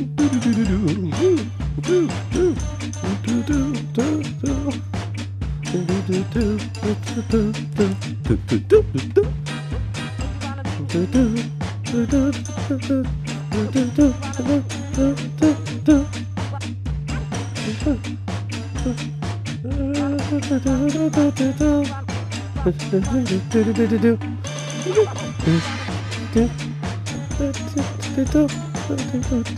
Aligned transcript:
do 0.00 0.28
do 0.28 0.40
do 0.40 0.64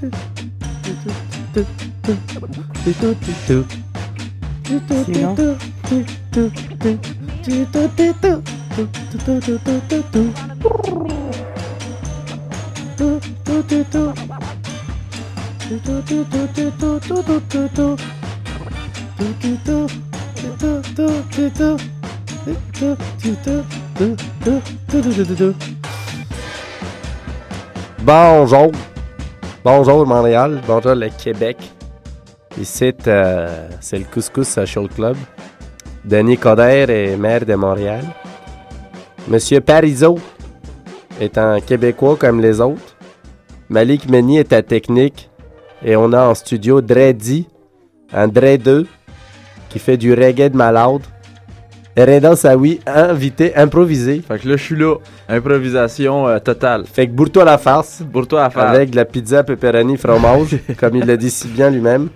do 0.00 0.31
Bonjour. 28.04 28.72
Bonjour 29.64 30.04
Montréal. 30.04 30.60
Bonjour 30.66 30.96
le 30.96 31.08
Québec. 31.08 31.56
Ici, 32.60 32.92
euh, 33.06 33.68
c'est 33.80 33.98
le 33.98 34.04
Couscous 34.04 34.48
Social 34.48 34.88
Club. 34.88 35.16
Denis 36.04 36.36
Coderre 36.36 36.90
est 36.90 37.16
maire 37.16 37.46
de 37.46 37.54
Montréal. 37.54 38.02
Monsieur 39.28 39.60
Parizeau 39.60 40.18
est 41.20 41.38
un 41.38 41.60
Québécois 41.60 42.16
comme 42.16 42.40
les 42.40 42.60
autres. 42.60 42.96
Malik 43.68 44.08
Meni 44.08 44.38
est 44.38 44.52
à 44.52 44.64
technique. 44.64 45.30
Et 45.84 45.94
on 45.94 46.12
a 46.12 46.26
en 46.26 46.34
studio 46.34 46.80
Dreddy, 46.80 47.46
un 48.12 48.26
Dre 48.26 48.56
2, 48.58 48.84
qui 49.68 49.78
fait 49.78 49.96
du 49.96 50.12
reggae 50.12 50.50
de 50.50 50.56
malade. 50.56 51.02
Reda 51.96 52.34
Sawi, 52.36 52.80
invité 52.86 53.54
improvisé. 53.54 54.22
Fait 54.26 54.38
que 54.38 54.48
là, 54.48 54.56
je 54.56 54.62
suis 54.62 54.76
là. 54.76 54.94
Improvisation 55.28 56.26
euh, 56.26 56.38
totale. 56.38 56.84
Fait 56.86 57.06
que 57.06 57.12
bourre-toi 57.12 57.44
la 57.44 57.58
farce. 57.58 58.00
Bourre-toi 58.02 58.40
la 58.42 58.50
farce. 58.50 58.74
Avec 58.74 58.90
de 58.90 58.96
la 58.96 59.04
pizza 59.04 59.42
pepperoni 59.44 59.96
fromage, 59.98 60.56
comme 60.80 60.96
il 60.96 61.04
l'a 61.06 61.16
dit 61.18 61.30
si 61.30 61.48
bien 61.48 61.68
lui-même. 61.70 62.08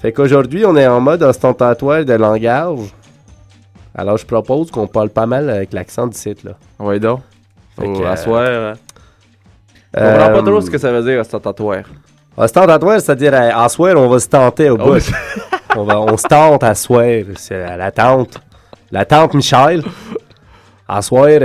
Fait 0.00 0.12
qu'aujourd'hui, 0.12 0.64
on 0.64 0.76
est 0.76 0.86
en 0.86 1.00
mode 1.00 1.22
ostentatoire 1.22 2.04
de 2.04 2.12
langage. 2.12 2.78
Alors, 3.96 4.16
je 4.16 4.26
propose 4.26 4.70
qu'on 4.70 4.86
parle 4.86 5.08
pas 5.10 5.26
mal 5.26 5.50
avec 5.50 5.72
l'accent 5.72 6.06
du 6.06 6.16
site, 6.16 6.44
là. 6.44 6.52
Ouais, 6.78 7.00
donc. 7.00 7.20
Fait 7.78 7.86
que, 7.86 8.04
asseoir. 8.04 8.42
euh, 8.46 8.72
hein. 8.72 8.78
Je 9.96 10.00
comprends 10.00 10.32
pas 10.32 10.42
trop 10.42 10.60
ce 10.60 10.70
que 10.70 10.78
ça 10.78 10.92
veut 10.92 11.02
dire, 11.02 11.20
ostentatoire. 11.20 11.82
Ostentatoire, 12.36 13.00
c'est-à-dire, 13.00 13.34
à, 13.34 13.64
à 13.64 13.68
soir, 13.68 13.94
on 13.96 14.08
va 14.08 14.18
se 14.20 14.28
tenter 14.28 14.70
au 14.70 14.76
Ah 14.80 14.84
bout. 14.84 14.98
on, 15.76 15.84
va, 15.84 16.00
on 16.00 16.16
se 16.16 16.26
tente 16.26 16.62
à 16.64 16.74
soir. 16.74 17.06
C'est 17.36 17.62
à 17.62 17.76
la 17.76 17.90
tente. 17.92 18.38
La 18.90 19.04
tante 19.04 19.34
Michel. 19.34 19.82
À 20.86 21.00
soir, 21.00 21.28
elle, 21.28 21.42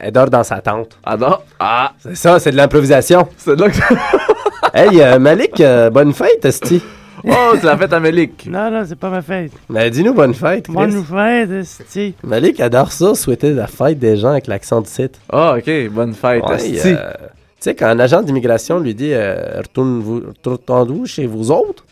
elle 0.00 0.12
dort 0.12 0.30
dans 0.30 0.42
sa 0.42 0.60
tente. 0.60 0.96
Ah 1.04 1.16
non? 1.16 1.36
Ah! 1.60 1.92
C'est 1.98 2.16
ça, 2.16 2.38
c'est 2.40 2.50
de 2.52 2.56
l'improvisation. 2.56 3.28
C'est 3.36 3.58
là 3.58 3.68
que 3.68 3.76
hey, 4.74 5.00
euh, 5.02 5.18
Malik, 5.18 5.60
euh, 5.60 5.90
bonne 5.90 6.12
fête, 6.14 6.44
Esti. 6.44 6.82
Oh, 7.24 7.52
c'est 7.54 7.64
la 7.64 7.76
fête 7.76 7.92
à 7.92 8.00
Mélic. 8.00 8.46
Non, 8.50 8.68
non, 8.70 8.82
c'est 8.84 8.96
pas 8.98 9.10
ma 9.10 9.22
fête. 9.22 9.52
Mais 9.68 9.90
dis-nous 9.90 10.14
bonne 10.14 10.34
fête, 10.34 10.64
Chris. 10.64 10.74
Bonne 10.74 11.04
fête, 11.04 11.50
esti. 11.50 12.14
Malik 12.24 12.58
adore 12.58 12.90
ça, 12.90 13.14
souhaiter 13.14 13.52
la 13.52 13.68
fête 13.68 13.98
des 14.00 14.16
gens 14.16 14.30
avec 14.30 14.48
l'accent 14.48 14.80
du 14.80 14.88
site. 14.90 15.20
Ah, 15.30 15.54
ok, 15.56 15.70
bonne 15.90 16.14
fête. 16.14 16.42
Ouais, 16.44 16.56
esti. 16.56 16.94
euh, 16.96 17.12
tu 17.12 17.28
sais, 17.60 17.74
quand 17.76 17.86
un 17.86 18.00
agent 18.00 18.22
d'immigration 18.22 18.80
lui 18.80 18.92
dit 18.94 19.12
euh, 19.12 19.58
Retourne-vous- 19.58 20.22
Retournez-vous 20.44 21.06
chez 21.06 21.26
vous 21.26 21.52
autres 21.52 21.84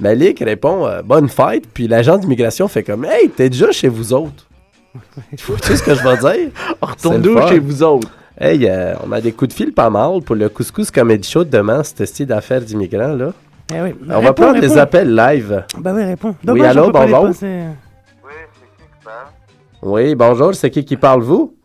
Malik 0.00 0.40
répond 0.40 0.86
euh, 0.86 1.02
Bonne 1.02 1.28
fête, 1.28 1.66
puis 1.72 1.88
l'agent 1.88 2.18
d'immigration 2.18 2.68
fait 2.68 2.82
comme 2.82 3.04
Hey, 3.04 3.28
t'es 3.30 3.48
déjà 3.48 3.70
chez 3.72 3.88
vous 3.88 4.12
autres. 4.12 4.46
tu 5.36 5.44
sais 5.62 5.76
ce 5.76 5.82
que 5.82 5.94
je 5.94 6.02
veux 6.02 6.16
dire? 6.16 6.50
Retourne-nous 6.80 7.48
chez 7.48 7.58
vous 7.58 7.82
autres? 7.82 8.08
Hey, 8.38 8.68
euh, 8.68 8.94
on 9.06 9.12
a 9.12 9.20
des 9.20 9.32
coups 9.32 9.50
de 9.50 9.54
fil 9.54 9.72
pas 9.72 9.90
mal 9.90 10.20
pour 10.22 10.34
le 10.34 10.48
couscous 10.48 10.90
comedy 10.90 11.28
show 11.28 11.44
de 11.44 11.50
demain, 11.50 11.82
ce 11.84 12.04
style 12.04 12.26
d'affaires 12.26 12.60
d'immigrants 12.60 13.14
là. 13.14 13.32
Eh 13.72 13.80
oui. 13.80 13.94
on 14.10 14.20
va 14.20 14.32
prendre 14.34 14.60
réponds. 14.60 14.76
appels 14.76 15.14
live. 15.14 15.64
Bah 15.78 15.92
oui, 15.94 16.04
réponds. 16.04 16.30
Oui, 16.30 16.44
Dommage, 16.44 16.76
allô, 16.76 16.90
bonjour. 16.90 17.26
passer. 17.28 17.62
Oui, 18.24 18.32
c'est 18.52 18.66
qui 18.76 18.82
qui 18.98 19.04
parle? 19.04 19.26
Oui, 19.82 20.14
bonjour, 20.14 20.54
c'est 20.54 20.70
qui 20.70 20.84
qui 20.84 20.96
parle, 20.96 21.22
vous? 21.22 21.56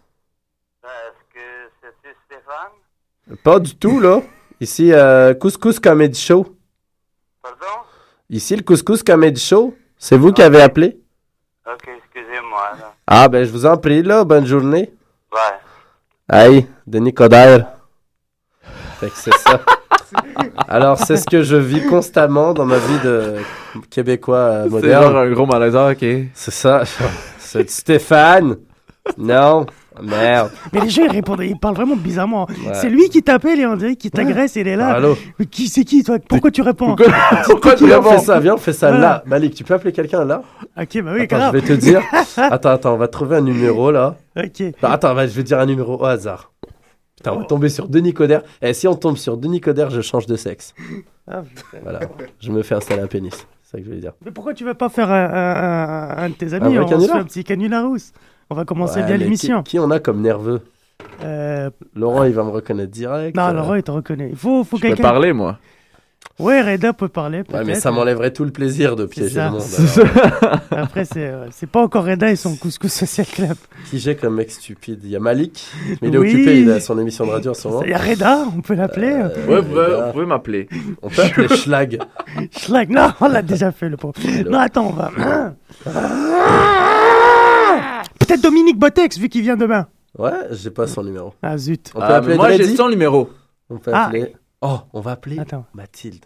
Euh, 0.85 0.87
Est-ce 0.87 1.33
que 1.33 1.99
c'est 2.01 2.15
Stéphane? 2.37 3.43
Pas 3.43 3.59
du 3.59 3.75
tout, 3.75 3.99
là. 3.99 4.21
Ici, 4.61 4.93
euh, 4.93 5.33
Couscous 5.33 5.79
Comedy 5.79 6.19
Show. 6.19 6.45
Pardon? 7.41 7.65
Ici, 8.29 8.55
le 8.55 8.61
Couscous 8.63 9.03
Comedy 9.03 9.39
Show. 9.41 9.75
C'est 9.97 10.17
vous 10.17 10.31
qui 10.31 10.41
avez 10.41 10.61
appelé? 10.61 10.99
Ok, 11.65 11.87
excusez-moi. 11.97 12.69
là. 12.79 12.93
Ah, 13.07 13.27
ben, 13.27 13.43
je 13.43 13.51
vous 13.51 13.65
en 13.65 13.77
prie, 13.77 14.03
là. 14.03 14.23
Bonne 14.23 14.45
journée. 14.45 14.91
Ouais. 15.31 16.37
Hey, 16.37 16.67
Denis 16.85 17.13
Coderre. 17.13 17.65
Fait 18.99 19.07
que 19.09 19.15
c'est 19.17 19.33
ça. 19.37 19.59
Alors, 20.67 20.97
c'est 20.97 21.17
ce 21.17 21.25
que 21.25 21.41
je 21.41 21.55
vis 21.55 21.85
constamment 21.87 22.53
dans 22.53 22.65
ma 22.65 22.77
vie 22.77 22.99
de 23.03 23.35
Québécois 23.89 24.37
euh, 24.37 24.63
C'est 24.65 24.69
moderne. 24.69 25.03
genre 25.03 25.17
un 25.17 25.31
gros 25.31 25.45
malaise, 25.45 25.75
ah, 25.75 25.89
ok. 25.91 26.05
C'est 26.33 26.51
ça. 26.51 26.83
C'est 27.39 27.69
Stéphane. 27.69 28.57
Non. 29.17 29.65
Merde. 30.03 30.51
Mais 30.73 30.81
les 30.81 30.89
gens, 30.89 31.03
ils 31.03 31.11
répondent, 31.11 31.41
ils 31.43 31.57
parlent 31.57 31.75
vraiment 31.75 31.95
bizarrement. 31.95 32.45
Ouais. 32.47 32.73
C'est 32.73 32.89
lui 32.89 33.09
qui 33.09 33.21
t'appelle 33.23 33.59
et 33.59 33.65
on 33.65 33.75
dirait 33.75 33.95
qu'il 33.95 34.11
t'agresse, 34.11 34.55
il 34.55 34.67
est 34.67 34.75
là. 34.75 34.87
Allô? 34.95 35.17
Mais 35.39 35.45
Qui 35.45 35.67
c'est 35.67 35.83
qui, 35.83 36.03
toi? 36.03 36.17
Pourquoi 36.27 36.51
tu 36.51 36.61
réponds? 36.61 36.95
Pourquoi 37.45 37.75
tu 37.75 37.85
Viens, 37.85 37.99
on 37.99 38.01
réponds? 38.01 38.19
fait 38.19 38.25
ça. 38.25 38.39
Viens, 38.39 38.53
on 38.55 38.57
fait 38.57 38.73
ça 38.73 38.89
Voilà. 38.89 39.01
là. 39.01 39.23
Malik, 39.27 39.55
tu 39.55 39.63
peux 39.63 39.73
appeler 39.73 39.91
quelqu'un 39.91 40.25
là? 40.25 40.41
Ok, 40.79 41.01
bah 41.01 41.11
oui, 41.13 41.21
Attends, 41.23 41.37
grave. 41.37 41.55
je 41.55 41.59
vais 41.61 41.67
te 41.67 41.73
dire. 41.79 42.01
Attends, 42.37 42.69
attends, 42.69 42.93
on 42.93 42.97
va 42.97 43.07
trouver 43.07 43.37
un 43.37 43.41
numéro 43.41 43.91
là. 43.91 44.15
Ok. 44.37 44.59
Non, 44.81 44.89
attends, 44.89 45.13
va- 45.13 45.27
je 45.27 45.33
vais 45.33 45.43
dire 45.43 45.59
un 45.59 45.65
numéro 45.65 45.97
au 45.99 46.05
hasard. 46.05 46.51
Putain, 47.17 47.33
on 47.33 47.39
va 47.39 47.45
tomber 47.45 47.67
sur 47.69 47.89
Denis 47.89 48.13
Coderre. 48.13 48.43
Et 48.61 48.73
si 48.73 48.87
on 48.87 48.95
tombe 48.95 49.17
sur 49.17 49.35
Denis 49.35 49.59
Coderre, 49.59 49.89
je 49.89 49.99
change 50.01 50.25
de 50.25 50.35
sexe. 50.37 50.73
Ah. 51.29 51.43
Voilà. 51.83 51.99
Je 52.39 52.49
me 52.51 52.63
fais 52.63 52.75
installer 52.75 53.01
un 53.01 53.07
pénis. 53.07 53.33
C'est 53.61 53.71
ça 53.71 53.77
que 53.77 53.83
je 53.83 53.89
voulais 53.89 53.99
dire. 54.01 54.13
Mais 54.25 54.31
pourquoi 54.31 54.53
tu 54.53 54.63
veux 54.63 54.73
pas 54.73 54.87
faire 54.89 55.11
un, 55.11 55.25
un- 55.25 56.17
un- 56.17 56.17
un 56.23 56.29
de 56.29 56.33
tes 56.35 56.53
amis 56.53 56.79
On 56.79 56.87
se 56.99 57.05
fait 57.07 57.11
un 57.11 57.23
petit 57.25 57.43
canular 57.43 57.85
rousse? 57.85 58.13
On 58.49 58.55
va 58.55 58.65
commencer 58.65 58.99
Ouais, 59.01 59.05
bien 59.05 59.17
l'émission. 59.17 59.63
Qui, 59.63 59.71
qui 59.71 59.79
on 59.79 59.91
a 59.91 59.99
comme 59.99 60.21
nerveux 60.21 60.61
Euh, 61.23 61.69
Laurent, 61.95 62.23
il 62.23 62.33
va 62.33 62.43
me 62.43 62.49
reconnaître 62.49 62.91
direct. 62.91 63.35
non, 63.37 63.43
euh. 63.49 63.53
Laurent, 63.53 63.75
il 63.75 63.83
te 63.83 63.91
reconnaît. 63.91 64.29
Il 64.31 64.35
faut, 64.37 64.63
faut 64.63 64.77
Je 64.77 64.81
peux 64.81 64.87
quelqu'un. 64.89 65.03
parler, 65.03 65.33
moi. 65.33 65.57
Ouais, 66.37 66.61
Reda 66.61 66.93
peut 66.93 67.07
parler. 67.09 67.43
Ouais, 67.53 67.63
mais 67.65 67.75
ça 67.75 67.91
m'enlèverait 67.91 68.31
tout 68.31 68.43
le 68.45 68.51
plaisir 68.51 68.95
de 68.95 69.05
piéger 69.05 69.35
ça. 69.35 69.45
le 69.45 69.51
monde. 69.51 69.61
C'est. 69.61 70.01
Après, 70.71 71.03
c'est 71.05 71.27
euh, 71.27 71.47
c'est 71.51 71.69
pas 71.69 71.81
encore 71.81 72.05
Reda 72.05 72.29
et 72.31 72.35
son 72.37 72.55
couscous 72.55 72.91
social 72.91 73.25
club. 73.27 73.55
Qui 73.89 73.99
j'ai 73.99 74.15
comme 74.15 74.35
mec 74.35 74.49
stupide 74.51 74.99
Il 75.03 75.09
y 75.09 75.15
a 75.17 75.19
Malik, 75.19 75.67
mais 76.01 76.07
il 76.07 76.15
est 76.15 76.17
Oui. 76.17 76.33
occupé, 76.33 76.61
il 76.61 76.71
a 76.71 76.79
son 76.79 76.97
émission 76.97 77.25
de 77.25 77.31
radio 77.31 77.51
en 77.51 77.53
ce 77.53 77.67
moment. 77.67 77.83
Il 77.83 77.89
y 77.89 77.93
a 77.93 77.97
Reda, 77.97 78.45
on 78.57 78.61
peut 78.61 78.73
l'appeler. 78.73 79.11
Euh, 79.21 79.47
Ouais, 79.47 79.61
vous 79.61 80.11
pouvez 80.13 80.25
m'appeler. 80.25 80.67
On 81.01 81.09
peut 81.09 81.21
appeler 81.23 81.47
Schlag. 81.55 81.99
Schlag, 82.57 82.89
non, 82.89 83.11
on 83.19 83.27
l'a 83.27 83.41
déjà 83.41 83.71
fait 83.73 83.89
le 83.89 83.97
pauvre. 83.97 84.15
Non, 84.49 84.59
attends, 84.59 84.87
on 84.87 84.93
va. 84.93 85.11
Peut-être 88.19 88.41
Dominique 88.41 88.77
Botex, 88.77 89.17
vu 89.17 89.29
qu'il 89.29 89.41
vient 89.41 89.57
demain. 89.57 89.87
Ouais, 90.17 90.47
j'ai 90.51 90.71
pas 90.71 90.87
son 90.87 91.03
numéro. 91.03 91.33
Ah 91.41 91.57
zut. 91.57 91.91
On 91.95 91.99
peut 91.99 92.05
Ah, 92.07 92.15
appeler 92.15 92.35
moi, 92.35 92.49
j'ai 92.51 92.57
Dreddy 92.59 92.75
son 92.75 92.89
numéro. 92.89 93.29
On 93.69 93.77
peut 93.77 93.91
Ah. 93.93 94.05
appeler. 94.05 94.35
Oh, 94.61 94.79
on 94.93 95.01
va 95.01 95.11
appeler 95.11 95.39
Attends. 95.39 95.65
Mathilde. 95.73 96.25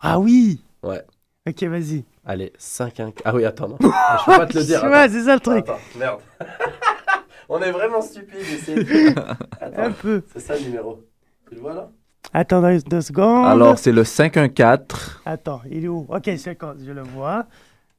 Ah 0.00 0.18
oui. 0.18 0.62
Ouais. 0.82 1.02
Ok, 1.48 1.62
vas-y. 1.64 2.04
Allez, 2.24 2.52
5 2.58 3.00
1 3.00 3.12
Ah 3.24 3.34
oui, 3.34 3.44
attends, 3.44 3.68
non. 3.68 3.78
Ah, 3.84 4.18
Je 4.20 4.30
peux 4.32 4.38
pas 4.38 4.46
te 4.46 4.58
le 4.58 4.64
dire. 4.64 4.82
Ouais, 4.84 4.92
attends. 4.94 5.12
c'est 5.12 5.22
ça 5.24 5.34
le 5.34 5.40
truc. 5.40 5.68
Attends, 5.68 5.78
merde. 5.98 6.20
on 7.48 7.60
est 7.60 7.70
vraiment 7.70 8.00
stupide 8.02 8.40
ici. 8.40 8.74
Un 9.16 9.36
Attends, 9.60 9.92
peu. 10.00 10.22
c'est 10.32 10.40
ça 10.40 10.54
le 10.56 10.62
numéro. 10.62 11.04
Tu 11.48 11.54
le 11.56 11.60
vois 11.60 11.74
là? 11.74 11.90
Attends 12.32 12.60
deux, 12.60 12.78
deux 12.82 13.00
secondes. 13.00 13.46
Alors, 13.46 13.78
c'est 13.78 13.92
le 13.92 14.02
514. 14.04 15.20
Attends, 15.24 15.60
il 15.70 15.84
est 15.84 15.88
où? 15.88 16.06
Ok, 16.08 16.28
c'est 16.38 16.56
quand 16.56 16.74
je 16.84 16.90
le 16.92 17.02
vois. 17.02 17.46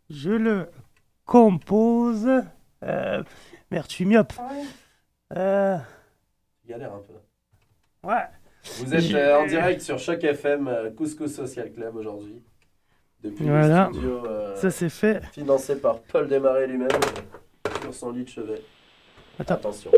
Je 0.10 0.32
le 0.32 0.68
compose. 1.26 2.28
Euh... 2.84 3.24
Merde, 3.72 3.86
je 3.90 3.94
suis 3.94 4.06
myope. 4.06 4.34
Euh... 5.36 5.78
Galère 6.68 6.94
un 6.94 7.00
peu. 7.00 7.14
Ouais. 8.08 8.24
Vous 8.80 8.94
êtes 8.94 9.02
Je- 9.02 9.16
euh, 9.18 9.40
en 9.40 9.46
direct 9.48 9.82
sur 9.82 9.98
Choc 10.00 10.24
FM, 10.24 10.68
euh, 10.68 10.92
Couscous 10.92 11.34
Social 11.34 11.72
Club 11.72 11.96
aujourd'hui. 11.96 12.44
Depuis 13.24 13.46
Voilà. 13.46 13.88
le 13.88 13.94
studio 13.94 14.26
euh, 14.26 14.56
Ça 14.56 14.70
c'est 14.70 14.90
fait. 14.90 15.24
financé 15.32 15.76
par 15.80 16.02
Paul 16.02 16.28
Desmarais 16.28 16.68
lui-même 16.68 16.88
euh, 16.92 17.70
sur 17.82 17.94
son 17.94 18.12
lit 18.12 18.24
de 18.26 18.30
chevet. 18.30 18.62
Attends. 19.40 19.56
Attention. 19.56 19.92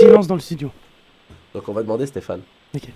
Silence 0.00 0.26
dans 0.26 0.34
le 0.34 0.40
studio. 0.40 0.70
Donc 1.54 1.68
on 1.68 1.72
va 1.72 1.82
demander 1.82 2.06
Stéphane. 2.06 2.42
Ok. 2.74 2.88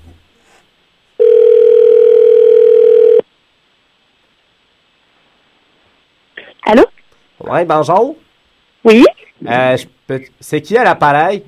Ouais, 7.48 7.64
bonjour. 7.64 8.16
Oui, 8.84 9.04
Euh, 9.48 9.76
peux- 10.06 10.20
c'est 10.40 10.60
qui 10.62 10.76
à 10.76 10.84
l'appareil? 10.84 11.42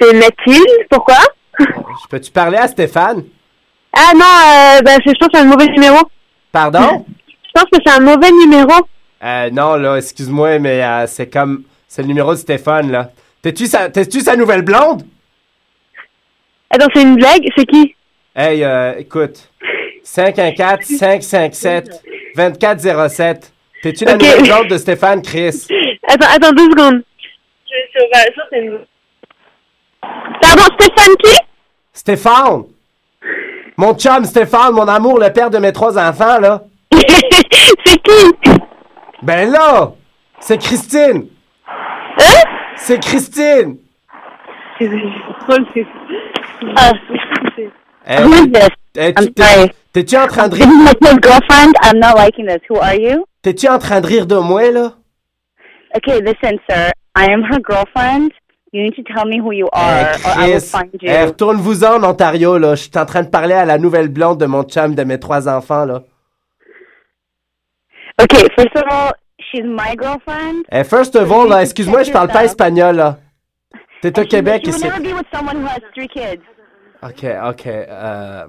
c'est 0.00 0.12
Mathilde. 0.14 0.66
Pourquoi? 0.90 1.18
Je 1.58 2.06
peux-tu 2.08 2.30
parler 2.30 2.56
à 2.58 2.66
Stéphane? 2.68 3.24
Ah 3.92 4.12
non, 4.14 4.20
euh, 4.24 4.80
ben, 4.82 4.98
je 5.04 5.10
pense 5.12 5.28
que 5.28 5.34
c'est 5.34 5.40
un 5.40 5.44
mauvais 5.44 5.66
numéro. 5.66 5.98
Pardon? 6.52 7.04
Je 7.28 7.50
pense 7.54 7.64
que 7.70 7.78
c'est 7.84 7.92
un 7.92 8.00
mauvais 8.00 8.30
numéro. 8.30 8.72
Euh, 9.22 9.50
non, 9.50 9.74
là, 9.76 9.96
excuse-moi, 9.96 10.58
mais 10.58 10.82
euh, 10.82 11.06
c'est 11.06 11.28
comme. 11.28 11.64
C'est 11.86 12.02
le 12.02 12.08
numéro 12.08 12.32
de 12.32 12.38
Stéphane, 12.38 12.90
là. 12.90 13.10
T'es-tu 13.42 13.66
sa, 13.66 13.88
t'es-tu 13.90 14.20
sa 14.20 14.36
nouvelle 14.36 14.62
blonde? 14.62 15.02
Attends, 16.70 16.86
c'est 16.94 17.02
une 17.02 17.16
blague? 17.16 17.46
C'est 17.56 17.66
qui? 17.66 17.94
Hey, 18.34 18.62
euh, 18.64 18.94
écoute. 18.98 19.50
514-557-2407. 22.36 23.52
T'es-tu 23.82 24.04
la 24.04 24.14
nouvelle 24.16 24.42
blonde 24.42 24.68
de 24.68 24.76
Stéphane 24.78 25.22
Chris? 25.22 25.66
Attends, 26.08 26.26
attends 26.34 26.52
deux 26.52 26.70
secondes. 26.70 27.02
Je 27.66 27.74
vais 27.74 27.90
sur- 27.92 28.34
ça, 28.36 28.42
c'est 28.50 28.58
une- 28.60 28.78
Pardon, 30.42 30.62
Stéphane 30.78 31.16
qui? 31.22 31.36
Stéphane! 31.92 32.62
Mon 33.76 33.94
chum 33.94 34.24
Stéphane, 34.24 34.72
mon 34.72 34.88
amour, 34.88 35.18
le 35.20 35.32
père 35.32 35.50
de 35.50 35.58
mes 35.58 35.72
trois 35.72 35.96
enfants, 35.98 36.40
là. 36.40 36.62
C'est 36.92 38.02
qui? 38.02 38.52
Ben 39.22 39.50
là! 39.50 39.92
C'est 40.40 40.58
Christine! 40.58 41.28
Hein? 41.66 42.42
C'est 42.76 43.00
Christine! 43.00 43.76
Ah, 46.76 46.90
Eh, 48.06 48.16
who 48.22 48.32
is 48.32 48.50
this? 48.50 48.68
eh, 48.96 49.12
I'm 49.16 49.28
sorry. 49.36 49.70
T'es-tu 49.92 50.16
en 50.16 50.26
train 50.26 50.48
de 50.48 50.56
This 50.56 50.64
is 50.66 50.82
Mathilde's 50.84 51.20
girlfriend. 51.22 51.74
I'm 51.84 51.98
not 52.00 52.16
liking 52.16 52.46
this. 52.46 52.60
Who 52.68 52.78
are 52.80 52.96
you? 52.96 53.24
T'es-tu 53.42 53.68
en 53.68 53.78
train 53.78 54.00
de 54.00 54.06
rire 54.06 54.26
de 54.26 54.36
moi, 54.36 54.70
là? 54.70 54.92
Okay, 55.96 56.20
listen, 56.20 56.58
sir. 56.68 56.90
I 57.16 57.26
am 57.32 57.42
her 57.42 57.58
girlfriend. 57.68 58.30
You 58.72 58.82
need 58.82 58.94
to 58.94 59.02
tell 59.02 59.26
me 59.26 59.40
who 59.40 59.52
you 59.52 59.66
Eh, 59.74 59.78
are, 59.78 60.14
or 60.24 60.42
I 60.44 60.50
will 60.52 60.60
find 60.60 60.90
you. 61.02 61.08
eh, 61.10 61.24
retourne-vous-en 61.24 61.96
en 62.00 62.04
Ontario, 62.04 62.56
là. 62.58 62.76
Je 62.76 62.82
suis 62.82 62.98
en 62.98 63.04
train 63.06 63.22
de 63.22 63.28
parler 63.28 63.54
à 63.54 63.64
la 63.64 63.78
nouvelle 63.78 64.08
blonde 64.08 64.38
de 64.38 64.46
mon 64.46 64.62
chum 64.62 64.94
de 64.94 65.02
mes 65.02 65.18
trois 65.18 65.48
enfants, 65.48 65.84
là. 65.86 66.02
Okay, 68.22 68.46
first 68.54 68.76
of 68.76 68.84
all, 68.90 69.12
she's 69.40 69.64
my 69.64 69.96
girlfriend. 69.98 70.64
Eh, 70.70 70.84
first 70.84 71.16
of 71.16 71.32
all, 71.32 71.48
là, 71.48 71.62
excuse-moi, 71.62 72.02
je 72.04 72.12
parle 72.12 72.28
pas 72.28 72.44
espagnol, 72.44 72.94
là. 72.96 73.18
T'es 74.02 74.16
au 74.18 74.24
Québec 74.24 74.62
c'est... 74.70 74.84
never 74.86 75.00
be 75.00 75.14
with 75.16 75.26
someone 75.34 75.56
who 75.62 75.66
has 75.66 75.80
three 75.94 76.08
kids. 76.08 76.40
Ok, 77.02 77.24
ok. 77.50 77.66
Euh... 77.66 78.46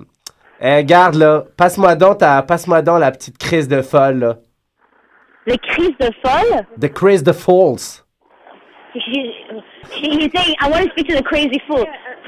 Eh, 0.61 0.83
garde, 0.83 1.15
là. 1.15 1.45
Passe-moi 1.57 1.95
donc, 1.95 2.19
ta... 2.19 2.41
Passe-moi 2.43 2.81
donc 2.83 2.99
la 2.99 3.11
petite 3.11 3.37
crise 3.39 3.67
de 3.67 3.81
folle, 3.81 4.19
là. 4.19 4.37
Les 5.47 5.57
crises 5.57 5.95
de 5.99 6.11
folle? 6.23 6.65
The 6.79 6.89
crise 6.89 7.23
de 7.23 7.33
false. 7.33 8.03
She, 8.93 9.33
she, 9.95 10.09
he's 10.19 10.31
saying, 10.35 10.55
I 10.59 10.69
want 10.69 10.85
to 10.85 10.91
speak 10.91 11.07
to 11.07 11.15
the 11.15 11.23
crazy 11.23 11.59
fool. 11.67 11.85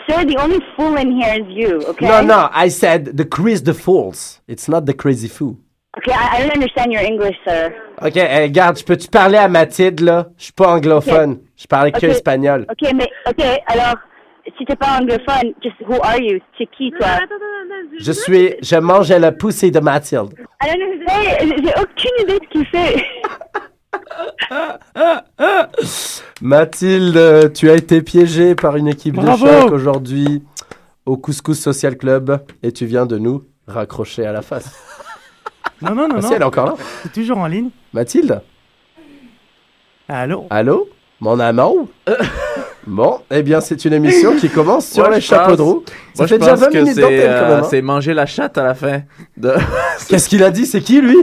Sir, 0.10 0.26
the 0.26 0.38
only 0.38 0.60
fool 0.76 0.96
in 0.98 1.12
here 1.12 1.34
is 1.34 1.46
you, 1.50 1.82
okay? 1.88 2.08
No, 2.08 2.22
no, 2.22 2.50
I 2.52 2.70
said 2.70 3.18
the 3.18 3.26
crise 3.26 3.62
de 3.62 3.74
false. 3.74 4.42
It's 4.48 4.68
not 4.68 4.86
the 4.86 4.94
crazy 4.94 5.28
fool. 5.28 5.58
Okay, 5.98 6.12
I, 6.12 6.38
I 6.38 6.40
don't 6.40 6.54
understand 6.54 6.92
your 6.92 7.02
English, 7.04 7.36
sir. 7.48 7.72
Ok, 8.02 8.16
eh, 8.18 8.50
garde, 8.50 8.78
je 8.80 8.84
peux-tu 8.84 9.08
parler 9.10 9.38
à 9.38 9.48
Mathilde, 9.48 10.00
là? 10.00 10.28
Je 10.38 10.46
suis 10.46 10.54
pas 10.54 10.70
anglophone. 10.74 11.40
Je 11.56 11.68
parle 11.68 11.92
que 11.92 11.98
Ok. 11.98 12.04
espagnol. 12.12 12.66
Ok, 12.70 12.92
mais, 12.94 13.08
ok, 13.28 13.46
alors, 13.68 13.96
si 14.58 14.66
t'es 14.66 14.76
pas 14.76 15.00
anglophone, 15.00 15.54
just 15.64 15.76
who 15.88 15.96
are 16.04 16.18
you? 16.20 16.40
C'est 16.58 16.68
qui, 16.78 16.92
toi? 16.92 17.20
Je 18.00 18.12
suis... 18.12 18.56
Je 18.62 18.76
mangeais 18.76 19.20
le 19.20 19.32
poussé 19.36 19.72
de 19.72 19.80
Mathilde. 19.80 20.34
I 20.62 20.68
don't 20.68 21.00
know. 21.00 21.06
Hey, 21.08 21.50
j'ai 21.64 21.74
aucune 21.82 22.12
idée 22.22 22.40
de 22.40 22.46
ce 22.46 22.50
qu'il 22.50 22.66
fait. 22.68 23.06
Mathilde, 26.42 27.54
tu 27.54 27.70
as 27.70 27.76
été 27.76 28.02
piégée 28.02 28.56
par 28.56 28.76
une 28.76 28.88
équipe 28.88 29.16
Bravo. 29.16 29.46
de 29.46 29.52
choc 29.52 29.72
aujourd'hui 29.72 30.44
au 31.06 31.18
Couscous 31.18 31.60
Social 31.60 31.98
Club 31.98 32.40
et 32.62 32.72
tu 32.72 32.86
viens 32.86 33.06
de 33.06 33.18
nous 33.18 33.44
raccrocher 33.68 34.26
à 34.26 34.32
la 34.32 34.42
face. 34.42 34.72
Non, 35.82 35.96
non, 35.96 36.08
non, 36.08 36.16
Ah, 36.18 36.22
non. 36.22 36.28
si, 36.28 36.34
elle 36.34 36.42
est 36.42 36.46
encore 36.46 36.66
là. 36.66 36.74
C'est 37.04 37.12
toujours 37.14 37.38
en 37.38 37.48
ligne. 37.48 37.70
Mathilde? 37.94 38.42
Allô? 40.08 40.48
Allô? 40.50 40.88
Mon 41.20 41.40
amour 41.40 41.88
Bon, 42.86 43.20
eh 43.32 43.44
bien, 43.44 43.62
c'est 43.62 43.86
une 43.86 43.94
émission 43.94 44.36
qui 44.36 44.50
commence 44.50 44.88
sur 44.88 45.04
Moi, 45.06 45.16
les 45.16 45.22
chapeaux 45.22 45.50
pense- 45.52 45.58
de 45.58 45.62
roue. 45.62 45.84
Ça 45.88 46.24
Moi, 46.24 46.28
fait 46.28 46.36
je 46.36 46.40
déjà 46.42 46.52
pense 46.52 46.60
20 46.60 46.68
que 46.70 46.78
minutes 46.78 46.94
c'est 46.96 47.02
d'antenne, 47.02 47.20
quand 47.22 47.26
euh, 47.46 47.56
même. 47.56 47.64
hein. 47.64 47.68
c'est 47.70 47.82
manger 47.82 48.14
la 48.14 48.26
chatte 48.28 48.58
à 48.58 48.64
la 48.64 48.76
fin. 48.76 49.02
De... 49.38 49.54
Qu'est-ce 50.10 50.30
qu'il 50.30 50.44
a 50.44 50.52
dit? 50.52 50.66
C'est 50.66 50.82
qui, 50.82 51.02
lui? 51.02 51.16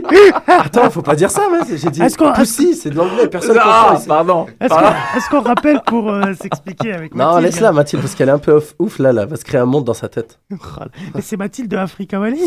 Attends, 0.48 0.90
faut 0.90 1.02
pas 1.02 1.14
dire 1.14 1.30
ça, 1.30 1.42
mais 1.52 1.76
j'ai 1.76 1.90
dit 1.90 2.02
Est-ce 2.02 2.16
qu'on- 2.18 2.32
Pussy, 2.32 2.74
c'est 2.74 2.90
de 2.90 2.96
l'anglais, 2.96 3.28
personne 3.28 3.50
ne 3.54 3.60
comprend 3.60 3.86
Ah, 3.90 3.94
ici. 3.96 4.08
pardon. 4.08 4.46
Est-ce 4.60 4.68
qu'on 4.74 5.16
est-ce 5.18 5.30
qu'on 5.30 5.40
rappelle 5.42 5.80
pour 5.86 6.10
euh, 6.10 6.32
s'expliquer 6.40 6.92
avec 6.94 7.14
Non, 7.14 7.26
Mathilde? 7.34 7.42
laisse-la, 7.44 7.72
Mathilde, 7.72 8.02
parce 8.02 8.14
qu'elle 8.14 8.30
est 8.30 8.32
un 8.32 8.38
peu 8.38 8.52
off- 8.52 8.74
ouf, 8.78 8.98
là, 8.98 9.12
là, 9.12 9.22
elle 9.22 9.28
va 9.28 9.36
se 9.36 9.44
créer 9.44 9.60
un 9.60 9.66
monde 9.66 9.84
dans 9.84 9.94
sa 9.94 10.08
tête. 10.08 10.38
Oh. 10.52 10.84
Mais 11.14 11.20
c'est 11.22 11.36
Mathilde 11.36 11.70
de 11.70 11.76
Africa 11.76 12.18
Valley. 12.18 12.38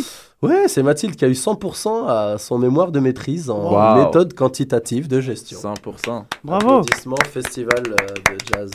Ouais, 0.42 0.64
c'est 0.68 0.84
Mathilde 0.84 1.16
qui 1.16 1.24
a 1.24 1.28
eu 1.30 1.34
100% 1.36 2.08
à 2.08 2.38
son 2.38 2.58
mémoire 2.58 2.92
de 2.92 3.00
maîtrise 3.00 3.50
en 3.50 3.72
Wow. 3.72 4.04
méthode 4.06 4.34
quantitative 4.34 5.08
de 5.08 5.22
gestion. 5.22 5.60
100%. 5.60 6.26
Bravo. 6.44 6.80
Applaudissements, 6.80 7.16
festival 7.32 7.84
euh, 7.88 8.34
de 8.34 8.38
jazz 8.52 8.72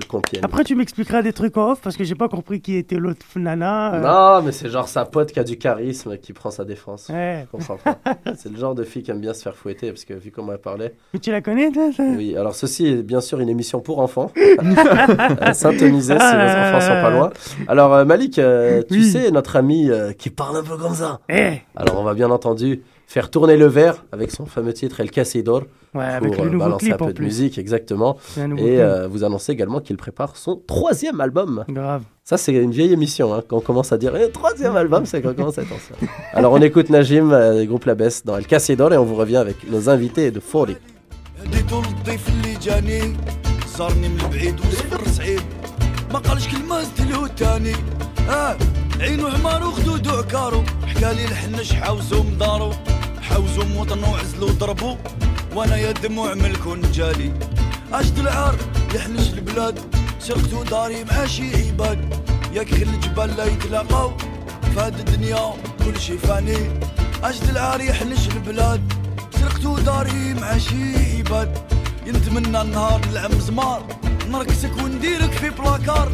de 0.00 0.04
Compiègne. 0.04 0.44
Après, 0.44 0.64
tu 0.64 0.74
m'expliqueras 0.74 1.22
des 1.22 1.32
trucs 1.32 1.56
en 1.56 1.72
off 1.72 1.80
parce 1.82 1.96
que 1.96 2.04
j'ai 2.04 2.14
pas 2.14 2.28
compris 2.28 2.60
qui 2.60 2.76
était 2.76 2.96
l'autre 2.96 3.24
nana. 3.36 3.94
euh. 3.94 4.00
Non, 4.38 4.42
mais 4.44 4.52
c'est 4.52 4.68
genre 4.68 4.88
sa 4.88 5.04
pote 5.04 5.32
qui 5.32 5.40
a 5.40 5.44
du 5.44 5.56
charisme 5.58 6.16
qui 6.18 6.32
prend 6.32 6.50
sa 6.50 6.64
défense. 6.64 7.08
Ouais. 7.08 7.46
C'est 8.36 8.50
le 8.52 8.58
genre 8.58 8.74
de 8.74 8.82
fille 8.84 9.02
qui 9.02 9.10
aime 9.10 9.20
bien 9.20 9.32
se 9.34 9.42
faire 9.42 9.54
fouetter 9.56 9.90
parce 9.90 10.04
que 10.04 10.14
vu 10.14 10.30
comment 10.30 10.52
elle 10.52 10.58
parlait. 10.58 10.94
Mais 11.12 11.20
tu 11.20 11.30
la 11.30 11.40
connais, 11.40 11.70
toi, 11.70 11.90
ça? 11.96 12.02
Oui, 12.16 12.36
alors 12.36 12.54
ceci 12.54 12.86
est 12.88 13.02
bien 13.02 13.20
sûr 13.20 13.40
une 13.40 13.48
émission 13.48 13.80
pour 13.80 14.00
enfants. 14.00 14.30
Euh, 14.64 15.52
Syntonisez 15.52 16.14
si 16.18 16.18
vos 16.18 16.42
enfants 16.42 16.80
sont 16.80 16.88
pas 17.02 17.10
loin. 17.10 17.30
Alors 17.68 17.92
euh, 17.94 18.04
Malik, 18.04 18.38
euh, 18.38 18.82
tu 18.88 18.94
Oui. 18.94 19.04
sais, 19.04 19.30
notre 19.30 19.56
ami 19.56 19.90
qui 20.18 20.30
parle 20.30 20.56
un 20.58 20.62
peu 20.62 20.76
comme 20.76 20.94
ça. 20.94 21.20
Eh 21.28 21.60
Alors 21.76 21.98
on 22.00 22.04
va 22.04 22.14
bien 22.14 22.30
entendu 22.30 22.82
faire 23.06 23.30
tourner 23.30 23.56
le 23.56 23.66
verre 23.66 24.04
avec 24.12 24.30
son 24.30 24.46
fameux 24.46 24.72
titre 24.72 25.00
El 25.00 25.10
Casidor 25.10 25.64
Ouais, 25.94 26.18
pour 26.18 26.26
avec 26.26 26.38
le 26.38 26.40
euh, 26.40 26.50
nouveau 26.50 26.58
balancer 26.64 26.86
clip 26.86 27.00
un 27.00 27.04
en 27.04 27.06
peu 27.06 27.12
de 27.12 27.22
musique, 27.22 27.56
exactement. 27.56 28.16
Et 28.36 28.80
euh, 28.80 29.06
vous 29.06 29.22
annoncez 29.22 29.52
également 29.52 29.80
qu'il 29.80 29.96
prépare 29.96 30.36
son 30.36 30.56
troisième 30.56 31.20
album. 31.20 31.64
Grave. 31.68 32.02
Ça, 32.24 32.36
c'est 32.36 32.52
une 32.52 32.72
vieille 32.72 32.92
émission, 32.92 33.32
hein, 33.32 33.42
quand 33.46 33.58
on 33.58 33.60
commence 33.60 33.92
à 33.92 33.98
dire 33.98 34.16
eh, 34.16 34.28
troisième 34.30 34.74
album, 34.74 35.06
c'est 35.06 35.22
qu'on 35.22 35.34
commence 35.34 35.56
à 35.58 35.62
être 35.62 35.72
ancien. 35.72 35.94
Alors, 36.32 36.52
on 36.52 36.60
écoute 36.60 36.90
Najim, 36.90 37.30
euh, 37.30 37.60
du 37.60 37.68
groupe 37.68 37.84
La 37.84 37.94
Baisse, 37.94 38.24
dans 38.24 38.36
El 38.36 38.46
Casidor, 38.46 38.92
et 38.92 38.96
on 38.96 39.04
vous 39.04 39.14
revient 39.14 39.36
avec 39.36 39.70
nos 39.70 39.88
invités 39.88 40.32
de 40.32 40.40
Fori. 40.40 40.76
ما 46.14 46.20
قالش 46.20 46.48
كلمة 46.48 46.82
زدلو 46.82 47.26
تاني. 47.26 47.74
آه 48.28 48.56
عينو 49.00 49.30
حمار 49.30 49.66
وخدودو 49.66 50.10
عكارو 50.10 50.64
حكالي 50.86 51.24
الحنش 51.24 51.72
حاوزو 51.72 52.22
من 52.22 52.38
دارو. 52.38 52.72
حاوزو 53.22 53.64
موطنو 53.64 54.14
عزلو 54.14 54.46
ضربو. 54.46 54.96
وأنا 55.54 55.76
يا 55.76 55.92
دموع 55.92 56.34
ملكو 56.34 56.74
نجالي. 56.74 57.32
اجد 57.92 58.18
العار 58.18 58.56
يحنش 58.94 59.28
البلاد. 59.28 59.78
سرقتو 60.20 60.62
داري 60.62 61.04
مع 61.04 61.26
شي 61.26 61.66
عباد. 61.66 61.98
ياك 62.52 62.70
خل 62.70 62.82
الجبال 62.82 63.36
لا 63.36 63.44
يتلاقاو. 63.44 64.12
فهاد 64.76 64.98
الدنيا 64.98 65.54
كل 65.84 66.00
شي 66.00 66.18
فاني. 66.18 66.58
اجد 67.24 67.48
العار 67.48 67.80
يحنش 67.80 68.28
البلاد. 68.28 68.92
سرقتو 69.40 69.78
داري 69.78 70.34
مع 70.34 70.58
شي 70.58 71.18
عباد. 71.18 71.58
ينتمنى 72.06 72.62
النهار 72.62 73.00
نلعب 73.10 73.34
مزمار 73.34 73.86
نركسك 74.30 74.70
ونديرك 74.82 75.32
في 75.32 75.50
بلاكار. 75.50 76.12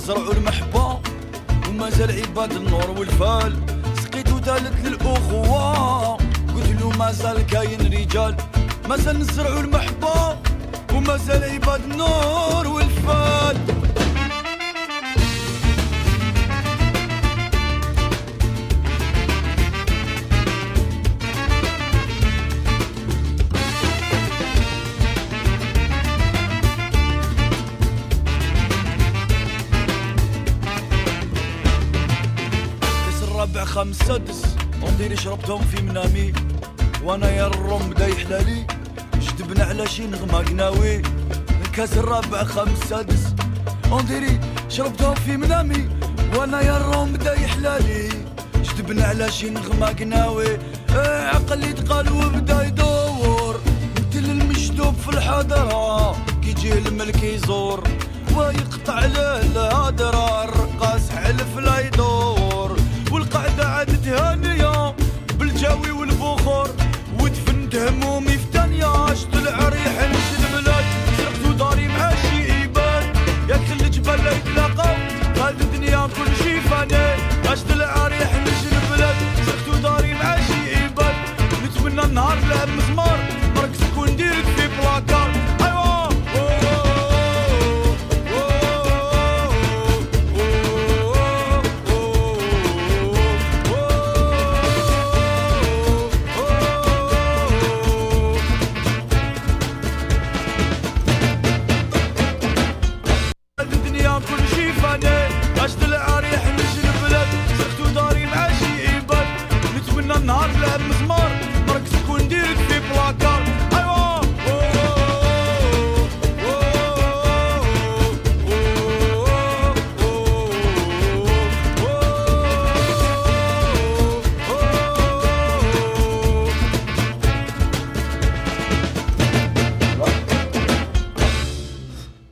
نزرعوا 0.00 0.32
المحبة 0.32 1.00
ومازال 1.68 2.10
عباد 2.20 2.52
النور 2.52 2.90
والفال. 2.90 3.52
سقيتو 4.02 4.38
تالت 4.38 4.86
للأخوة 4.86 6.16
قلت 6.54 6.80
له 6.80 6.90
مازال 6.98 7.46
كاين 7.46 7.80
رجال 7.80 8.36
مازال 8.88 9.18
نزرعوا 9.18 9.60
شربتهم 35.24 35.62
في 35.62 35.82
منامي 35.82 36.32
وأنا 37.04 37.30
يا 37.30 37.46
الروم 37.46 37.90
بدا 37.90 38.06
يحلالي. 38.06 38.66
جدبنا 39.18 39.64
على 39.64 39.86
شي 39.86 40.06
نغمة 40.06 40.38
قناوي 40.38 41.02
كاس 41.72 41.96
الرابع 41.96 42.44
خمس 42.44 42.78
سادس. 42.88 43.34
ونديري 43.90 44.40
شربتهم 44.68 45.14
في 45.14 45.36
منامي 45.36 45.88
وأنا 46.36 46.60
يا 46.60 46.76
الروم 46.76 47.12
بدا 47.12 47.40
يحلالي. 47.40 48.08
جدبنا 48.54 49.04
على 49.04 49.32
شي 49.32 49.50
نغمة 49.50 49.86
قناوي 49.86 50.58
إيه 50.90 51.28
عقلي 51.28 51.72
تقال 51.72 52.12
وبدا 52.12 52.62
يدور. 52.62 53.60
مثل 53.96 54.24
المشدوب 54.24 54.94
في 54.94 55.08
الحضرة 55.08 56.12
كي 56.42 56.78
الملك 56.78 57.22
يزور. 57.22 57.84
ويقطع 58.36 59.04
له 59.04 59.40
الهدرة 59.40 60.69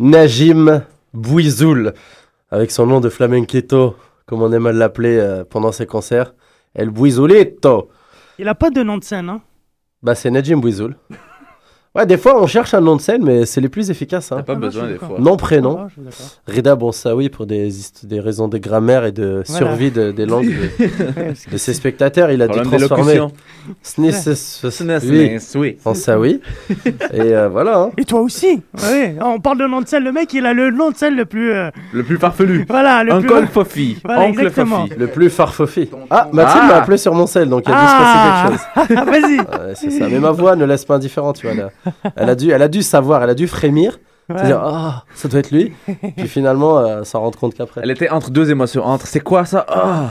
Najim 0.09 0.85
Bouizoul, 1.13 1.93
avec 2.51 2.71
son 2.71 2.87
nom 2.87 3.01
de 3.01 3.11
flamenquito, 3.11 3.95
comme 4.25 4.41
on 4.41 4.51
aime 4.53 4.67
à 4.67 4.73
l'appeler 4.73 5.19
euh, 5.19 5.45
pendant 5.45 5.71
ses 5.71 5.85
concerts. 5.85 6.33
El 6.75 6.89
Bouizoulito. 6.89 7.91
Il 8.39 8.49
a 8.49 8.55
pas 8.55 8.71
de 8.71 8.83
nom 8.83 8.97
de 8.97 9.05
scène, 9.05 9.29
hein? 9.29 9.43
Bah, 10.03 10.15
c'est 10.15 10.31
Najim 10.31 10.61
Bouizoul. 10.61 10.97
Ouais, 11.95 12.07
des 12.07 12.19
fois, 12.19 12.41
on 12.41 12.47
cherche 12.47 12.75
un 12.75 12.81
nom 12.81 12.97
de 12.97 13.01
scène, 13.01 13.23
mais 13.25 13.45
c'est 13.47 13.61
les 13.61 13.69
plus 13.69 13.91
efficaces. 13.91 14.31
Hein. 14.31 14.37
T'as 14.39 14.43
pas 14.43 14.53
Ah, 14.53 14.57
non, 14.57 14.61
besoin 14.61 14.87
des 14.87 14.97
fois. 14.97 15.17
Nom, 15.19 15.37
prénom. 15.37 15.79
Ah. 15.81 16.13
Rida 16.47 16.77
Bonsaoui 16.77 17.29
pour 17.31 17.47
des, 17.47 17.71
des 18.05 18.21
raisons 18.21 18.47
de 18.47 18.59
grammaire 18.59 19.05
et 19.05 19.11
de 19.13 19.43
Voilà. 19.47 19.67
survie 19.67 19.91
de- 19.91 20.13
des 20.13 20.27
langues 20.27 20.55
de, 21.51 21.57
ses 21.57 21.75
spectateurs. 21.75 22.31
Il 22.31 22.43
a 22.43 22.49
dû 22.49 22.61
transformer. 22.61 23.21
Snis- 23.83 25.79
en 25.85 25.95
Saoui. 25.95 26.41
Et 27.13 27.21
euh, 27.21 27.49
voilà. 27.49 27.79
hein. 27.79 27.91
Et 27.97 28.05
toi 28.05 28.21
aussi 28.21 28.63
Ouais, 28.83 29.17
on 29.23 29.41
parle 29.41 29.59
de 29.59 29.67
nom 29.67 29.81
de 29.81 29.87
scène, 29.89 30.05
le 30.05 30.13
mec 30.13 30.33
il 30.35 30.47
a 30.47 30.53
le 30.53 30.71
nom 30.71 30.91
de 30.91 30.97
scène 30.97 31.17
le 31.17 31.25
plus... 31.25 31.53
euh, 31.53 31.71
Le 31.93 32.03
plus 32.03 32.17
farfelu. 32.19 32.65
Voilà, 32.69 33.05
le 33.05 33.13
Uncle 33.13 33.27
plus... 33.27 33.47
Fofi. 33.49 33.99
Voilà, 34.05 34.23
Oncle 34.23 34.41
exactement. 34.41 34.87
Fofi. 34.87 34.99
Le 34.99 35.07
plus 35.09 35.31
farfofi. 35.31 35.91
Ah, 36.11 36.29
Mathilde 36.33 36.63
Ah. 36.65 36.69
m'a 36.69 36.75
appelé 36.77 36.97
sur 36.97 37.15
mon 37.15 37.27
sel, 37.27 37.49
donc 37.49 37.65
il 37.67 37.73
a 37.73 37.81
dû 37.81 37.87
se 37.87 37.99
passer 37.99 38.19
quelque 38.19 38.53
chose. 38.53 38.67
Ah, 38.99 39.05
Vas-y 39.05 39.75
c'est 39.77 39.91
ça. 39.91 40.09
Mais 40.09 40.19
ma 40.19 40.31
voix 40.31 40.57
ne 40.57 40.65
laisse 40.65 40.85
pas 40.85 40.95
indifférent, 40.97 41.33
tu 41.33 41.47
vois. 41.47 41.55
là. 41.57 41.71
Elle 42.17 42.31
a 42.31 42.35
dû, 42.35 42.51
elle 42.51 42.63
a 42.63 42.69
dû 42.69 42.83
savoir, 42.83 43.23
elle 43.23 43.31
a 43.31 43.35
dû 43.35 43.47
frémir, 43.49 43.99
se 44.31 44.35
Ouais. 44.35 44.45
dire 44.45 44.61
ah 44.63 45.05
ça 45.15 45.27
doit 45.29 45.41
être 45.41 45.51
lui. 45.51 45.73
Puis 46.19 46.29
finalement, 46.29 46.79
euh, 46.79 47.03
s'en 47.05 47.21
rendre 47.21 47.39
compte 47.39 47.55
qu'après. 47.55 47.81
Elle 47.83 47.91
était 47.91 48.11
entre 48.11 48.31
deux 48.31 48.51
émotions. 48.51 48.85
Entre 48.85 49.07
c'est 49.07 49.21
quoi 49.21 49.47
ça? 49.47 49.65
Ah 49.69 50.11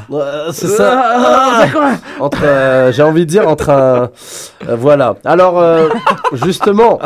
c'est 0.52 0.68
ça. 0.68 1.04
Ah, 1.06 1.62
c'est 1.66 1.72
quoi? 1.72 1.92
Entre, 2.20 2.44
euh, 2.44 2.92
j'ai 2.92 3.04
envie 3.04 3.26
de 3.28 3.30
dire 3.30 3.48
entre 3.48 3.70
un, 3.70 4.10
euh, 4.68 4.76
voilà. 4.76 5.18
Alors 5.24 5.60
euh, 5.60 5.88
justement, 6.34 6.98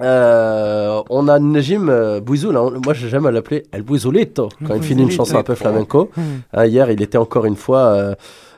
euh, 0.00 1.02
on 1.10 1.28
a 1.28 1.38
Najim 1.38 1.88
euh, 1.88 2.20
Bouizoul. 2.20 2.56
hein. 2.56 2.70
Moi, 2.84 2.94
j'aime 2.94 3.26
à 3.26 3.30
l'appeler 3.30 3.64
El 3.72 3.82
Bouizoulito 3.82 4.48
quand 4.66 4.74
il 4.74 4.82
finit 4.82 5.02
une 5.02 5.10
chanson 5.10 5.36
un 5.36 5.42
peu 5.42 5.54
flamenco. 5.54 6.10
Hmm. 6.16 6.22
Hein, 6.52 6.66
hier, 6.66 6.90
il 6.90 7.00
était 7.02 7.18
encore 7.18 7.44
une 7.44 7.54
fois 7.56 7.78
euh, 7.80 8.14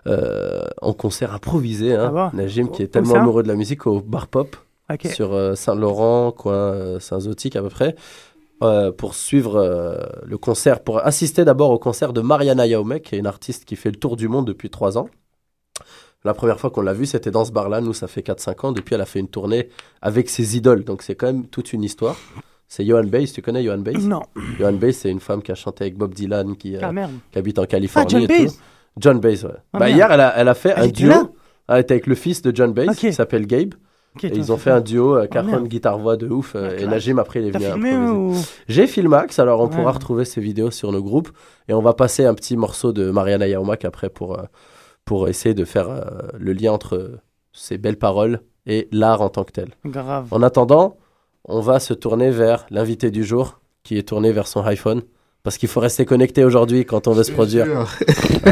euh, 0.07 0.63
en 0.81 0.93
concert 0.93 1.35
improvisé. 1.35 1.95
Hein. 1.95 2.13
Ah 2.17 2.31
Najim 2.33 2.69
qui 2.69 2.83
est 2.83 2.87
tellement 2.89 3.17
amoureux 3.17 3.43
de 3.43 3.49
la 3.49 3.55
musique 3.57 3.87
au 3.87 4.01
bar 4.01 4.29
pop. 4.29 4.57
Sur 5.13 5.33
euh, 5.35 5.55
Saint-Laurent, 5.55 6.33
coin 6.33 6.53
euh, 6.55 7.01
Saint-Zotique 7.01 7.57
à 7.57 7.63
peu 7.63 7.69
près, 7.69 7.97
euh, 8.63 8.93
pour 8.93 9.15
suivre 9.15 9.57
euh, 9.57 9.97
le 10.25 10.39
concert, 10.39 10.81
pour 10.81 11.05
assister 11.05 11.45
d'abord 11.45 11.71
au 11.71 11.79
concert 11.79 12.13
de 12.13 12.21
Mariana 12.21 12.67
Yaoumek, 12.67 13.03
qui 13.03 13.15
est 13.17 13.19
une 13.19 13.27
artiste 13.27 13.65
qui 13.65 13.77
fait 13.77 13.91
le 13.91 13.97
tour 13.97 14.17
du 14.17 14.29
monde 14.29 14.47
depuis 14.47 14.71
trois 14.71 14.97
ans. 14.97 15.09
La 16.25 16.35
première 16.35 16.59
fois 16.59 16.71
qu'on 16.71 16.81
l'a 16.83 16.93
vue, 16.95 17.07
c'était 17.07 17.31
dans 17.31 17.45
ce 17.45 17.53
bar-là. 17.53 17.81
Nous, 17.81 17.93
ça 17.93 18.09
fait 18.09 18.23
4-5 18.23 18.67
ans. 18.67 18.73
Depuis, 18.73 18.95
elle 18.97 19.01
a 19.01 19.07
fait 19.07 19.21
une 19.21 19.29
tournée 19.29 19.69
avec 20.03 20.29
ses 20.29 20.57
idoles. 20.57 20.83
Donc, 20.83 21.03
c'est 21.03 21.15
quand 21.15 21.27
même 21.27 21.47
toute 21.47 21.73
une 21.73 21.85
histoire. 21.85 22.17
C'est 22.67 22.85
Johan 22.85 23.05
Baez. 23.05 23.27
Tu 23.29 23.43
connais 23.43 23.63
Johan 23.63 23.79
Baez? 23.79 23.99
Non. 23.99 24.23
Johan 24.59 24.73
Baez, 24.73 24.93
c'est 24.93 25.11
une 25.11 25.21
femme 25.21 25.41
qui 25.43 25.53
a 25.53 25.55
chanté 25.55 25.85
avec 25.85 25.97
Bob 25.97 26.15
Dylan, 26.15 26.57
qui, 26.57 26.75
euh, 26.77 26.81
Ah 26.83 26.91
qui 27.31 27.39
habite 27.39 27.59
en 27.61 27.63
Ah, 27.63 27.67
Californie. 27.67 28.11
John 28.11 28.23
et 28.23 28.27
Baez. 28.27 28.47
John 28.97 29.21
Baez, 29.21 29.45
ouais. 29.45 29.51
Ah, 29.73 29.79
bah, 29.79 29.91
hier, 29.91 30.11
elle 30.11 30.21
a, 30.21 30.33
elle 30.37 30.49
a 30.49 30.55
fait 30.55 30.73
Elle 30.77 30.85
un 30.85 30.89
duo. 30.89 31.37
Elle 31.69 31.81
était 31.81 31.95
avec 31.95 32.07
le 32.09 32.17
fils 32.17 32.43
de 32.43 32.55
John 32.55 32.73
Baez, 32.73 32.89
qui 32.97 33.13
s'appelle 33.13 33.47
Gabe. 33.47 33.75
Et 34.25 34.29
ils 34.29 34.53
ont 34.53 34.57
fait 34.57 34.71
un 34.71 34.81
duo, 34.81 35.17
euh, 35.17 35.27
Cajon, 35.27 35.51
merde. 35.51 35.69
guitare-voix 35.69 36.17
de 36.17 36.29
ouf. 36.29 36.53
euh, 36.57 36.77
et. 36.79 36.87
Najim, 36.87 37.19
après, 37.19 37.41
il 37.41 37.49
est 37.49 37.51
venu 37.51 37.65
filmé 37.65 37.97
ou... 37.97 38.35
J'ai 38.69 38.87
Filmax, 38.87 39.39
alors 39.39 39.61
on 39.61 39.65
Ouais. 39.69 39.77
pourra 39.77 39.93
retrouver 39.93 40.25
ces 40.25 40.41
vidéos 40.41 40.71
sur 40.71 40.93
nos 40.93 41.03
groupes. 41.03 41.31
Et 41.69 41.73
on 41.75 41.83
va 41.83 41.93
passer 41.95 42.25
un 42.25 42.35
petit 42.35 42.57
morceau 42.57 42.93
de 42.93 43.11
Mariana 43.11 43.47
Yaumak 43.49 43.85
après 43.85 44.09
pour, 44.09 44.39
euh, 44.39 44.43
pour 45.05 45.29
essayer 45.29 45.55
de 45.55 45.65
faire 45.65 45.89
euh, 45.91 46.01
le 46.39 46.53
lien 46.53 46.73
entre 46.73 47.19
ces 47.53 47.79
belles 47.79 47.99
paroles 47.99 48.41
et 48.67 48.89
l'art 48.93 49.21
en 49.23 49.29
tant 49.29 49.45
que 49.45 49.53
tel. 49.53 49.71
Grave. 49.85 50.27
En 50.31 50.43
attendant, 50.43 50.97
on 51.45 51.61
va 51.61 51.79
se 51.81 51.95
tourner 51.95 52.31
vers 52.31 52.67
l'invité 52.71 53.11
du 53.11 53.25
jour, 53.25 53.61
qui 53.85 53.97
est 53.99 54.09
tourné 54.09 54.33
vers 54.33 54.47
son 54.49 54.65
iPhone. 54.65 55.03
Parce 55.45 55.59
qu'il 55.59 55.69
faut 55.69 55.79
rester 55.79 56.05
connecté 56.05 56.45
aujourd'hui 56.45 56.85
quand 56.85 57.07
on 57.07 57.13
veut 57.13 57.23
se 57.23 57.31
produire. 57.31 57.67
Alors, 57.71 57.89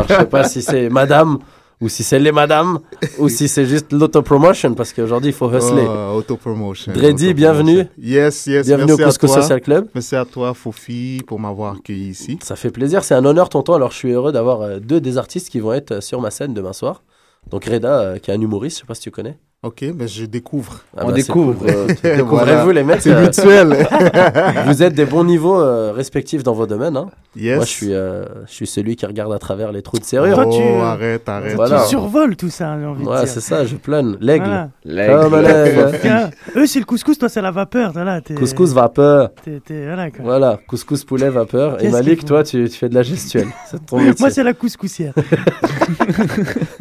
je 0.08 0.14
sais 0.14 0.26
pas 0.26 0.44
si 0.44 0.62
c'est 0.62 0.88
madame, 0.88 1.38
ou 1.84 1.88
si 1.90 2.02
c'est 2.02 2.18
les 2.18 2.32
madames, 2.32 2.78
ou 3.18 3.28
si 3.28 3.46
c'est 3.46 3.66
juste 3.66 3.92
l'autopromotion, 3.92 4.72
parce 4.72 4.94
qu'aujourd'hui, 4.94 5.32
il 5.32 5.34
faut 5.34 5.52
hustler. 5.54 5.86
Oh, 5.86 6.16
autopromotion. 6.16 6.94
Dreddy, 6.94 7.34
bienvenue. 7.34 7.84
Yes, 7.98 8.46
yes. 8.46 8.66
Bienvenue 8.66 8.92
au 8.92 8.96
Cusco 8.96 9.26
à 9.26 9.28
toi. 9.28 9.42
Social 9.42 9.60
Club. 9.60 9.88
Merci 9.94 10.16
à 10.16 10.24
toi, 10.24 10.54
Fofi, 10.54 11.20
pour 11.26 11.38
m'avoir 11.38 11.74
accueilli 11.74 12.08
ici. 12.08 12.38
Ça 12.42 12.56
fait 12.56 12.70
plaisir, 12.70 13.04
c'est 13.04 13.14
un 13.14 13.26
honneur, 13.26 13.50
tonton. 13.50 13.74
Alors, 13.74 13.90
je 13.90 13.98
suis 13.98 14.12
heureux 14.12 14.32
d'avoir 14.32 14.62
euh, 14.62 14.78
deux 14.78 14.98
des 14.98 15.18
artistes 15.18 15.50
qui 15.50 15.60
vont 15.60 15.74
être 15.74 15.92
euh, 15.92 16.00
sur 16.00 16.22
ma 16.22 16.30
scène 16.30 16.54
demain 16.54 16.72
soir. 16.72 17.02
Donc, 17.50 17.66
Reda, 17.66 18.00
euh, 18.00 18.18
qui 18.18 18.30
est 18.30 18.34
un 18.34 18.40
humoriste, 18.40 18.78
je 18.78 18.80
sais 18.80 18.86
pas 18.86 18.94
si 18.94 19.02
tu 19.02 19.10
connais. 19.10 19.36
Ok, 19.64 19.82
ben 19.94 20.06
je 20.06 20.26
découvre. 20.26 20.80
Ah 20.94 21.04
On 21.04 21.06
bah, 21.08 21.12
découvre. 21.14 21.64
Euh, 21.66 21.86
Découvrez-vous 22.16 22.64
Voilà. 22.64 22.72
les 22.72 22.84
mecs. 22.84 23.00
C'est 23.00 23.12
euh, 23.14 23.22
mutuel. 23.22 23.86
vous 24.66 24.82
êtes 24.82 24.92
des 24.92 25.06
bons 25.06 25.24
niveaux 25.24 25.58
euh, 25.58 25.90
respectifs 25.96 26.42
dans 26.42 26.52
vos 26.52 26.66
domaines. 26.66 26.98
Hein. 26.98 27.06
yes. 27.34 27.56
Moi, 27.56 27.64
je 27.64 27.70
suis, 27.70 27.94
euh, 27.94 28.24
je 28.46 28.52
suis 28.52 28.66
celui 28.66 28.94
qui 28.94 29.06
regarde 29.06 29.32
à 29.32 29.38
travers 29.38 29.72
les 29.72 29.80
trous 29.80 29.98
de 29.98 30.04
serrure. 30.04 30.34
Toi, 30.34 30.44
oh, 30.48 30.54
tu- 30.54 30.80
arrête, 30.82 31.26
arrête. 31.30 31.54
Voilà. 31.56 31.80
Tu 31.82 31.88
survoles 31.88 32.36
tout 32.36 32.50
ça, 32.50 32.76
j'ai 32.78 32.84
envie 32.84 33.04
de 33.04 33.08
Ouais, 33.08 33.20
dire. 33.20 33.28
c'est 33.28 33.40
ça, 33.40 33.64
je 33.64 33.76
plane. 33.76 34.18
L'aigle. 34.20 34.44
Voilà. 34.44 34.68
L'aigle. 34.84 35.20
Comme 35.30 35.40
l'aigle. 35.40 35.98
Tiens, 36.02 36.30
eux, 36.56 36.66
c'est 36.66 36.80
le 36.80 36.84
couscous, 36.84 37.16
toi, 37.18 37.30
c'est 37.30 37.40
la 37.40 37.50
vapeur. 37.50 37.92
Voilà, 37.92 38.20
t'es- 38.20 38.34
Couscous 38.34 38.70
vapeur. 38.74 39.30
t'es- 39.42 39.60
t'es- 39.64 39.86
voilà, 39.86 40.10
quoi. 40.10 40.20
Voilà, 40.24 40.58
couscous 40.68 41.04
poulet 41.04 41.30
vapeur. 41.30 41.82
Et 41.82 41.88
Malik, 41.88 42.26
toi, 42.26 42.42
tu, 42.44 42.68
tu 42.68 42.76
fais 42.76 42.90
de 42.90 42.94
la 42.94 43.02
gestuelle. 43.02 43.48
C'est 43.70 43.86
ton 43.86 43.96
métier. 43.96 44.14
Moi, 44.20 44.28
c'est 44.28 44.44
la 44.44 44.52
couscoussière. 44.52 45.14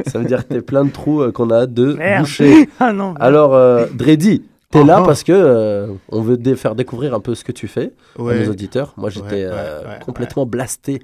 Ça 0.07 0.19
veut 0.19 0.25
dire 0.25 0.45
que 0.45 0.53
t'es 0.53 0.61
plein 0.61 0.83
de 0.83 0.91
trous 0.91 1.21
euh, 1.21 1.31
qu'on 1.31 1.49
a 1.49 1.61
hâte 1.61 1.73
de 1.73 1.93
Merde. 1.93 2.21
boucher. 2.23 2.67
ah 2.79 2.93
non. 2.93 3.13
Alors, 3.15 3.53
euh, 3.53 3.85
Dreddy, 3.93 4.43
t'es 4.71 4.83
là 4.83 5.01
parce 5.05 5.23
que 5.23 5.31
euh, 5.31 5.87
on 6.09 6.21
veut 6.21 6.37
dé- 6.37 6.55
faire 6.55 6.75
découvrir 6.75 7.13
un 7.13 7.19
peu 7.19 7.35
ce 7.35 7.43
que 7.43 7.51
tu 7.51 7.67
fais 7.67 7.91
à 8.17 8.21
Ouais. 8.21 8.43
nos 8.45 8.51
auditeurs. 8.51 8.93
Moi, 8.97 9.09
j'étais 9.09 9.45
Ouais, 9.45 9.45
ouais, 9.45 9.51
euh, 9.51 9.83
ouais, 9.87 9.99
complètement 10.03 10.45
blasté 10.45 11.01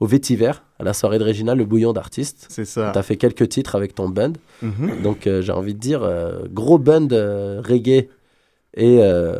au 0.00 0.06
vétiver 0.06 0.48
à 0.78 0.84
la 0.84 0.92
soirée 0.92 1.18
de 1.18 1.24
Regina, 1.24 1.54
le 1.54 1.64
bouillon 1.64 1.92
d'artistes. 1.92 2.46
C'est 2.48 2.64
ça. 2.64 2.90
T'as 2.92 3.02
fait 3.02 3.16
quelques 3.16 3.48
titres 3.48 3.76
avec 3.76 3.94
ton 3.94 4.08
band. 4.08 4.32
Mhm. 4.62 5.02
Donc, 5.02 5.26
euh, 5.26 5.40
j'ai 5.42 5.52
envie 5.52 5.74
de 5.74 5.78
dire, 5.78 6.02
euh, 6.02 6.42
gros 6.50 6.78
band 6.78 7.08
euh, 7.12 7.60
reggae 7.64 8.08
et 8.74 8.98
euh, 9.02 9.38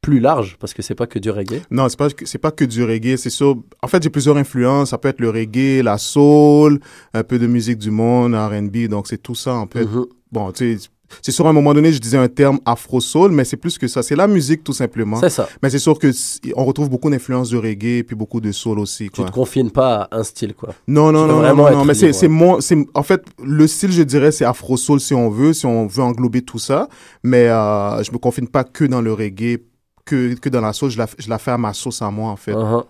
plus 0.00 0.20
large, 0.20 0.56
parce 0.60 0.74
que 0.74 0.82
c'est 0.82 0.94
pas 0.94 1.06
que 1.06 1.18
du 1.18 1.30
reggae. 1.30 1.62
Non, 1.70 1.88
c'est 1.88 1.98
pas 1.98 2.10
que- 2.10 2.26
c'est 2.26 2.36
pas 2.38 2.50
que 2.50 2.64
du 2.66 2.84
reggae, 2.84 3.16
c'est 3.16 3.30
sûr. 3.30 3.56
En 3.82 3.86
fait, 3.88 4.02
j'ai 4.02 4.10
plusieurs 4.10 4.36
influences. 4.36 4.90
Ça 4.90 4.98
peut 4.98 5.08
être 5.08 5.20
le 5.20 5.30
reggae, 5.30 5.82
la 5.82 5.96
soul, 5.96 6.78
un 7.14 7.22
peu 7.22 7.38
de 7.38 7.46
musique 7.46 7.78
du 7.78 7.90
monde, 7.90 8.34
R&B. 8.34 8.88
Donc 8.88 9.06
c'est 9.06 9.22
tout 9.22 9.34
ça 9.34 9.54
en 9.54 9.66
fait. 9.66 9.84
Mhm. 9.86 10.04
Bon, 10.34 10.50
tu 10.50 10.76
sais, 10.78 10.88
c'est 11.22 11.30
sûr 11.30 11.46
à 11.46 11.50
un 11.50 11.52
moment 11.52 11.72
donné, 11.74 11.92
je 11.92 12.00
disais 12.00 12.16
un 12.18 12.26
terme 12.26 12.58
afro 12.64 13.00
soul, 13.00 13.30
mais 13.30 13.44
c'est 13.44 13.56
plus 13.56 13.78
que 13.78 13.86
ça. 13.86 14.02
C'est 14.02 14.16
la 14.16 14.26
musique 14.26 14.64
tout 14.64 14.72
simplement. 14.72 15.20
C'est 15.20 15.30
ça. 15.30 15.48
Mais 15.62 15.70
c'est 15.70 15.78
sûr 15.78 15.96
que 15.96 16.10
on 16.56 16.64
retrouve 16.64 16.90
beaucoup 16.90 17.08
d'influences 17.08 17.50
de 17.50 17.56
reggae 17.56 17.98
et 17.98 18.02
puis 18.02 18.16
beaucoup 18.16 18.40
de 18.40 18.50
soul 18.50 18.80
aussi. 18.80 19.04
Tu 19.04 19.20
Quoi. 19.20 19.26
te 19.26 19.30
confines 19.30 19.70
pas 19.70 20.08
à 20.10 20.18
un 20.18 20.24
style, 20.24 20.54
quoi. 20.54 20.70
Non, 20.88 21.12
non, 21.12 21.26
Tu 21.26 21.32
non, 21.32 21.54
non, 21.54 21.70
non, 21.70 21.84
mais 21.84 21.94
c'est, 21.94 22.26
mon, 22.28 22.60
c'est, 22.60 22.76
en 22.94 23.04
fait, 23.04 23.22
le 23.42 23.66
style, 23.68 23.92
je 23.92 24.02
dirais, 24.02 24.32
c'est 24.32 24.44
afro 24.44 24.76
soul 24.76 24.98
si 24.98 25.14
on 25.14 25.30
veut, 25.30 25.52
si 25.52 25.66
on 25.66 25.86
veut 25.86 26.02
englober 26.02 26.42
tout 26.42 26.58
ça. 26.58 26.88
Mais 27.22 27.46
euh, 27.48 28.02
je 28.02 28.10
me 28.10 28.18
confine 28.18 28.48
pas 28.48 28.64
que 28.64 28.84
dans 28.84 29.00
le 29.00 29.12
reggae, 29.12 29.60
que, 30.04 30.34
que 30.34 30.48
dans 30.48 30.60
la 30.60 30.72
sauce. 30.72 30.92
Je 30.94 30.98
la, 30.98 31.06
je 31.16 31.28
la 31.30 31.38
fais 31.38 31.52
à 31.52 31.58
ma 31.58 31.72
sauce 31.72 32.02
à 32.02 32.10
moi, 32.10 32.30
en 32.30 32.36
fait. 32.36 32.52
Uh-huh. 32.54 32.84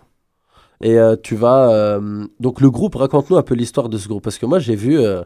Et 0.81 0.97
euh, 0.99 1.15
tu 1.21 1.35
vas. 1.35 1.69
euh, 1.71 2.25
donc, 2.39 2.61
le 2.61 2.69
groupe, 2.69 2.95
raconte-nous 2.95 3.37
un 3.37 3.43
peu 3.43 3.55
l'histoire 3.55 3.89
de 3.89 3.97
ce 3.97 4.07
groupe. 4.07 4.23
Parce 4.23 4.37
que 4.37 4.45
moi, 4.45 4.59
j'ai 4.59 4.75
vu. 4.75 4.99
euh, 4.99 5.23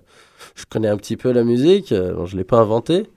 je 0.55 0.63
connais 0.69 0.87
un 0.87 0.97
petit 0.97 1.17
peu 1.17 1.31
la 1.31 1.43
musique. 1.43 1.91
euh, 1.91 2.13
bon, 2.13 2.25
je 2.25 2.37
l'ai 2.37 2.43
pas 2.43 2.57
inventé. 2.59 3.07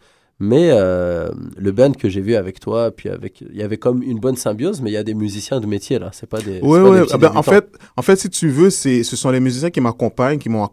Mais 0.40 0.71
euh, 0.73 1.31
le 1.57 1.71
band 1.73 1.92
que 1.92 2.09
j'ai 2.09 2.21
vu 2.21 2.35
avec 2.35 2.59
toi, 2.59 2.90
puis 2.90 3.09
avec. 3.09 3.42
Il 3.42 3.57
y 3.57 3.62
avait 3.62 3.77
comme 3.77 4.03
une 4.03 4.18
bonne 4.18 4.35
symbiose, 4.37 4.81
mais 4.83 4.90
il 4.90 4.95
y 4.95 4.97
a 4.97 5.05
des 5.05 5.14
musiciens 5.14 5.61
de 5.61 5.66
métier, 5.66 5.99
là. 6.01 6.11
C'est 6.12 6.29
pas 6.29 6.40
des. 6.42 6.64
c'est 6.66 6.66
Ouais, 6.66 6.83
pas 6.83 6.90
des 6.90 7.01
ouais. 7.01 7.03
petits 7.03 7.12
ah 7.12 7.18
ben, 7.18 7.29
en 7.29 7.42
débutants. 7.42 7.42
fait, 7.42 7.68
en 7.97 8.03
fait, 8.03 8.16
si 8.16 8.29
tu 8.31 8.49
veux, 8.49 8.71
c'est, 8.71 9.05
ce 9.05 9.14
sont 9.14 9.31
les 9.31 9.38
musiciens 9.40 9.71
qui 9.71 9.81
m'accompagnent, 9.81 10.38
qui 10.38 10.49
m'ont, 10.49 10.68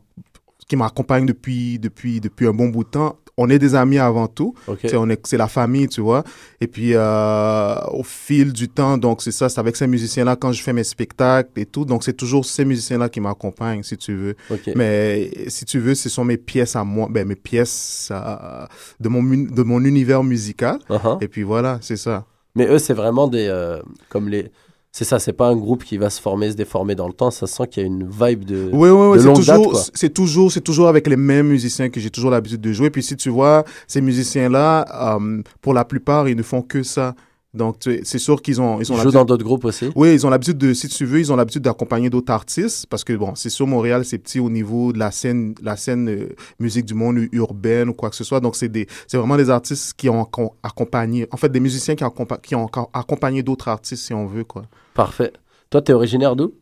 qui 0.67 0.76
m'accompagnent 0.76 1.26
depuis, 1.28 1.78
depuis, 1.78 2.19
depuis 2.19 2.48
un 2.48 2.52
bon 2.54 2.69
bout 2.69 2.84
de 2.84 2.89
temps. 2.89 3.17
On 3.41 3.49
est 3.49 3.60
des 3.65 3.73
amis 3.73 3.99
avant 3.99 4.28
tout. 4.28 4.52
On 4.97 5.10
est, 5.10 5.19
c'est 5.25 5.38
la 5.38 5.47
famille, 5.47 5.88
tu 5.88 6.02
vois. 6.02 6.23
Et 6.60 6.67
puis, 6.67 6.91
euh, 6.93 7.75
au 7.99 8.04
fil 8.04 8.52
du 8.52 8.67
temps, 8.67 8.97
donc 8.97 9.21
c'est 9.23 9.32
ça, 9.39 9.47
c'est 9.49 9.60
avec 9.60 9.75
ces 9.78 9.88
musiciens-là 9.88 10.36
quand 10.36 10.52
je 10.52 10.62
fais 10.62 10.73
mes 10.73 10.84
spectacles 10.84 11.49
et 11.63 11.65
tout. 11.65 11.86
Donc, 11.86 12.04
c'est 12.04 12.17
toujours 12.23 12.43
ces 12.45 12.65
musiciens-là 12.65 13.08
qui 13.10 13.21
m'accompagnent, 13.21 13.84
si 13.84 13.95
tu 13.97 14.13
veux. 14.21 14.36
Mais 14.75 15.32
si 15.47 15.63
tu 15.65 15.80
veux, 15.80 15.95
ce 15.95 16.10
sont 16.10 16.25
mes 16.25 16.38
pièces 16.38 16.75
à 16.75 16.84
moi, 16.84 17.08
ben, 17.10 17.25
mes 17.28 17.36
pièces 17.36 18.10
euh, 18.12 18.65
de, 18.99 19.08
mon, 19.10 19.21
mun- 19.21 19.49
de 19.60 19.63
mon 19.63 19.84
univers 19.86 20.23
musical. 20.23 20.78
Uh-huh. 20.89 21.17
Et 21.23 21.28
puis 21.30 21.43
voilà, 21.43 21.80
c'est 21.82 21.97
ça. 21.97 22.25
Mais 22.56 22.67
eux, 22.67 22.80
c'est 22.80 22.93
vraiment 23.04 23.28
des. 23.28 23.47
euh, 23.47 23.80
comme 24.10 24.28
les. 24.28 24.52
C'est 24.91 25.06
ça, 25.06 25.19
c'est 25.19 25.34
pas 25.34 25.47
un 25.47 25.56
groupe 25.56 25.84
qui 25.84 25.97
va 25.97 26.10
se 26.10 26.19
former, 26.19 26.49
se 26.49 26.56
déformer 26.56 26.95
dans 26.95 27.08
le 27.08 27.13
temps. 27.13 27.30
Ça 27.30 27.45
sent 27.45 27.67
qu'il 27.67 27.84
y 27.84 27.86
a 27.86 27.88
une 27.88 28.10
vibe 28.10 28.43
de. 28.43 28.69
Oui, 28.73 28.89
oui, 28.89 29.08
oui, 29.12 29.19
c'est 29.21 29.34
toujours, 29.34 29.80
c'est 29.93 30.13
toujours, 30.13 30.52
c'est 30.52 30.62
toujours 30.62 30.88
avec 30.88 31.08
les 31.08 31.15
mêmes 31.15 31.47
musiciens 31.47 31.89
que 31.89 31.99
j'ai 31.99 32.10
toujours 32.10 32.32
l'habitude 32.32 32.62
de 32.62 32.73
jouer. 32.73 32.89
Puis 32.89 33.04
si 33.04 33.15
tu 33.15 33.30
vois, 33.30 33.63
ces 33.88 34.02
musiciens-là, 34.02 35.15
euh, 35.17 35.43
pour 35.62 35.73
la 35.73 35.86
plupart, 35.86 36.28
ils 36.28 36.36
ne 36.36 36.43
font 36.43 36.63
que 36.63 36.82
ça. 36.82 37.13
Donc, 37.54 37.78
c'est 38.04 38.20
sûr 38.20 38.42
qu'ils 38.44 38.62
ont, 38.62 38.80
ils 38.80 38.84
Ils 38.88 38.94
ont 38.94 38.98
jouent 38.98 39.10
dans 39.12 39.26
d'autres 39.26 39.44
groupes 39.44 39.66
aussi. 39.66 39.90
Oui, 39.96 40.14
ils 40.14 40.28
ont 40.28 40.30
l'habitude 40.30 40.58
de, 40.60 40.74
si 40.74 40.88
tu 40.88 41.06
veux, 41.06 41.20
ils 41.20 41.34
ont 41.34 41.36
l'habitude 41.36 41.64
d'accompagner 41.64 42.10
d'autres 42.12 42.32
artistes 42.32 42.86
parce 42.88 43.04
que 43.04 43.14
bon, 43.14 43.34
c'est 43.36 43.50
sûr, 43.50 43.66
Montréal, 43.66 44.06
c'est 44.06 44.20
petit 44.20 44.40
au 44.40 44.50
niveau 44.52 44.94
de 44.94 45.00
la 45.00 45.10
scène, 45.10 45.56
la 45.64 45.76
scène 45.76 46.10
euh, 46.10 46.30
musique 46.60 46.86
du 46.86 46.94
monde 46.94 47.18
urbaine 47.32 47.90
ou 47.90 47.94
quoi 47.94 48.12
que 48.12 48.16
ce 48.16 48.24
soit. 48.24 48.40
Donc, 48.40 48.56
c'est 48.56 48.70
des, 48.70 48.86
c'est 49.08 49.18
vraiment 49.18 49.36
des 49.38 49.50
artistes 49.50 49.94
qui 49.98 50.10
ont 50.10 50.22
acco- 50.22 50.54
accompagné, 50.62 51.28
en 51.32 51.38
fait, 51.38 51.50
des 51.52 51.60
musiciens 51.60 51.96
qui, 51.96 52.04
accompa- 52.04 52.40
qui 52.40 52.54
ont 52.54 52.68
acco- 52.68 52.90
accompagné 52.94 53.42
d'autres 53.42 53.68
artistes, 53.68 54.04
si 54.06 54.14
on 54.14 54.28
veut, 54.28 54.44
quoi. 54.44 54.64
Parfait. 54.94 55.34
Toi, 55.72 55.82
t'es 55.84 55.94
originaire 55.94 56.36
d'où? 56.36 56.54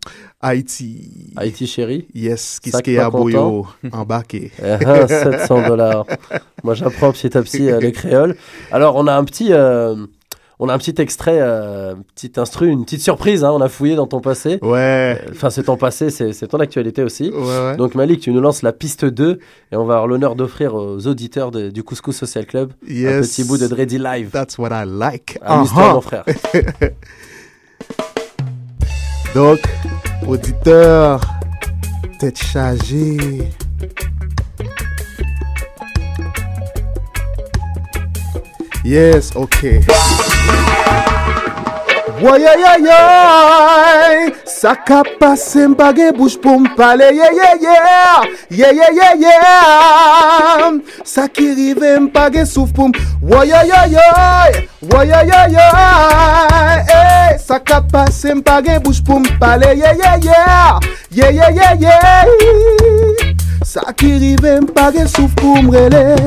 Haïti. 0.41 1.33
Haïti, 1.35 1.67
chérie 1.67 2.07
Yes, 2.13 2.59
Sac 2.63 2.83
Kiske 2.83 2.95
pas 2.97 3.05
Aboyo, 3.05 3.65
embarqué. 3.91 4.51
Eh, 4.61 4.85
hein, 4.85 5.07
700 5.07 5.67
dollars. 5.67 6.05
Moi, 6.63 6.73
j'apprends 6.75 7.11
petit 7.11 7.37
à 7.37 7.41
petit 7.41 7.69
euh, 7.69 7.79
le 7.79 7.91
créole. 7.91 8.35
Alors, 8.71 8.95
on 8.95 9.07
a 9.07 9.13
un 9.15 9.23
petit, 9.23 9.51
euh, 9.53 9.95
on 10.59 10.69
a 10.69 10.73
un 10.73 10.77
petit 10.79 10.95
extrait, 10.99 11.37
euh, 11.39 11.93
petit 12.15 12.31
instru, 12.37 12.67
une 12.69 12.83
petite 12.83 13.01
surprise. 13.01 13.43
hein, 13.43 13.51
on 13.51 13.61
a 13.61 13.69
fouillé 13.69 13.95
dans 13.95 14.07
ton 14.07 14.21
passé. 14.21 14.57
Ouais. 14.63 15.21
Enfin, 15.31 15.49
c'est 15.51 15.63
ton 15.63 15.77
passé, 15.77 16.09
c'est 16.09 16.47
ton 16.47 16.59
actualité 16.59 17.03
aussi. 17.03 17.29
Ouais, 17.29 17.39
ouais. 17.39 17.77
Donc, 17.77 17.93
Malik, 17.95 18.21
tu 18.21 18.31
nous 18.31 18.41
lances 18.41 18.63
la 18.63 18.73
piste 18.73 19.05
2 19.05 19.39
et 19.71 19.75
on 19.75 19.85
va 19.85 19.93
avoir 19.95 20.07
l'honneur 20.07 20.35
d'offrir 20.35 20.73
aux 20.73 21.05
auditeurs 21.05 21.51
de- 21.51 21.69
du 21.69 21.83
Couscous 21.83 22.15
Social 22.15 22.45
Club 22.47 22.71
un 22.89 22.91
yes. 22.91 23.29
petit 23.29 23.43
bout 23.43 23.57
de 23.57 23.67
Dreddy 23.67 23.99
Live. 23.99 24.29
That's 24.31 24.57
what 24.57 24.69
I 24.71 24.83
like. 24.87 25.37
Amuse-toi, 25.41 25.83
Uh-huh. 25.83 25.93
mon 25.93 26.01
frère. 26.01 26.25
Donc, 29.35 29.59
auditeur, 30.27 31.21
tête 32.19 32.37
chargée. 32.41 33.17
Yes, 38.83 39.35
ok. 39.35 39.81
Woyayayay, 42.17 42.89
sa 44.45 44.73
ka 44.75 45.03
pase 45.19 45.67
mbage 45.69 46.11
bouj 46.17 46.37
pou 46.41 46.59
mpale, 46.59 47.13
yeyeyeyey, 47.13 48.25
yeyeyeyey, 48.49 49.29
sa 51.05 51.27
ki 51.29 51.53
rive 51.53 51.99
mpage 52.07 52.41
souf 52.49 52.73
pou 52.73 52.89
m, 52.89 52.91
woyayayay, 53.21 54.65
woyayayay, 54.89 55.61
eh, 56.89 57.37
sa 57.37 57.59
ka 57.61 57.81
pase 57.85 58.33
mbage 58.41 58.79
bouj 58.81 59.03
pou 59.05 59.21
mpale, 59.21 59.77
yeyeyeyey, 59.77 60.81
yeyeyeyey, 61.13 62.33
sa 63.61 63.93
ki 63.93 64.17
rive 64.25 64.59
mpage 64.65 65.05
souf 65.13 65.29
pou 65.37 65.61
mrele. 65.61 66.17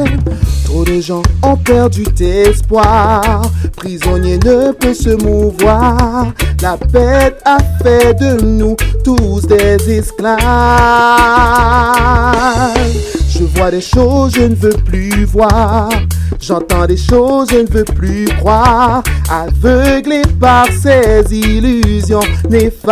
Trop 0.71 0.85
de 0.85 1.01
gens 1.01 1.23
ont 1.43 1.57
perdu 1.57 2.05
espoir. 2.21 3.43
Prisonnier 3.75 4.39
ne 4.39 4.71
peut 4.71 4.95
se 4.95 5.21
mouvoir. 5.25 6.33
La 6.63 6.77
bête 6.77 7.43
a 7.45 7.59
fait 7.83 8.15
de 8.15 8.41
nous 8.41 8.77
tous 9.03 9.41
des 9.49 9.99
esclaves. 9.99 10.39
Je 13.29 13.43
vois 13.57 13.73
des 13.73 13.81
choses, 13.81 14.35
je 14.37 14.43
ne 14.43 14.55
veux 14.55 14.77
plus 14.85 15.25
voir. 15.25 15.89
J'entends 16.41 16.87
des 16.87 16.97
choses, 16.97 17.49
je 17.51 17.59
ne 17.59 17.67
veux 17.71 17.85
plus 17.85 18.25
croire. 18.39 19.03
Aveuglé 19.31 20.23
par 20.41 20.67
ces 20.73 21.23
illusions 21.31 22.23
néfastes. 22.49 22.91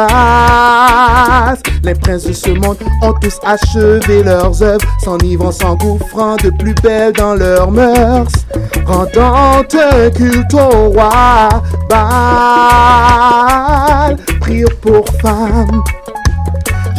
Les 1.83 1.95
princes 1.95 2.25
de 2.25 2.33
ce 2.33 2.51
monde 2.51 2.77
ont 3.03 3.15
tous 3.21 3.39
achevé 3.43 4.23
leurs 4.23 4.63
œuvres, 4.63 4.85
s'enivrant, 5.03 5.53
s'engouffrant 5.53 6.37
de 6.37 6.51
plus 6.51 6.75
belle 6.83 7.15
dans 7.15 7.35
leurs 7.69 7.71
mœurs, 7.71 8.33
rendant 8.87 9.59
un 9.59 10.11
culte 10.11 10.55
au 10.55 10.91
roi. 10.91 11.49
Pour 14.83 15.05
femmes. 15.21 15.83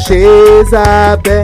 Jézabel, 0.07 1.41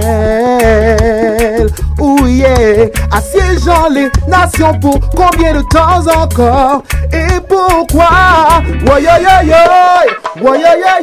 oh 1.99 2.25
yeah, 2.25 2.87
assiégeant 3.11 3.89
les 3.89 4.09
nations 4.27 4.79
pour 4.79 4.99
combien 5.11 5.53
de 5.53 5.61
temps 5.69 6.05
encore? 6.21 6.83
Et 7.11 7.39
pourquoi? 7.47 8.61
Woy, 8.85 9.07
oy, 9.07 9.25
oy, 9.25 9.53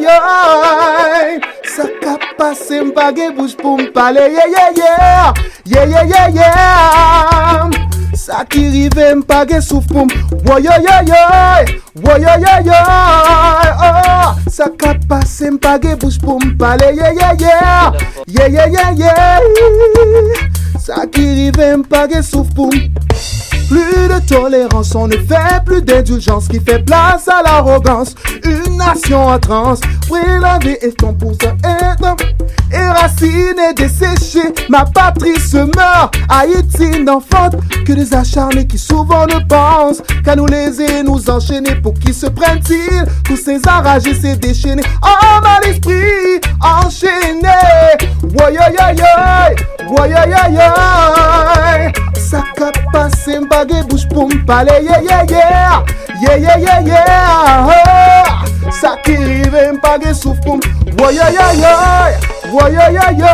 oy. 0.06 1.40
Ça 1.64 1.84
qu'a 2.00 2.16
passé 2.38 2.80
bouche 3.36 3.56
pour 3.56 3.78
m'parler, 3.78 4.30
yeah, 4.32 4.48
yeah, 4.48 4.70
yeah, 4.76 5.32
yeah, 5.66 5.86
yeah, 5.86 6.04
yeah, 6.04 6.28
yeah. 6.28 8.01
Sa 8.12 8.44
ki 8.44 8.66
rive 8.68 9.06
m 9.16 9.22
pa 9.24 9.42
gen 9.48 9.62
souf 9.64 9.86
pou 9.88 10.04
m. 10.04 10.10
Woyoyoyoy 10.44 11.12
eh. 11.16 11.72
Woyoyoyoy 12.04 12.72
oh, 12.76 13.86
oh, 13.88 14.50
Sa 14.52 14.68
ka 14.78 14.92
pase 15.08 15.48
m 15.54 15.56
pa 15.62 15.78
gen 15.80 15.96
bouj 16.02 16.18
pou 16.22 16.36
m 16.42 16.52
pale. 16.60 16.92
Yeyeyeye 16.98 17.56
Yeyeyeye 18.28 19.14
Sa 20.82 21.06
ki 21.08 21.24
rive 21.40 21.72
m 21.80 21.86
pa 21.88 22.04
gen 22.10 22.22
souf 22.26 22.52
pou 22.56 22.68
m. 22.68 23.41
tolérance, 24.26 24.94
on 24.94 25.08
ne 25.08 25.16
fait 25.16 25.62
plus 25.64 25.82
d'indulgence 25.82 26.48
qui 26.48 26.60
fait 26.60 26.78
place 26.84 27.28
à 27.28 27.42
l'arrogance. 27.42 28.14
Une 28.44 28.76
nation 28.76 29.26
en 29.26 29.38
transe, 29.38 29.80
ton 30.98 31.14
pour 31.14 31.32
ça 31.40 31.54
être 31.64 32.16
éraciné, 32.72 33.74
desséché. 33.74 34.40
Ma 34.68 34.84
patrie 34.84 35.38
se 35.38 35.58
meurt, 35.58 36.14
Haïti 36.28 37.02
n'enfante 37.02 37.56
que 37.86 37.92
des 37.92 38.14
acharnés 38.14 38.66
qui 38.66 38.78
souvent 38.78 39.26
ne 39.26 39.38
pensent 39.46 40.02
qu'à 40.24 40.36
nous 40.36 40.46
léser, 40.46 41.02
nous 41.02 41.28
enchaîner. 41.30 41.74
Pour 41.76 41.94
qui 41.94 42.12
se 42.12 42.26
prennent-ils 42.26 43.04
tous 43.24 43.36
ces 43.36 43.60
enragés, 43.68 44.14
ces 44.14 44.36
déchaînés? 44.36 44.82
Oh, 45.02 45.40
mal 45.42 45.64
esprit 45.64 46.40
enchaîné. 46.60 47.48
Woy, 48.22 48.54
yoy, 48.54 48.72
yoy, 48.78 48.96
yoy. 48.96 49.56
Woy, 49.88 50.10
yoy, 50.10 50.30
yoy, 50.30 50.54
yoy. 50.54 51.92
Ça 52.16 52.42
cap 52.56 52.76
passé, 52.92 53.38
ge 53.68 53.82
bouche 53.88 54.08
pou 54.08 54.26
m'pale 54.28 54.74
Ye 54.86 54.96
ye 55.06 55.18
ye, 55.32 55.44
ye 56.22 56.32
ye 56.44 56.54
ye 56.64 56.74
ye 56.88 57.02
Sa 58.80 58.96
ki 59.04 59.16
rive 59.16 59.62
m'pa 59.74 59.96
ge 60.02 60.12
souf 60.14 60.38
pou 60.44 60.58
m'woyoyoyo 60.58 61.74
Woyoyoyo 62.52 63.32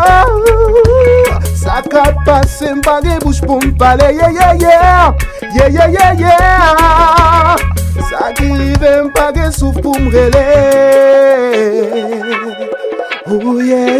Sa 1.54 1.82
ka 1.82 2.04
pase 2.24 2.74
m'pa 2.74 3.00
ge 3.04 3.18
bouche 3.24 3.42
pou 3.46 3.60
m'pale 3.60 4.12
Ye 4.18 4.28
ye 4.38 4.48
ye, 4.64 4.74
ye 5.56 5.64
ye 5.76 5.84
ye 5.96 6.06
ye 6.22 6.36
Sa 8.10 8.32
ki 8.32 8.52
rive 8.52 8.92
m'pa 9.08 9.32
ge 9.36 9.50
souf 9.52 9.80
pou 9.82 9.94
m'rele 9.98 10.46
Oh 13.30 13.60
yeah. 13.60 13.98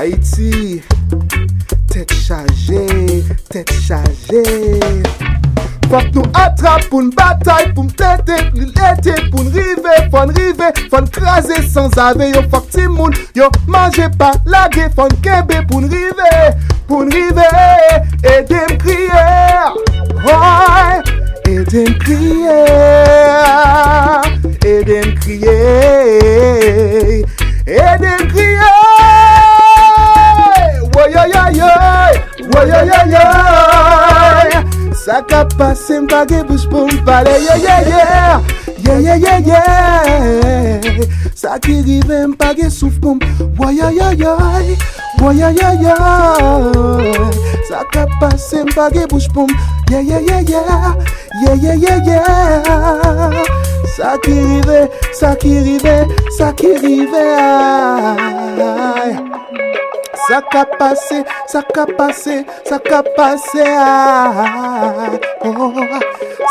Haiti 0.00 0.82
Tèt 2.00 2.14
chaje, 2.14 2.80
tèt 3.50 3.70
chaje 3.84 4.40
Fok 5.90 6.06
nou 6.14 6.24
atrap 6.32 6.86
pou 6.88 7.02
n'batay 7.04 7.66
Pou 7.74 7.84
m'tete, 7.84 8.38
pou 8.54 8.62
n'lete 8.62 9.16
Pou 9.26 9.44
n'rive, 9.44 9.96
pou 10.08 10.24
n'rive 10.30 10.70
Fon 10.88 11.04
krasè 11.12 11.60
sans 11.68 11.92
ave 12.00 12.30
Yo 12.30 12.40
fok 12.48 12.70
ti 12.72 12.86
moun, 12.88 13.12
yo 13.36 13.50
manje 13.68 14.08
pa 14.16 14.30
lage 14.48 14.88
Fon 14.96 15.12
kebe 15.20 15.60
pou 15.68 15.84
n'rive 15.84 16.32
Pou 16.88 17.04
n'rive, 17.04 17.44
ede 18.24 18.64
m'kriye 18.70 19.26
Oye, 20.24 21.04
ede 21.52 21.84
m'kriye 21.90 22.58
Ede 24.72 25.04
m'kriye 25.04 25.56
Ede 27.68 28.16
m'kriye 28.24 28.69
Saka 34.92 35.44
pase 35.56 36.00
mbage 36.00 36.42
bouche 36.46 36.68
pou 36.68 36.86
mpale 36.86 37.30
Yo 37.40 37.54
ye 37.56 37.76
ye 37.90 38.02
Ye 38.84 38.94
ye 39.04 39.14
ye 39.24 39.34
ye 39.48 39.60
Saki 41.34 41.82
rive 41.82 42.26
mpage 42.26 42.68
souf 42.70 43.00
pou 43.00 43.18
Woyoyoyoy 43.58 44.76
Woyoyoyoy 45.22 45.94
Saka 47.68 48.06
pase 48.20 48.64
mbage 48.64 49.06
bouche 49.08 49.30
pou 49.32 49.46
Ye 49.90 50.02
ye 50.04 50.20
ye 50.28 50.38
ye 50.52 50.60
Ye 51.42 51.52
ye 51.62 51.72
ye 51.80 51.94
ye 52.06 52.20
Saki 53.96 54.32
rive 54.32 54.88
Saki 55.12 55.60
rive 55.60 55.96
Saki 56.36 56.76
rive 56.76 57.26
Ça 60.28 60.40
qu'a 60.50 60.64
passé, 60.64 61.24
ça 61.46 61.62
qu'a 61.62 61.86
passé, 61.86 62.44
ça 62.64 62.78
qu'a 62.78 63.02
passé. 63.02 63.64
Ah, 63.66 65.10
oh, 65.44 65.72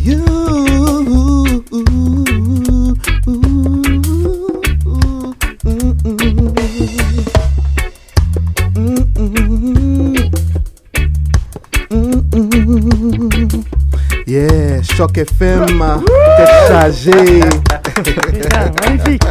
you. 0.00 0.42
Yeah, 14.24 14.71
Choc 14.82 15.16
FM, 15.16 15.66
t'es 15.66 16.46
chargé. 16.68 17.40
Putain, 18.04 18.70
magnifique. 18.84 19.22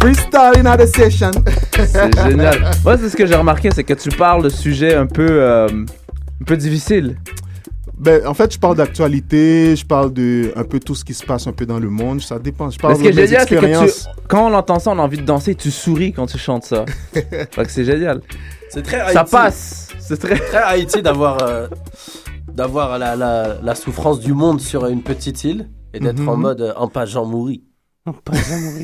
Freestyle 0.00 0.66
in 0.66 0.76
the 0.76 0.86
session. 0.86 1.30
C'est 1.74 2.14
génial. 2.28 2.70
Moi, 2.84 2.98
c'est 2.98 3.08
ce 3.08 3.16
que 3.16 3.26
j'ai 3.26 3.34
remarqué, 3.34 3.70
c'est 3.74 3.84
que 3.84 3.94
tu 3.94 4.10
parles 4.10 4.42
de 4.42 4.48
sujets 4.48 4.94
un 4.94 5.06
peu, 5.06 5.26
euh, 5.28 5.68
un 5.68 6.44
peu 6.44 6.56
difficiles. 6.56 7.16
Ben, 7.96 8.24
en 8.26 8.34
fait, 8.34 8.52
je 8.52 8.58
parle 8.58 8.76
d'actualité, 8.76 9.74
je 9.74 9.84
parle 9.84 10.12
de 10.12 10.52
un 10.54 10.62
peu 10.62 10.78
tout 10.78 10.94
ce 10.94 11.04
qui 11.04 11.14
se 11.14 11.24
passe 11.24 11.48
un 11.48 11.52
peu 11.52 11.66
dans 11.66 11.80
le 11.80 11.88
monde. 11.90 12.20
Ça 12.20 12.38
dépend. 12.38 12.70
Je 12.70 12.78
parle 12.78 12.92
Mais 12.92 12.98
ce 12.98 13.02
qui 13.10 13.14
de 13.14 13.18
est 13.18 13.22
mes 13.22 13.26
génial, 13.28 13.46
c'est 13.48 13.56
que 13.56 13.86
tu, 13.86 13.92
quand 14.28 14.48
on 14.48 14.54
entend 14.54 14.78
ça, 14.78 14.90
on 14.90 14.98
a 14.98 15.02
envie 15.02 15.18
de 15.18 15.24
danser, 15.24 15.56
tu 15.56 15.70
souris 15.72 16.12
quand 16.12 16.26
tu 16.26 16.38
chantes 16.38 16.64
ça. 16.64 16.84
C'est 17.68 17.84
génial. 17.84 18.20
C'est 18.70 18.82
très 18.82 18.98
Ça 19.12 19.20
Haïti. 19.20 19.30
passe. 19.32 19.88
C'est 19.98 20.18
très. 20.20 20.36
très 20.36 20.58
Haïti 20.62 21.02
d'avoir 21.02 21.38
euh, 21.42 21.66
d'avoir 22.58 22.98
la, 22.98 23.14
la, 23.16 23.56
la 23.62 23.74
souffrance 23.74 24.18
du 24.20 24.34
monde 24.34 24.60
sur 24.60 24.86
une 24.86 25.02
petite 25.02 25.44
île 25.44 25.68
et 25.94 26.00
d'être 26.00 26.20
Mhm. 26.20 26.28
en 26.28 26.36
mode 26.36 26.60
euh, 26.60 26.72
en 26.76 26.88
pas 26.88 27.06
Jean 27.06 27.24
mourir. 27.24 27.60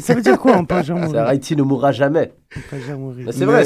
Ça 0.03 0.15
veut 0.15 0.21
dire 0.23 0.39
quoi, 0.39 0.63
peut 0.65 0.83
jamais 0.83 1.01
C'est 1.01 1.07
mourir 1.13 1.27
Haïti 1.27 1.57
ne 1.57 1.63
mourra 1.63 1.93
jamais. 1.93 2.33
C'est 3.33 3.45
vrai, 3.47 3.65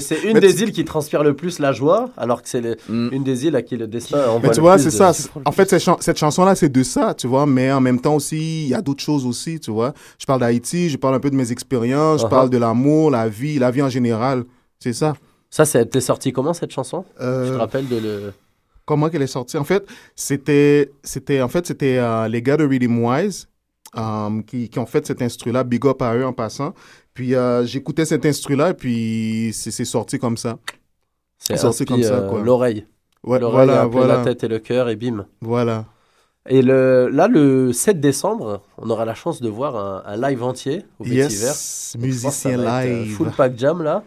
c'est 0.00 0.22
une 0.22 0.34
Mais 0.34 0.40
des 0.40 0.54
tu- 0.54 0.62
îles 0.62 0.72
qui 0.72 0.84
transpire 0.84 1.22
le 1.24 1.34
plus 1.34 1.58
la 1.58 1.72
joie, 1.72 2.10
alors 2.16 2.42
que 2.42 2.48
c'est 2.48 2.62
Mm. 2.88 3.08
une 3.12 3.24
des 3.24 3.44
îles 3.46 3.56
à 3.56 3.62
qui 3.62 3.76
le 3.76 3.86
destin 3.88 4.18
envoie 4.28 4.40
Mais 4.42 4.50
tu 4.50 4.56
le 4.56 4.62
vois, 4.62 4.74
plus 4.76 4.84
c'est 4.90 4.98
de- 4.98 5.12
ça. 5.14 5.28
En 5.44 5.52
fait, 5.52 5.68
cette, 5.68 5.82
chan- 5.82 5.96
cette 6.00 6.16
chanson-là, 6.18 6.54
c'est 6.54 6.68
de 6.68 6.82
ça, 6.84 7.14
tu 7.14 7.26
vois. 7.26 7.44
Mais 7.46 7.72
en 7.72 7.80
même 7.80 8.00
temps 8.00 8.14
aussi, 8.14 8.62
il 8.64 8.68
y 8.68 8.74
a 8.74 8.80
d'autres 8.82 9.02
choses 9.02 9.26
aussi, 9.26 9.58
tu 9.60 9.70
vois. 9.72 9.92
Je 10.18 10.26
parle 10.26 10.40
d'Haïti, 10.40 10.88
je 10.88 10.96
parle 10.96 11.14
un 11.16 11.20
peu 11.20 11.30
de 11.30 11.36
mes 11.36 11.50
expériences, 11.50 12.20
je 12.20 12.26
Uh-huh. 12.26 12.30
parle 12.30 12.48
de 12.50 12.58
l'amour, 12.58 13.10
la 13.10 13.28
vie, 13.28 13.58
la 13.58 13.70
vie 13.72 13.82
en 13.82 13.90
général. 13.90 14.44
C'est 14.78 14.92
ça. 14.94 15.14
Ça, 15.50 15.64
c'est 15.64 15.84
t'es 15.86 16.00
sorti 16.00 16.32
comment 16.32 16.54
cette 16.54 16.70
chanson? 16.70 17.04
Euh, 17.20 17.46
Je 17.48 17.52
te 17.54 17.58
rappelle 17.58 17.88
de 17.88 17.96
le. 17.96 18.32
Comment 18.90 19.08
qu'elle 19.08 19.22
est 19.22 19.28
sortie 19.28 19.56
En 19.56 19.62
fait, 19.62 19.86
c'était, 20.16 20.90
c'était, 21.04 21.42
en 21.42 21.48
fait, 21.48 21.64
c'était 21.64 21.98
euh, 21.98 22.26
les 22.26 22.42
gars 22.42 22.56
de 22.56 22.64
Rhythm 22.64 22.98
Wise 23.04 23.48
euh, 23.96 24.42
qui, 24.44 24.68
qui 24.68 24.78
ont 24.80 24.86
fait 24.86 25.06
cet 25.06 25.22
instru-là. 25.22 25.62
Big 25.62 25.86
up 25.86 26.02
à 26.02 26.16
eux 26.16 26.26
en 26.26 26.32
passant. 26.32 26.74
Puis 27.14 27.36
euh, 27.36 27.64
j'écoutais 27.64 28.04
cet 28.04 28.26
instru-là 28.26 28.70
et 28.70 28.74
puis 28.74 29.52
c'est, 29.52 29.84
sorti 29.84 30.18
comme 30.18 30.36
ça. 30.36 30.58
C'est 31.38 31.56
sorti 31.56 31.84
comme 31.84 32.02
ça, 32.02 32.26
quoi. 32.28 32.42
L'oreille. 32.42 32.84
Ouais, 33.22 33.38
L'oreille 33.38 33.68
voilà, 33.68 33.86
voilà, 33.86 34.16
la 34.16 34.24
tête 34.24 34.42
et 34.42 34.48
le 34.48 34.58
cœur 34.58 34.88
et 34.88 34.96
bim. 34.96 35.24
voilà. 35.40 35.84
Et 36.48 36.62
le, 36.62 37.08
là, 37.12 37.28
le 37.28 37.72
7 37.72 38.00
décembre, 38.00 38.62
on 38.76 38.90
aura 38.90 39.04
la 39.04 39.14
chance 39.14 39.40
de 39.40 39.48
voir 39.48 39.76
un, 39.76 40.02
un 40.04 40.16
live 40.16 40.42
entier 40.42 40.84
au 40.98 41.04
Vétiver. 41.04 41.22
Yes, 41.28 41.96
musicien 41.96 42.58
euh, 42.58 42.84
live. 42.84 43.14
Full 43.14 43.30
pack 43.36 43.56
jam 43.56 43.82
là. 43.82 44.02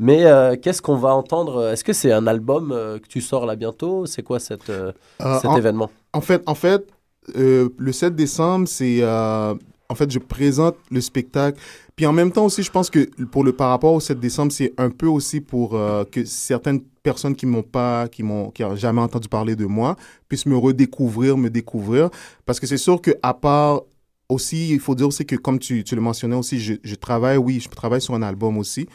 Mais 0.00 0.24
euh, 0.24 0.56
qu'est-ce 0.60 0.80
qu'on 0.80 0.96
va 0.96 1.14
entendre? 1.14 1.68
Est-ce 1.68 1.84
que 1.84 1.92
c'est 1.92 2.10
un 2.10 2.26
album 2.26 2.72
euh, 2.72 2.98
que 2.98 3.06
tu 3.06 3.20
sors 3.20 3.44
là 3.44 3.54
bientôt? 3.54 4.06
C'est 4.06 4.22
quoi 4.22 4.40
cette, 4.40 4.70
euh, 4.70 4.92
cet 5.18 5.44
en- 5.44 5.56
événement? 5.56 5.90
En 6.14 6.22
fait, 6.22 6.42
en 6.46 6.54
fait 6.54 6.88
le 7.34 7.92
7 7.92 8.16
décembre, 8.16 8.66
c'est. 8.66 9.04
en 9.04 9.94
fait, 9.94 10.10
je 10.10 10.18
présente 10.18 10.76
le 10.90 11.00
spectacle. 11.00 11.60
Puis 11.94 12.06
en 12.06 12.12
même 12.14 12.32
temps 12.32 12.46
aussi, 12.46 12.62
je 12.62 12.70
pense 12.70 12.88
que 12.88 13.00
pour 13.26 13.44
le 13.44 13.52
par 13.52 13.68
rapport 13.68 13.92
au 13.92 14.00
7 14.00 14.18
décembre, 14.18 14.50
c'est 14.52 14.72
un 14.78 14.88
peu 14.90 15.06
aussi 15.06 15.40
pour 15.40 15.78
que 16.10 16.24
certaines 16.24 16.80
personnes 17.02 17.36
qui 17.36 17.44
m'ont 17.46 17.62
pas, 17.62 18.08
qui 18.08 18.22
m'ont, 18.22 18.50
qui 18.50 18.64
ont 18.64 18.74
jamais 18.74 19.02
entendu 19.02 19.28
parler 19.28 19.54
de 19.54 19.66
moi, 19.66 19.96
puissent 20.28 20.46
me 20.46 20.56
redécouvrir, 20.56 21.36
me 21.36 21.50
découvrir. 21.50 22.08
Parce 22.46 22.58
que 22.58 22.66
c'est 22.66 22.78
sûr 22.78 23.00
que 23.02 23.10
à 23.22 23.34
part 23.34 23.82
aussi, 24.30 24.70
il 24.70 24.80
faut 24.80 24.94
dire 24.94 25.08
aussi 25.08 25.26
que 25.26 25.36
comme 25.36 25.58
tu, 25.58 25.84
tu 25.84 25.94
le 25.94 26.00
mentionnais 26.00 26.36
aussi, 26.36 26.58
je, 26.58 26.74
je 26.82 26.94
travaille, 26.94 27.36
oui, 27.36 27.60
je 27.60 27.68
travaille 27.68 28.00
sur 28.00 28.14
un 28.14 28.22
album 28.22 28.56
aussi 28.58 28.88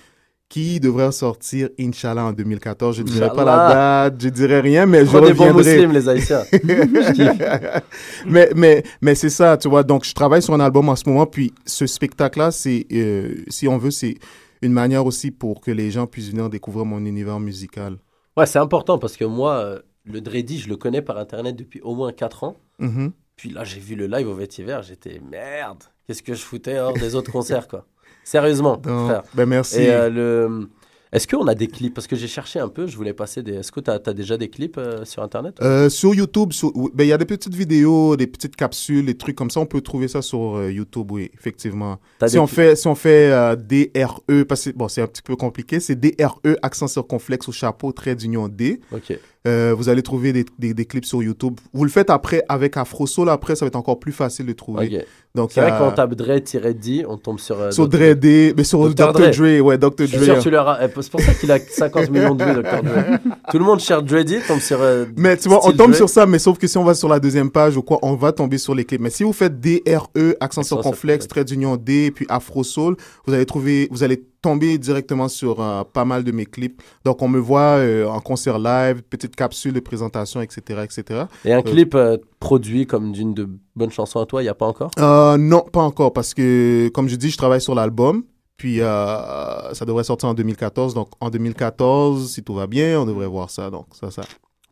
qui 0.47 0.79
devrait 0.79 1.11
sortir, 1.11 1.69
Inch'Allah, 1.79 2.25
en 2.25 2.33
2014. 2.33 2.97
Je 2.97 3.01
ne 3.01 3.07
dirais 3.07 3.31
pas 3.33 3.43
la 3.43 3.67
date, 4.09 4.21
je 4.21 4.29
dirais 4.29 4.59
rien, 4.61 4.85
mais 4.85 5.05
je 5.05 5.11
Trop 5.11 5.21
des 5.21 5.33
bons 5.33 5.45
reviendrai. 5.53 5.87
musulmans, 5.87 5.93
les 5.93 6.09
Haïtiens. 6.09 6.43
mais 8.25 8.49
mais, 8.55 8.83
mais 9.01 9.15
c'est 9.15 9.29
ça, 9.29 9.57
tu 9.57 9.67
vois. 9.69 9.83
Donc, 9.83 10.05
je 10.05 10.13
travaille 10.13 10.41
sur 10.41 10.53
un 10.53 10.59
album 10.59 10.89
en 10.89 10.95
ce 10.95 11.07
moment. 11.09 11.25
Puis, 11.25 11.53
ce 11.65 11.85
spectacle-là, 11.87 12.51
c'est, 12.51 12.85
euh, 12.91 13.35
si 13.47 13.67
on 13.67 13.77
veut, 13.77 13.91
c'est 13.91 14.15
une 14.61 14.73
manière 14.73 15.05
aussi 15.05 15.31
pour 15.31 15.61
que 15.61 15.71
les 15.71 15.91
gens 15.91 16.07
puissent 16.07 16.29
venir 16.29 16.49
découvrir 16.49 16.85
mon 16.85 17.03
univers 17.05 17.39
musical. 17.39 17.97
ouais, 18.37 18.45
c'est 18.45 18.59
important 18.59 18.97
parce 18.97 19.17
que 19.17 19.25
moi, 19.25 19.55
euh, 19.55 19.79
le 20.05 20.21
Dreddy, 20.21 20.59
je 20.59 20.69
le 20.69 20.77
connais 20.77 21.01
par 21.01 21.17
internet 21.17 21.55
depuis 21.55 21.81
au 21.81 21.95
moins 21.95 22.11
4 22.11 22.43
ans. 22.43 22.55
Mhm. 22.79 23.11
Puis 23.35 23.49
là, 23.49 23.63
j'ai 23.63 23.79
vu 23.79 23.95
le 23.95 24.07
live 24.07 24.27
au 24.29 24.33
Vétiver, 24.35 24.79
j'étais 24.83 25.19
merde. 25.29 25.83
Qu'est-ce 26.07 26.23
que 26.23 26.33
je 26.35 26.41
foutais 26.41 26.77
hors 26.79 26.93
des 26.93 27.15
autres 27.15 27.31
concerts, 27.31 27.67
quoi. 27.67 27.85
Sérieusement, 28.25 28.75
Donc, 28.75 29.05
frère. 29.07 29.23
ben 29.33 29.45
merci. 29.45 29.81
Et 29.81 29.89
euh, 29.89 30.09
le... 30.09 30.67
Est-ce 31.11 31.27
qu'on 31.29 31.47
a 31.47 31.55
des 31.55 31.67
clips? 31.67 31.93
Parce 31.93 32.07
que 32.07 32.17
j'ai 32.17 32.27
cherché 32.27 32.59
un 32.59 32.67
peu, 32.67 32.87
je 32.87 32.97
voulais 32.97 33.13
passer 33.13 33.41
des. 33.41 33.53
Est-ce 33.53 33.71
que 33.71 33.79
tu 33.79 33.89
as, 33.89 33.99
déjà 34.13 34.35
des 34.35 34.49
clips 34.49 34.77
euh, 34.77 35.05
sur 35.05 35.23
Internet? 35.23 35.55
Euh, 35.61 35.87
sur 35.87 36.13
YouTube, 36.13 36.51
sur- 36.51 36.73
ben, 36.93 37.05
il 37.05 37.07
y 37.07 37.13
a 37.13 37.17
des 37.17 37.23
petites 37.23 37.55
vidéos, 37.55 38.17
des 38.17 38.27
petites 38.27 38.57
capsules, 38.57 39.05
des 39.05 39.15
trucs 39.15 39.35
comme 39.37 39.49
ça. 39.49 39.61
On 39.61 39.65
peut 39.65 39.79
trouver 39.79 40.09
ça 40.09 40.21
sur 40.21 40.57
euh, 40.57 40.69
YouTube, 40.71 41.09
oui, 41.11 41.31
effectivement. 41.33 41.99
Si 42.27 42.37
on, 42.37 42.47
fait, 42.47 42.75
si 42.75 42.87
on 42.87 42.95
fait 42.95 43.29
DRE, 43.55 44.43
parce 44.45 44.65
que 44.65 44.71
bon, 44.71 44.89
c'est 44.89 45.03
un 45.03 45.07
petit 45.07 45.21
peu 45.21 45.37
compliqué, 45.37 45.79
c'est 45.79 45.95
DRE, 45.95 46.41
accent 46.61 46.87
circonflexe 46.87 47.47
au 47.47 47.53
chapeau, 47.53 47.93
trait 47.93 48.15
d'union 48.15 48.49
D. 48.49 48.81
Ok. 48.91 49.17
Vous 49.45 49.89
allez 49.89 50.01
trouver 50.01 50.33
des, 50.33 50.43
des, 50.59 50.73
des 50.73 50.85
clips 50.85 51.05
sur 51.05 51.21
YouTube. 51.23 51.59
Vous 51.71 51.83
le 51.85 51.89
faites 51.91 52.09
après 52.09 52.43
avec 52.49 52.75
Afro 52.75 53.05
Soul, 53.07 53.29
après, 53.29 53.55
ça 53.55 53.63
va 53.63 53.67
être 53.67 53.75
encore 53.77 53.99
plus 53.99 54.11
facile 54.11 54.47
de 54.47 54.53
trouver. 54.53 55.05
Donc, 55.35 55.51
C'est 55.51 55.61
vrai 55.61 55.73
euh, 55.73 55.77
qu'on 55.77 55.91
tape 55.91 56.15
Dre-D, 56.15 57.05
on 57.07 57.17
tombe 57.17 57.39
sur. 57.39 57.59
euh, 57.59 57.71
Sur 57.71 57.87
Dr. 57.89 57.97
Dre 57.99 58.13
D, 58.15 58.53
mais 58.57 58.63
sur 58.63 58.79
Dr. 58.89 58.93
Dr. 59.11 59.13
Dre. 59.13 59.31
Dre, 59.31 59.61
ouais, 59.65 59.77
Dr. 59.77 60.07
Sûr 60.07 60.19
Dre. 60.35 60.39
tu 60.41 60.49
leur 60.49 60.67
as- 60.69 60.85
eh, 60.85 60.89
C'est 61.01 61.11
pour 61.11 61.19
ça 61.21 61.33
qu'il 61.33 61.51
a 61.51 61.59
50 61.59 62.09
millions 62.09 62.33
de 62.35 62.43
vues, 62.43 62.53
Dr. 62.53 62.81
Dre. 62.83 63.19
Tout 63.51 63.59
le 63.59 63.65
monde 63.65 63.79
cherche 63.79 64.03
Dre-D, 64.05 64.39
tombe 64.47 64.59
sur. 64.59 64.81
euh, 64.81 65.05
Mais 65.17 65.35
tu 65.37 65.49
vois, 65.49 65.59
on 65.67 65.71
tombe 65.73 65.91
Dre. 65.91 65.97
sur 65.97 66.09
ça, 66.09 66.25
mais 66.25 66.39
sauf 66.39 66.57
que 66.57 66.67
si 66.67 66.77
on 66.77 66.83
va 66.83 66.93
sur 66.95 67.09
la 67.09 67.19
deuxième 67.19 67.51
page 67.51 67.75
ou 67.77 67.81
quoi, 67.81 67.99
on 68.01 68.15
va 68.15 68.31
tomber 68.31 68.57
sur 68.57 68.73
les 68.73 68.85
clips. 68.85 69.01
Mais 69.01 69.09
si 69.09 69.23
vous 69.23 69.33
faites 69.33 69.59
DRE, 69.59 70.35
accent 70.39 70.63
circonflexe. 70.63 71.27
trait 71.27 71.43
d'union 71.43 71.75
D, 71.75 72.11
puis 72.15 72.25
Afro 72.29 72.63
Soul, 72.63 72.95
vous 73.27 73.33
allez 73.33 73.45
trouver, 73.45 73.87
vous 73.91 74.03
allez 74.03 74.23
tomber 74.45 74.77
directement 74.77 75.27
sur 75.27 75.59
euh, 75.59 75.83
pas 75.83 76.05
mal 76.05 76.23
de 76.23 76.31
mes 76.31 76.45
clips. 76.45 76.79
Donc 77.03 77.23
on 77.23 77.27
me 77.27 77.39
voit 77.39 77.79
euh, 77.79 78.05
en 78.05 78.19
concert 78.19 78.59
live, 78.59 79.01
petite 79.01 79.35
capsule 79.35 79.73
de 79.73 79.79
présentation, 79.79 80.39
etc., 80.39 80.81
etc. 80.83 81.23
Et 81.45 81.51
un 81.51 81.59
Euh, 81.59 81.61
clip 81.63 81.95
euh, 81.95 82.17
produit 82.39 82.85
comme 82.85 83.11
d'une 83.11 83.33
de 83.33 83.49
bonnes 83.75 83.89
chansons 83.91 84.19
à 84.19 84.27
toi, 84.27 84.41
il 84.43 84.45
n'y 84.45 84.49
a 84.49 84.53
pas 84.53 84.67
encore? 84.67 84.91
Non, 85.39 85.61
pas 85.61 85.81
encore, 85.81 86.13
parce 86.13 86.35
que 86.35 86.89
comme 86.89 87.07
je 87.09 87.15
dis, 87.15 87.31
je 87.31 87.37
travaille 87.37 87.61
sur 87.61 87.73
l'album. 87.73 88.23
Puis 88.57 88.77
ça 88.79 89.83
devrait 89.85 90.03
sortir 90.05 90.29
en 90.29 90.33
2014. 90.33 90.93
Donc 90.93 91.09
en 91.19 91.29
2014, 91.31 92.31
si 92.31 92.43
tout 92.43 92.53
va 92.53 92.67
bien, 92.67 93.01
on 93.01 93.05
devrait 93.05 93.27
voir 93.27 93.49
ça. 93.49 93.69
Donc 93.71 93.87
ça, 93.99 94.11
ça. 94.11 94.21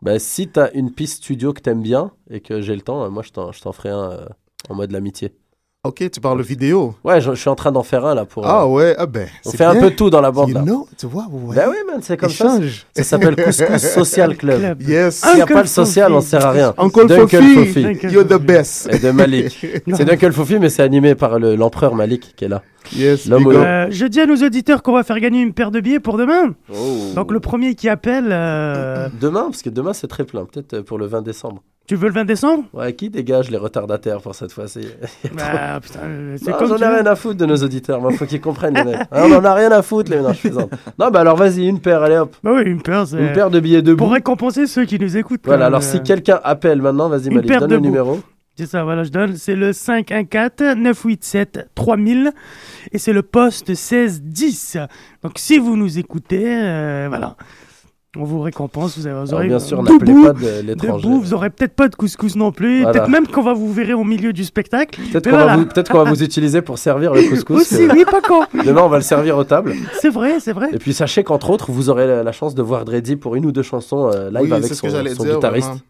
Ben, 0.03 0.19
si 0.19 0.47
tu 0.49 0.59
as 0.59 0.71
une 0.73 0.91
piste 0.91 1.17
studio 1.23 1.51
que 1.51 1.61
t'aimes 1.61 1.81
bien 1.81 2.11
et 2.29 2.39
que 2.41 2.61
j'ai 2.61 2.75
le 2.75 2.81
temps, 2.81 3.09
moi 3.09 3.23
je 3.23 3.31
t'en 3.31 3.51
je 3.51 3.59
t'en 3.61 3.71
ferai 3.73 3.89
un 3.89 4.27
en 4.69 4.75
mode 4.75 4.91
l'amitié. 4.91 5.33
Ok, 5.85 6.01
tu 6.09 6.21
parles 6.21 6.41
vidéo. 6.41 6.95
Ouais, 7.03 7.19
je, 7.19 7.31
je 7.31 7.35
suis 7.41 7.49
en 7.49 7.55
train 7.55 7.69
d'en 7.69 7.83
faire 7.83 8.05
un 8.05 8.15
là 8.15 8.23
pour. 8.23 8.47
Ah 8.47 8.63
euh, 8.63 8.67
ouais, 8.67 8.95
ah 8.97 9.05
ben. 9.05 9.27
on 9.45 9.51
fait 9.51 9.65
un 9.65 9.75
peu 9.75 9.91
tout 9.91 10.09
dans 10.09 10.21
la 10.21 10.31
bande 10.31 10.47
You 10.47 10.55
là. 10.55 10.61
know, 10.61 10.87
tu 10.97 11.07
vois, 11.07 11.25
vous 11.29 11.39
voyez. 11.47 11.59
Ben 11.59 11.67
oui, 11.69 11.75
man, 11.85 11.99
c'est 12.01 12.15
comme 12.15 12.29
ça. 12.29 12.45
Échange. 12.57 12.85
Ça 12.95 13.03
s'appelle 13.03 13.35
Couscous 13.35 13.79
Social 13.93 14.37
Club. 14.37 14.59
Club. 14.61 14.81
Yes. 14.83 15.15
S'il 15.15 15.35
n'y 15.35 15.41
a 15.41 15.45
pas 15.45 15.59
le 15.59 15.67
social, 15.67 16.13
on 16.13 16.21
sert 16.21 16.45
à 16.45 16.51
rien. 16.51 16.73
Uncle 16.77 17.05
Dunkel 17.05 17.43
Fofi, 17.43 17.81
you're 18.13 18.25
the 18.25 18.39
best. 18.41 18.87
Et 18.93 18.97
de 18.97 19.11
Malik. 19.11 19.59
c'est 19.93 20.05
Dunkel 20.05 20.31
Fofi, 20.31 20.57
mais 20.57 20.69
c'est 20.69 20.83
animé 20.83 21.15
par 21.15 21.37
le- 21.37 21.57
l'empereur 21.57 21.95
Malik 21.95 22.33
qui 22.37 22.45
est 22.45 22.47
là. 22.47 22.61
Yes. 22.95 23.29
Euh, 23.31 23.87
je 23.89 24.05
dis 24.05 24.19
à 24.19 24.25
nos 24.25 24.35
auditeurs 24.35 24.83
qu'on 24.83 24.93
va 24.93 25.03
faire 25.03 25.19
gagner 25.19 25.41
une 25.41 25.53
paire 25.53 25.71
de 25.71 25.79
billets 25.79 25.99
pour 25.99 26.17
demain. 26.17 26.53
Oh. 26.73 27.11
Donc 27.15 27.31
le 27.31 27.39
premier 27.39 27.75
qui 27.75 27.87
appelle, 27.89 28.29
euh, 28.31 29.07
Demain, 29.21 29.45
parce 29.45 29.61
que 29.61 29.69
demain 29.69 29.93
c'est 29.93 30.07
très 30.07 30.23
plein, 30.25 30.45
peut-être 30.45 30.73
euh, 30.73 30.83
pour 30.83 30.97
le 30.97 31.05
20 31.05 31.21
décembre. 31.21 31.63
tu 31.87 31.95
veux 31.95 32.07
le 32.07 32.13
20 32.13 32.25
décembre? 32.25 32.63
Ouais, 32.73 32.93
qui 32.93 33.09
dégage 33.09 33.49
les 33.49 33.57
retardataires 33.57 34.21
pour 34.21 34.35
cette 34.35 34.51
fois-ci? 34.51 34.81
Bah 35.35 35.79
putain, 35.81 35.99
J'en 36.67 36.75
ai 36.75 36.79
veux. 36.79 36.85
rien 36.95 37.05
à 37.05 37.15
foutre 37.15 37.37
de 37.37 37.45
nos 37.45 37.55
auditeurs, 37.57 38.01
il 38.09 38.17
faut 38.17 38.25
qu'ils 38.25 38.41
comprennent 38.41 38.75
les 38.75 38.83
mecs. 38.83 38.99
Ah, 39.11 39.23
on 39.25 39.31
en 39.33 39.43
a 39.45 39.53
rien 39.53 39.71
à 39.71 39.81
foutre 39.81 40.11
les 40.11 40.17
je 40.33 40.39
plaisante. 40.41 40.71
Non, 40.99 41.09
bah 41.09 41.21
alors 41.21 41.37
vas-y, 41.37 41.65
une 41.67 41.79
paire, 41.79 42.03
allez 42.03 42.17
hop. 42.17 42.35
Bah 42.43 42.51
oui, 42.55 42.63
une 42.65 42.81
paire, 42.81 43.07
c'est 43.07 43.17
Une 43.17 43.33
paire 43.33 43.49
de 43.49 43.59
billets 43.59 43.81
debout. 43.81 43.97
pour 44.03 44.11
récompenser 44.11 44.67
ceux 44.67 44.85
qui 44.85 44.99
nous 44.99 45.17
écoutent. 45.17 45.41
Voilà, 45.45 45.65
alors 45.67 45.83
si 45.83 46.01
quelqu'un 46.03 46.39
appelle 46.43 46.81
maintenant, 46.81 47.09
vas-y 47.09 47.29
Malik, 47.29 47.49
donne 47.49 47.61
le 47.61 47.67
debout. 47.67 47.81
numéro. 47.85 48.19
C'est 48.55 48.67
ça, 48.67 48.83
voilà, 48.83 49.03
je 49.03 49.09
donne. 49.09 49.35
C'est 49.35 49.55
le 49.55 49.71
514-987-3000 49.71 52.31
et 52.91 52.97
c'est 52.97 53.13
le 53.13 53.21
poste 53.23 53.69
1610. 53.69 54.77
Donc 55.23 55.33
si 55.37 55.57
vous 55.57 55.75
nous 55.75 55.97
écoutez, 55.97 56.43
euh, 56.47 57.07
voilà, 57.09 57.35
on 58.15 58.25
vous 58.25 58.41
récompense. 58.41 58.95
Vous, 58.97 59.07
avez, 59.07 59.15
vous 59.15 59.21
Alors, 59.29 59.39
aurez 59.39 59.47
bien 59.47 59.57
sûr, 59.59 59.81
debout, 59.81 60.23
pas 60.25 60.33
de 60.33 60.61
l'étranger. 60.67 61.03
debout, 61.03 61.19
vous 61.19 61.33
aurez 61.33 61.49
peut-être 61.49 61.73
pas 61.73 61.87
de 61.87 61.95
couscous 61.95 62.35
non 62.35 62.51
plus. 62.51 62.83
Voilà. 62.83 62.93
Peut-être 62.99 63.09
même 63.09 63.25
qu'on 63.27 63.41
va 63.41 63.53
vous 63.53 63.73
verrer 63.73 63.93
au 63.93 64.03
milieu 64.03 64.33
du 64.33 64.43
spectacle. 64.43 65.01
Peut-être 65.11 65.31
qu'on 65.31 65.35
va, 65.35 65.55
voilà. 65.55 66.11
vous- 66.13 66.15
va 66.15 66.23
utiliser 66.23 66.61
pour 66.61 66.77
servir 66.77 67.13
le 67.15 67.23
couscous. 67.29 67.61
Aussi, 67.61 67.87
que- 67.87 67.93
oui, 67.93 68.05
pas 68.05 68.21
con. 68.21 68.43
Demain, 68.63 68.83
on 68.83 68.89
va 68.89 68.97
le 68.97 69.03
servir 69.03 69.35
aux 69.37 69.45
tables. 69.45 69.73
C'est 69.99 70.09
vrai, 70.11 70.39
c'est 70.39 70.53
vrai. 70.53 70.67
Et 70.73 70.77
puis 70.77 70.93
sachez 70.93 71.23
qu'entre 71.23 71.49
autres, 71.49 71.71
vous 71.71 71.89
aurez 71.89 72.05
la, 72.05 72.31
chance 72.31 72.53
de 72.53 72.61
voir 72.61 72.85
Dreddy 72.85 73.15
pour 73.15 73.35
une 73.35 73.47
ou 73.47 73.51
deux 73.51 73.63
chansons 73.63 74.11
euh, 74.13 74.29
live 74.29 74.41
Oui, 74.43 74.51
avec 74.53 74.65
ce 74.65 74.75
son, 74.75 74.85
que 74.87 74.93
j'allais 74.93 75.15
son 75.15 75.23
dire. 75.23 75.33
guitariste. 75.35 75.67
vraiment. 75.69 75.81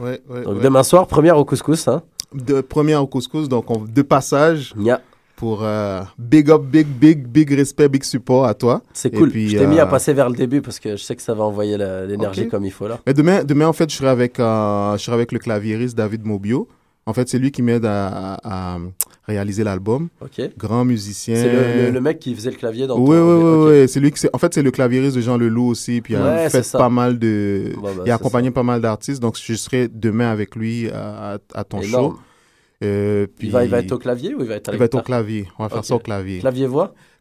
Ouais, 0.00 0.22
ouais, 0.30 0.42
Donc 0.44 0.54
ouais. 0.56 0.62
demain 0.62 0.82
soir, 0.84 1.06
première 1.06 1.36
au 1.36 1.44
couscous. 1.44 1.86
Hein. 1.86 2.02
De 2.34 2.60
première 2.60 3.02
au 3.02 3.06
couscous, 3.06 3.48
donc 3.48 3.70
on, 3.70 3.84
de 3.84 4.02
passage 4.02 4.72
Nya. 4.76 5.00
pour 5.36 5.62
euh, 5.62 6.02
big 6.18 6.50
up, 6.50 6.62
big, 6.62 6.86
big, 6.86 7.26
big 7.26 7.52
respect, 7.52 7.88
big 7.88 8.04
support 8.04 8.44
à 8.46 8.54
toi. 8.54 8.80
C'est 8.92 9.12
Et 9.12 9.16
cool. 9.16 9.30
puis, 9.30 9.48
je 9.48 9.58
t'ai 9.58 9.66
mis 9.66 9.78
à 9.78 9.84
euh, 9.86 9.90
passer 9.90 10.12
vers 10.12 10.28
le 10.28 10.36
début 10.36 10.60
parce 10.62 10.78
que 10.78 10.96
je 10.96 11.02
sais 11.02 11.16
que 11.16 11.22
ça 11.22 11.34
va 11.34 11.44
envoyer 11.44 11.76
l'énergie 11.76 12.48
comme 12.48 12.64
il 12.64 12.70
faut 12.72 12.88
là. 12.88 12.98
Mais 13.06 13.14
demain, 13.14 13.44
demain 13.44 13.66
en 13.66 13.72
fait, 13.72 13.90
je 13.90 13.96
serai 13.96 14.08
avec, 14.08 14.38
euh, 14.40 14.96
je 14.96 15.02
serai 15.02 15.14
avec 15.14 15.32
le 15.32 15.38
claviériste 15.38 15.96
David 15.96 16.24
Mobio. 16.24 16.68
En 17.04 17.12
fait, 17.14 17.28
c'est 17.28 17.38
lui 17.38 17.50
qui 17.50 17.62
m'aide 17.62 17.84
à, 17.84 18.34
à- 18.44 18.74
à 18.76 18.78
réaliser 19.26 19.64
l'album. 19.64 20.08
Ok. 20.20 20.40
Grand 20.56 20.84
musicien. 20.84 21.34
C'est 21.34 21.52
le, 21.52 21.86
le- 21.86 21.90
le 21.90 22.00
mec 22.00 22.20
qui 22.20 22.32
faisait 22.34 22.50
le 22.50 22.56
clavier 22.56 22.86
dans 22.86 22.96
Oui, 22.98 23.16
ton- 23.16 23.38
oui, 23.38 23.42
oui, 23.72 23.80
oui. 23.82 23.88
C'est 23.88 23.98
lui 23.98 24.12
qui, 24.12 24.26
en 24.32 24.38
fait, 24.38 24.54
c'est 24.54 24.62
le 24.62 24.70
claviériste 24.70 25.16
de 25.16 25.20
Jean 25.20 25.36
Leloup 25.36 25.66
aussi. 25.68 26.00
Puis 26.00 26.14
il 26.14 26.20
Ouais, 26.20 26.44
a 26.44 26.50
fait 26.50 26.70
pas 26.72 26.88
mal 26.88 27.18
de. 27.18 27.72
Bah, 27.82 27.90
il 28.06 28.10
a 28.10 28.14
accompagné 28.14 28.50
pas 28.52 28.62
mal 28.62 28.80
d'artistes. 28.80 29.20
Donc, 29.20 29.36
je 29.42 29.54
serai 29.54 29.88
demain 29.88 30.30
avec 30.30 30.54
lui 30.54 30.88
à, 30.90 31.38
ton 31.68 31.80
Énorme. 31.80 32.12
show. 32.14 32.18
Euh, 32.84 33.26
puis 33.38 33.48
Il 33.48 33.52
va, 33.52 33.64
il 33.64 33.70
va 33.70 33.78
être 33.78 33.92
au 33.92 33.98
clavier 33.98 34.34
ou 34.34 34.40
il 34.42 34.46
va 34.48 34.56
être 34.56 34.68
à 34.68 34.72
il 34.72 34.74
la 34.74 34.78
va 34.80 34.84
être 34.86 34.96
au 34.96 35.02
clavier. 35.02 35.46
On 35.58 35.62
va 35.64 35.68
faire 35.68 35.84
ça 35.84 35.94
au 35.94 36.00
clavier. 36.00 36.38
Clavier 36.40 36.66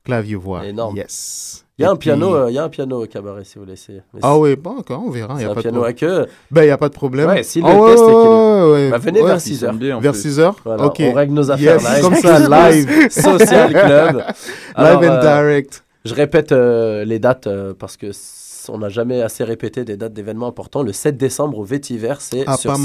voix. 0.06 0.16
Clavier 0.16 0.36
voix. 0.36 0.66
Énorme. 0.66 0.98
Yes. 0.98 1.66
Il 1.78 1.84
y 1.84 1.86
a 1.86 1.88
Et 1.88 1.92
un 1.92 1.96
piano, 1.96 2.28
puis- 2.28 2.36
euh, 2.36 2.50
il 2.52 2.54
y 2.54 2.60
a 2.60 2.64
un 2.64 2.70
piano 2.70 3.04
au 3.04 3.08
cabaret 3.08 3.44
si 3.44 3.58
vous. 3.58 3.66
Mais 3.66 4.20
Ah 4.22 4.38
oui, 4.38 4.56
bon, 4.56 4.78
encore, 4.80 5.02
on 5.04 5.10
verra. 5.10 5.34
Il 5.34 5.38
c'est 5.38 5.44
y 5.44 5.48
a 5.48 5.52
un 5.52 5.54
pas 5.56 5.62
de 5.62 5.62
piano 5.62 5.78
problème. 5.82 5.96
à 5.96 6.00
queue. 6.26 6.26
Ben, 6.52 6.62
il 6.62 6.66
n'y 6.66 6.72
a 6.72 6.78
pas 6.78 6.90
de 6.90 6.94
problème. 6.94 7.28
Ouais, 7.30 7.44
si 7.44 7.60
le 7.60 7.66
Ah 7.68 7.76
ouais, 7.80 7.92
test 7.92 8.04
est 8.04 8.06
qu'il 8.06 8.14
est- 8.14 8.18
ouais, 8.18 8.72
ouais, 8.72 8.90
Bah, 8.92 8.98
venez 9.00 9.22
ouais. 9.22 9.28
vers 9.28 9.36
Ils 9.38 9.42
6 9.42 9.56
sont 9.58 9.66
heures. 9.66 9.74
bien, 9.74 9.98
en 9.98 10.00
Vers 10.00 10.12
plus. 10.12 10.22
6 10.22 10.40
heures 10.40 10.56
Voilà, 10.64 10.86
Ok. 10.86 10.98
on 11.02 11.14
règle 11.14 11.34
nos 11.34 11.50
affaires 11.52 11.82
Yes, 11.82 11.90
live. 11.90 12.02
comme 12.04 12.16
ça, 12.16 12.40
live. 12.72 13.10
Social 13.10 13.70
Club. 13.72 14.24
Alors, 14.76 15.02
live 15.02 15.10
and 15.10 15.14
euh, 15.16 15.22
direct. 15.22 15.84
Je 16.06 16.14
répète 16.14 16.52
euh, 16.52 17.04
les 17.06 17.18
dates 17.20 17.48
euh, 17.48 17.74
parce 17.78 17.98
que 17.98 18.12
on 18.70 18.78
n'a 18.78 18.90
jamais 18.90 19.22
assez 19.24 19.44
répété 19.44 19.84
des 19.86 19.98
dates 19.98 20.14
d'événements 20.14 20.48
importants. 20.48 20.84
Le 20.84 20.94
7 20.94 21.18
décembre 21.18 21.58
au 21.58 21.64
Vétiver, 21.64 22.14
c'est 22.20 22.48
sur 22.58 22.72
pas 22.74 22.78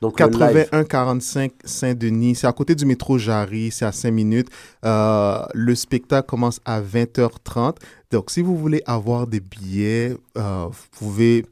Donc 0.00 0.20
le 0.20 0.26
live. 0.26 0.68
81-45 0.72 1.50
Saint-Denis. 1.64 2.34
C'est 2.34 2.46
à 2.46 2.52
côté 2.52 2.74
du 2.74 2.84
métro 2.84 3.16
Jarry. 3.18 3.70
C'est 3.70 3.84
à 3.86 3.92
5 3.92 4.10
minutes. 4.10 4.48
Euh, 4.84 5.38
le 5.54 5.74
spectacle 5.74 6.26
commence 6.28 6.60
à 6.64 6.80
20h30. 6.80 7.76
Donc, 8.10 8.30
si 8.30 8.42
vous 8.42 8.56
voulez 8.56 8.82
avoir 8.86 9.26
des 9.26 9.40
billets, 9.40 10.14
euh, 10.36 10.66
vous 10.70 10.86
pouvez. 10.98 11.46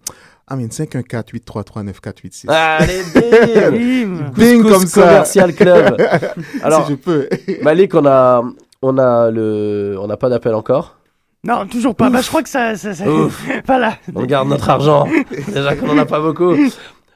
Ah, 0.46 0.56
mais 0.56 0.66
514-833-9486. 0.66 2.44
Allez, 2.48 3.02
bim 3.14 4.30
Bim. 4.36 4.62
Comme 4.68 4.86
ça. 4.86 5.02
Commercial 5.02 5.54
Club. 5.54 5.96
Alors, 6.62 6.86
si 6.86 6.92
je 6.92 6.96
peux. 6.96 7.28
Malik, 7.62 7.94
on 7.94 8.04
a, 8.06 8.42
on 8.82 8.98
a 8.98 9.30
le, 9.30 9.96
on 9.98 10.06
n'a 10.06 10.16
pas 10.16 10.28
d'appel 10.28 10.54
encore? 10.54 10.98
Non, 11.44 11.66
toujours 11.66 11.94
pas. 11.94 12.08
Bah, 12.10 12.20
je 12.20 12.28
crois 12.28 12.42
que 12.42 12.48
ça. 12.48 12.76
ça, 12.76 12.94
ça- 12.94 13.08
Ouf. 13.10 13.42
voilà. 13.66 13.96
On 14.14 14.24
garde 14.24 14.48
notre 14.48 14.68
argent. 14.68 15.08
Déjà 15.48 15.74
qu'on 15.74 15.88
en 15.88 15.98
a 15.98 16.04
pas 16.06 16.20
beaucoup. 16.20 16.54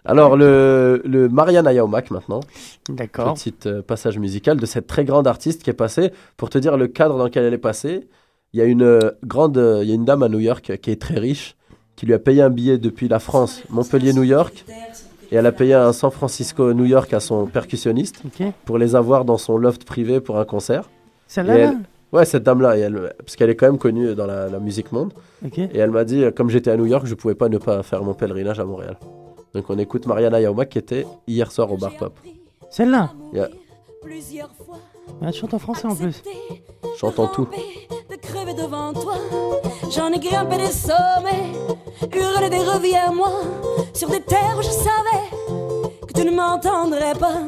Alors, 0.06 0.36
le, 0.36 1.02
le 1.04 1.28
Marianne 1.28 1.66
Ayaomak 1.66 2.10
maintenant. 2.10 2.40
D'accord. 2.88 3.34
Petit 3.34 3.54
euh, 3.66 3.82
passage 3.82 4.18
musical 4.18 4.56
de 4.58 4.66
cette 4.66 4.86
très 4.86 5.04
grande 5.04 5.26
artiste 5.26 5.62
qui 5.62 5.70
est 5.70 5.74
passée. 5.74 6.12
Pour 6.36 6.48
te 6.50 6.58
dire 6.58 6.76
le 6.76 6.86
cadre 6.86 7.18
dans 7.18 7.24
lequel 7.24 7.44
elle 7.44 7.54
est 7.54 7.58
passée, 7.58 8.06
il 8.52 8.58
y 8.60 8.62
a 8.62 8.66
une 8.66 8.82
euh, 8.82 9.10
grande, 9.24 9.58
euh, 9.58 9.80
il 9.82 9.88
y 9.88 9.92
a 9.92 9.94
une 9.94 10.04
dame 10.04 10.22
à 10.22 10.28
New 10.28 10.38
York 10.38 10.78
qui 10.80 10.90
est 10.90 11.00
très 11.00 11.18
riche, 11.18 11.56
qui 11.96 12.06
lui 12.06 12.14
a 12.14 12.18
payé 12.18 12.40
un 12.42 12.50
billet 12.50 12.78
depuis 12.78 13.08
la 13.08 13.18
France, 13.18 13.62
Montpellier-New 13.70 14.22
York, 14.22 14.64
et 15.32 15.36
elle 15.36 15.46
a 15.46 15.52
payé 15.52 15.74
un 15.74 15.92
San 15.92 16.10
Francisco-New 16.10 16.84
York 16.84 17.12
à 17.12 17.18
son 17.20 17.46
percussionniste 17.46 18.22
Ok. 18.24 18.46
pour 18.64 18.78
les 18.78 18.94
avoir 18.94 19.24
dans 19.24 19.38
son 19.38 19.56
loft 19.58 19.84
privé 19.84 20.20
pour 20.20 20.38
un 20.38 20.44
concert. 20.44 20.88
Celle-là, 21.26 21.58
Et 21.58 21.62
là? 21.64 21.74
Ouais, 22.12 22.24
cette 22.24 22.44
dame-là, 22.44 22.76
et 22.78 22.80
elle- 22.82 23.12
parce 23.18 23.34
qu'elle 23.34 23.50
est 23.50 23.56
quand 23.56 23.66
même 23.66 23.78
connue 23.78 24.14
dans 24.14 24.26
la, 24.26 24.48
la 24.48 24.60
musique 24.60 24.92
monde. 24.92 25.12
Ok. 25.44 25.58
Et 25.58 25.76
elle 25.78 25.90
m'a 25.90 26.04
dit, 26.04 26.22
euh, 26.22 26.30
comme 26.30 26.48
j'étais 26.48 26.70
à 26.70 26.76
New 26.76 26.86
York, 26.86 27.06
je 27.06 27.14
pouvais 27.16 27.34
pas 27.34 27.48
ne 27.48 27.58
pas 27.58 27.82
faire 27.82 28.04
mon 28.04 28.14
pèlerinage 28.14 28.60
à 28.60 28.64
Montréal. 28.64 28.96
Donc 29.56 29.64
on 29.70 29.78
écoute 29.78 30.06
Mariana 30.06 30.38
Yaomak 30.38 30.68
qui 30.68 30.76
était 30.76 31.06
hier 31.26 31.50
soir 31.50 31.72
au 31.72 31.78
Bar 31.78 31.96
Pop. 31.96 32.12
Celle-là 32.68 33.08
Yeah. 33.32 33.48
Ah, 35.22 35.32
tu 35.32 35.40
chantes 35.40 35.54
en 35.54 35.58
français 35.58 35.86
en 35.86 35.96
plus. 35.96 36.22
Tout. 37.32 37.48
Crever 38.20 38.54
devant 38.54 38.92
toi, 38.92 39.14
j'en 39.90 40.12
ai 40.12 40.18
grimpé 40.18 40.58
des 40.58 40.72
sommets, 40.72 41.52
hurlé 42.14 42.50
des 42.50 42.58
reviens-moi, 42.58 43.30
sur 43.94 44.08
des 44.10 44.20
terres 44.20 44.56
où 44.58 44.62
je 44.62 44.68
savais 44.68 45.24
que 46.06 46.12
tu 46.12 46.24
ne 46.24 46.32
m'entendrais 46.32 47.14
pas. 47.14 47.40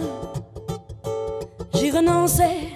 J'y 1.74 1.90
renonçais 1.90 2.68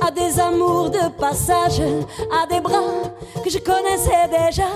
à 0.00 0.10
des 0.10 0.40
amours 0.40 0.90
de 0.90 1.10
passage, 1.18 1.80
à 1.80 2.46
des 2.46 2.60
bras 2.60 3.12
que 3.42 3.50
je 3.50 3.58
connaissais 3.58 4.28
déjà. 4.30 4.68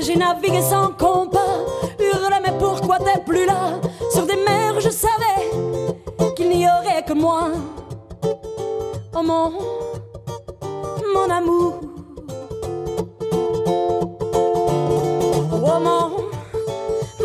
J'ai 0.00 0.16
navigué 0.16 0.60
sans 0.60 0.88
compas, 0.88 1.64
pourquoi 2.86 3.04
t'es 3.04 3.20
plus 3.20 3.46
là? 3.46 3.80
Sur 4.12 4.26
des 4.26 4.36
mers, 4.36 4.78
je 4.78 4.90
savais 4.90 5.50
qu'il 6.36 6.48
n'y 6.48 6.66
aurait 6.66 7.02
que 7.04 7.14
moi. 7.14 7.48
Oh 9.12 9.22
mon, 9.24 9.52
mon 11.12 11.28
amour. 11.28 11.80
Oh 15.52 15.80
mon, 15.80 16.10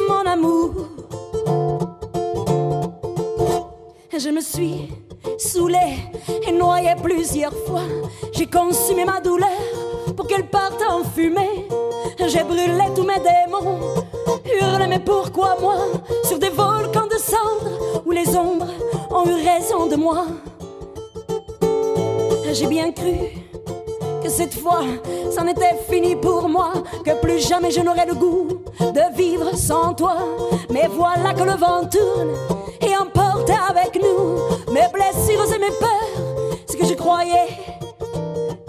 mon 0.10 0.26
amour. 0.26 0.72
Je 4.18 4.30
me 4.30 4.42
suis 4.42 4.90
saoulée 5.38 5.98
et 6.48 6.52
noyée 6.52 6.96
plusieurs 7.04 7.54
fois. 7.68 7.84
J'ai 8.32 8.48
consumé 8.48 9.06
ma 9.06 9.20
douleur 9.20 9.50
pour 10.18 10.26
qu'elle 10.26 10.48
parte 10.48 10.82
en 10.90 11.04
fumée. 11.04 11.68
J'ai 12.26 12.44
brûlé 12.44 12.88
tous 12.96 13.04
mes 13.04 13.20
démons 13.20 13.80
hurle 14.46 14.88
mais 14.88 15.00
pourquoi 15.00 15.58
moi 15.60 15.78
Sur 16.24 16.40
des 16.40 16.50
volcans 16.50 17.08
de 17.08 17.18
cendres 17.18 18.04
où 18.06 18.12
les 18.12 18.36
ombres 18.36 18.68
ont 19.10 19.26
eu 19.26 19.34
raison 19.34 19.88
de 19.88 19.96
moi? 19.96 20.26
J'ai 22.54 22.68
bien 22.68 22.92
cru 22.92 23.42
que 24.22 24.30
cette 24.30 24.54
fois, 24.54 24.82
c'en 25.32 25.48
était 25.48 25.76
fini 25.90 26.16
pour 26.16 26.48
moi, 26.50 26.74
que 27.04 27.20
plus 27.22 27.48
jamais 27.48 27.72
je 27.72 27.80
n'aurais 27.80 28.06
le 28.06 28.14
goût 28.14 28.48
de 28.80 29.16
vivre 29.16 29.56
sans 29.56 29.94
toi. 29.94 30.18
Mais 30.70 30.88
voilà 30.88 31.34
que 31.34 31.44
le 31.44 31.54
vent 31.54 31.86
tourne 31.90 32.34
et 32.82 32.96
emporte 32.98 33.50
avec 33.50 33.96
nous 33.96 34.74
mes 34.74 34.88
blessures 34.94 35.54
et 35.54 35.60
mes 35.60 35.72
peurs, 35.80 36.58
ce 36.68 36.76
que 36.76 36.86
je 36.86 36.94
croyais 36.94 37.48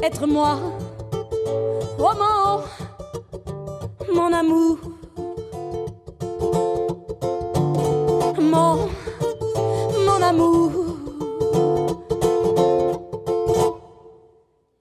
être 0.02 0.26
moi. 0.26 0.58
Oh 1.98 2.10
mon 4.12 4.32
amour. 4.32 4.91
Mon, 8.40 10.22
amour. 10.22 10.72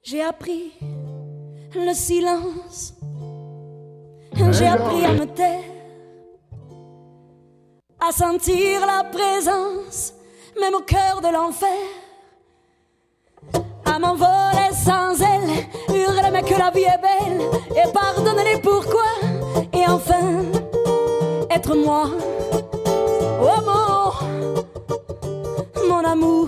J'ai 0.03 0.21
appris 0.23 0.73
le 1.75 1.93
silence. 1.93 2.93
J'ai 4.51 4.67
appris 4.67 5.05
à 5.05 5.13
me 5.13 5.25
taire, 5.25 5.63
à 7.99 8.11
sentir 8.11 8.85
la 8.85 9.03
présence, 9.03 10.13
même 10.59 10.73
au 10.75 10.81
cœur 10.81 11.21
de 11.21 11.27
l'enfer. 11.31 11.69
À 13.85 13.99
m'envoler 13.99 14.71
sans 14.73 15.21
elle, 15.21 15.95
hurler 15.95 16.31
mais 16.31 16.43
que 16.43 16.57
la 16.57 16.71
vie 16.71 16.83
est 16.83 17.01
belle, 17.01 17.41
et 17.71 17.91
pardonner 17.93 18.59
pourquoi, 18.61 19.11
et 19.73 19.87
enfin 19.87 20.70
être 21.53 21.75
moi. 21.75 22.09
Oh 23.41 23.59
mon, 23.65 24.11
mon 25.87 26.05
amour. 26.05 26.47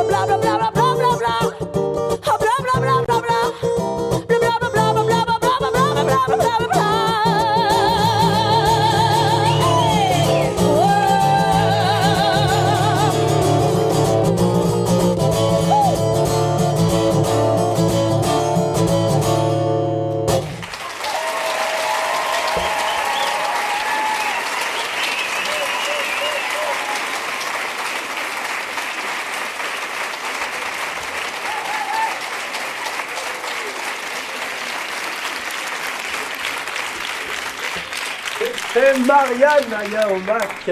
Aya 39.73 40.13
au 40.13 40.19
Mac. 40.19 40.69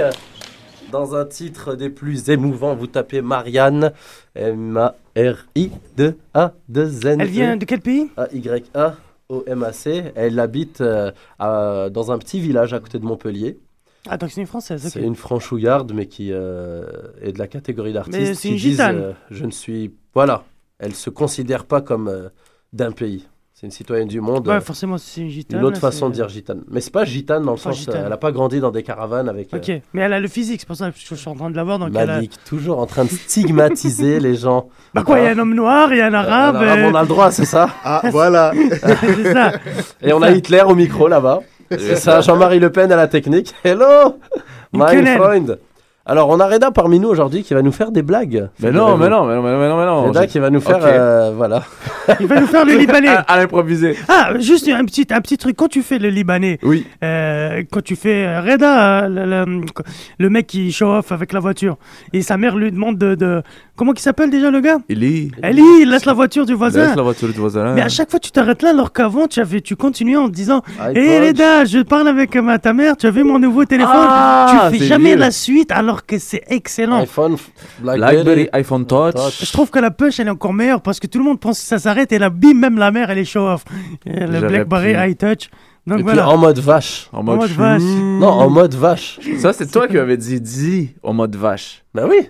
Dans 0.91 1.15
un 1.15 1.25
titre 1.25 1.75
des 1.75 1.89
plus 1.89 2.29
émouvants, 2.29 2.75
vous 2.75 2.87
tapez 2.87 3.21
Marianne. 3.21 3.91
M-A-R-I-2-A-2-N. 4.35 7.21
Elle 7.21 7.27
vient 7.29 7.57
de 7.57 7.65
quel 7.65 7.81
pays? 7.81 8.09
A-Y-A-O-M-A-C. 8.17 10.11
Elle 10.15 10.39
habite 10.39 10.81
euh, 10.81 11.11
à- 11.37 11.89
dans 11.91 12.11
un 12.11 12.17
petit 12.17 12.39
village 12.39 12.73
à 12.73 12.79
côté 12.79 12.97
de 12.99 13.05
Montpellier. 13.05 13.59
Ah, 14.07 14.17
donc 14.17 14.31
c'est 14.31 14.41
une 14.41 14.47
française, 14.47 14.85
ok. 14.85 14.91
C'est 14.93 15.01
une 15.01 15.15
franchouillarde, 15.15 15.91
mais 15.93 16.07
qui 16.07 16.29
euh, 16.31 16.83
est 17.21 17.33
de 17.33 17.39
la 17.39 17.47
catégorie 17.47 17.93
d'artistes. 17.93 18.17
Mais 18.17 18.33
c'est 18.33 18.41
qui 18.41 18.47
une 18.49 18.55
disent, 18.55 18.71
gitane. 18.71 18.97
euh, 18.97 19.11
je 19.29 19.45
ne 19.45 19.51
suis. 19.51 19.93
Voilà. 20.13 20.43
Elle 20.79 20.95
se 20.95 21.09
considère 21.09 21.65
pas 21.65 21.81
comme 21.81 22.07
euh, 22.07 22.29
d'un 22.73 22.91
pays. 22.91 23.27
C'est 23.59 23.65
une 23.67 23.73
citoyenne 23.73 24.07
du 24.07 24.21
monde. 24.21 24.47
Ouais, 24.47 24.53
euh, 24.53 24.61
forcément, 24.61 24.97
c'est 24.97 25.19
une 25.19 25.27
gitane. 25.27 25.59
une 25.59 25.65
autre 25.65 25.75
là, 25.75 25.81
façon 25.81 26.07
de 26.07 26.13
dire 26.13 26.29
gitane. 26.29 26.61
Mais 26.71 26.79
c'est 26.79 26.93
pas 26.93 27.03
gitane 27.03 27.43
dans 27.43 27.51
le 27.51 27.57
Pas 27.57 27.63
sens. 27.63 27.79
gitane. 27.79 28.03
euh, 28.03 28.05
elle 28.05 28.13
a 28.13 28.15
pas 28.15 28.31
grandi 28.31 28.61
dans 28.61 28.71
des 28.71 28.83
caravanes 28.83 29.27
avec. 29.27 29.53
euh, 29.53 29.57
Ok, 29.57 29.81
mais 29.91 30.01
elle 30.01 30.13
a 30.13 30.21
le 30.21 30.29
physique, 30.29 30.61
c'est 30.61 30.65
pour 30.65 30.77
ça 30.77 30.89
que 30.89 30.97
je 30.97 31.13
suis 31.15 31.29
en 31.29 31.35
train 31.35 31.51
de 31.51 31.57
la 31.57 31.65
voir. 31.65 31.77
Donc 31.77 31.89
elle 31.93 32.09
a... 32.09 32.15
Malik, 32.15 32.31
toujours 32.45 32.79
en 32.79 32.85
train 32.85 33.03
de 33.03 33.09
stigmatiser 33.09 34.19
les 34.21 34.35
gens. 34.35 34.69
Bah 34.93 35.03
quoi, 35.03 35.19
il 35.19 35.25
y 35.25 35.27
a 35.27 35.31
un 35.31 35.39
homme 35.39 35.55
noir, 35.55 35.91
il 35.91 35.97
y 35.97 36.01
a 36.01 36.05
un 36.07 36.13
arabe. 36.13 36.55
Un 36.55 36.59
arabe, 36.61 36.79
euh, 36.79 36.89
on 36.89 36.95
a 36.95 37.01
le 37.01 37.07
droit, 37.09 37.31
c'est 37.31 37.43
ça 37.43 37.67
Ah, 37.83 38.01
voilà. 38.11 38.53
c'est 39.01 39.33
ça. 39.33 39.51
Et 40.01 40.13
on 40.13 40.21
a 40.21 40.31
Hitler 40.31 40.61
au 40.65 40.73
micro 40.73 41.09
là-bas. 41.09 41.41
C'est 41.69 41.97
ça, 41.97 42.21
Jean-Marie 42.21 42.59
Le 42.59 42.71
Pen 42.71 42.89
à 42.93 42.95
la 42.95 43.09
technique. 43.09 43.53
Hello, 43.65 44.19
my 44.71 45.05
friend. 45.17 45.59
Alors, 46.11 46.27
on 46.29 46.39
a 46.39 46.47
Reda 46.47 46.71
parmi 46.71 46.99
nous 46.99 47.07
aujourd'hui 47.07 47.43
qui 47.43 47.53
va 47.53 47.61
nous 47.61 47.71
faire 47.71 47.91
des 47.91 48.01
blagues. 48.01 48.49
Mais 48.61 48.71
non, 48.71 48.97
mais 48.97 49.09
non, 49.09 49.25
mais 49.27 49.35
non, 49.35 49.43
mais 49.43 49.51
non, 49.51 49.59
mais 49.59 49.69
non, 49.69 49.77
mais 49.77 49.85
non. 49.85 50.01
Reda 50.07 50.25
qui 50.25 50.39
va 50.39 50.49
nous 50.49 50.59
faire, 50.59 50.79
euh, 50.81 51.31
voilà. 51.37 51.61
Il 52.19 52.25
va 52.25 52.41
nous 52.41 52.47
faire 52.47 52.65
le 52.65 52.73
libanais. 52.79 53.09
À, 53.09 53.19
à 53.19 53.37
l'improviser. 53.37 53.95
Ah, 54.07 54.31
juste 54.39 54.67
un 54.69 54.85
petit, 54.85 55.05
un 55.11 55.21
petit 55.21 55.37
truc. 55.37 55.55
Quand 55.55 55.67
tu 55.67 55.83
fais 55.83 55.99
le 55.99 56.09
libanais, 56.09 56.57
Oui. 56.63 56.87
euh, 57.03 57.61
quand 57.71 57.83
tu 57.83 57.95
fais 57.95 58.25
euh, 58.25 58.41
Reda, 58.41 59.07
le, 59.07 59.25
le- 59.25 59.61
le 60.17 60.29
mec 60.31 60.47
qui 60.47 60.71
show 60.71 60.87
off 60.87 61.11
avec 61.11 61.31
la 61.31 61.39
voiture, 61.39 61.77
et 62.11 62.23
sa 62.23 62.37
mère 62.37 62.55
lui 62.55 62.71
demande 62.71 62.97
de. 62.97 63.13
de... 63.13 63.43
Comment 63.75 63.93
il 63.93 63.99
s'appelle 63.99 64.29
déjà 64.31 64.49
le 64.51 64.59
gars? 64.59 64.79
Eli. 64.89 65.31
Ellie, 65.41 65.61
il 65.83 65.89
laisse 65.89 66.03
la 66.05 66.11
voiture 66.13 66.45
du 66.45 66.53
voisin. 66.53 66.87
Laisse 66.87 66.95
la 66.97 67.01
voiture 67.03 67.29
du 67.29 67.39
voisin. 67.39 67.73
Mais 67.75 67.81
à 67.81 67.87
chaque 67.87 68.09
fois, 68.11 68.19
tu 68.19 68.29
t'arrêtes 68.31 68.61
là, 68.63 68.71
alors 68.71 68.91
qu'avant, 68.91 69.27
tu, 69.27 69.39
avais, 69.39 69.61
tu 69.61 69.75
continuais 69.77 70.17
en 70.17 70.27
te 70.27 70.33
disant. 70.33 70.63
Hé 70.95 71.19
Reda, 71.27 71.63
je 71.65 71.79
parle 71.83 72.07
avec 72.09 72.35
ma, 72.35 72.57
ta 72.59 72.73
mère, 72.73 72.97
tu 72.97 73.05
as 73.05 73.11
vu 73.11 73.23
mon 73.23 73.37
nouveau 73.39 73.63
téléphone 73.63 73.93
Ah, 73.95 74.69
Tu 74.73 74.79
fais 74.79 74.85
jamais 74.85 75.11
vieux. 75.11 75.17
la 75.19 75.31
suite 75.31 75.71
alors 75.71 75.98
que 76.05 76.17
c'est 76.19 76.43
excellent. 76.47 76.99
iPhone, 77.01 77.35
Blackberry. 77.79 78.13
Blackberry, 78.15 78.49
iPhone 78.53 78.85
Touch. 78.85 79.13
Touch. 79.15 79.45
Je 79.45 79.51
trouve 79.51 79.69
que 79.69 79.79
la 79.79 79.91
push, 79.91 80.19
elle 80.19 80.27
est 80.27 80.31
encore 80.31 80.53
meilleure 80.53 80.81
parce 80.81 80.99
que 80.99 81.07
tout 81.07 81.17
le 81.19 81.25
monde 81.25 81.39
pense 81.39 81.59
que 81.59 81.65
ça 81.65 81.79
s'arrête 81.79 82.11
et 82.11 82.19
là, 82.19 82.29
bim, 82.29 82.53
même 82.53 82.77
la 82.77 82.91
mère, 82.91 83.09
elle 83.09 83.17
est 83.19 83.25
show 83.25 83.47
off. 83.47 83.63
Et 84.05 84.19
Le 84.25 84.39
Blackberry 84.41 85.11
iTouch. 85.11 85.49
Donc 85.87 85.99
Et 86.01 86.03
puis 86.03 86.19
en 86.19 86.37
mode 86.37 86.59
vache. 86.59 87.09
En 87.13 87.19
En 87.19 87.23
mode, 87.23 87.49
vache. 87.51 87.81
Non, 87.81 88.27
en 88.27 88.49
mode 88.49 88.75
vache. 88.75 89.19
Ça, 89.39 89.53
c'est 89.53 89.71
toi 89.71 89.87
qui 89.87 89.95
m'avais 89.95 90.17
dit, 90.17 90.39
dis 90.39 90.89
en 91.03 91.13
mode 91.13 91.35
vache. 91.35 91.83
Bah 91.95 92.05
oui. 92.07 92.29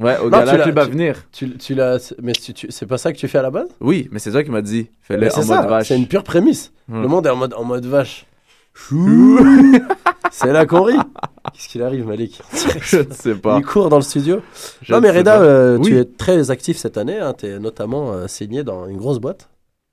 Ouais, 0.00 0.16
au 0.18 0.30
Non, 0.30 0.38
gala 0.38 0.56
tu 0.56 0.62
Club 0.62 0.78
à 0.78 0.84
tu- 0.86 0.92
venir. 0.92 1.16
Tu, 1.32 1.56
tu 1.58 1.74
l'as. 1.74 2.14
Mais 2.22 2.32
tu- 2.32 2.54
tu- 2.54 2.68
c'est 2.70 2.86
pas 2.86 2.96
ça 2.98 3.12
que 3.12 3.18
tu 3.18 3.28
fais 3.28 3.38
à 3.38 3.42
la 3.42 3.50
base? 3.50 3.68
Oui, 3.80 4.08
mais 4.12 4.18
c'est 4.18 4.30
toi 4.30 4.42
qui 4.42 4.50
m'as 4.50 4.62
dit, 4.62 4.88
fais-le 5.02 5.26
en 5.26 5.30
C'est 5.42 5.46
mode 5.46 5.68
vache. 5.68 5.88
C'est 5.88 5.96
une 5.96 6.06
pure 6.06 6.22
prémisse. 6.22 6.72
Hmm. 6.88 7.02
Le 7.02 7.08
monde 7.08 7.26
est 7.26 7.30
en 7.30 7.36
mode, 7.36 7.52
en 7.54 7.64
mode 7.64 7.84
vache. 7.84 8.24
C'est 10.30 10.52
là 10.52 10.66
qu'on 10.66 10.82
rit. 10.82 10.96
Qu'est-ce 11.52 11.68
qu'il 11.68 11.82
arrive, 11.82 12.06
Malik 12.06 12.40
Je 12.80 12.98
ne 12.98 13.12
sais 13.12 13.34
pas. 13.34 13.56
Il 13.58 13.64
court 13.64 13.88
dans 13.88 13.96
le 13.96 14.02
studio. 14.02 14.40
Je 14.82 14.92
non, 14.92 15.00
mais 15.00 15.10
Reda, 15.10 15.40
euh, 15.40 15.76
Oui. 15.78 15.84
tu 15.88 15.98
es 15.98 16.04
très 16.04 16.50
actif 16.50 16.76
cette 16.76 16.96
année. 16.98 17.18
Hein, 17.18 17.34
tu 17.36 17.46
es 17.46 17.58
notamment 17.58 18.12
euh, 18.12 18.26
signé 18.28 18.62
dans 18.64 18.86
une 18.86 18.96
grosse 18.98 19.18
boîte. 19.18 19.48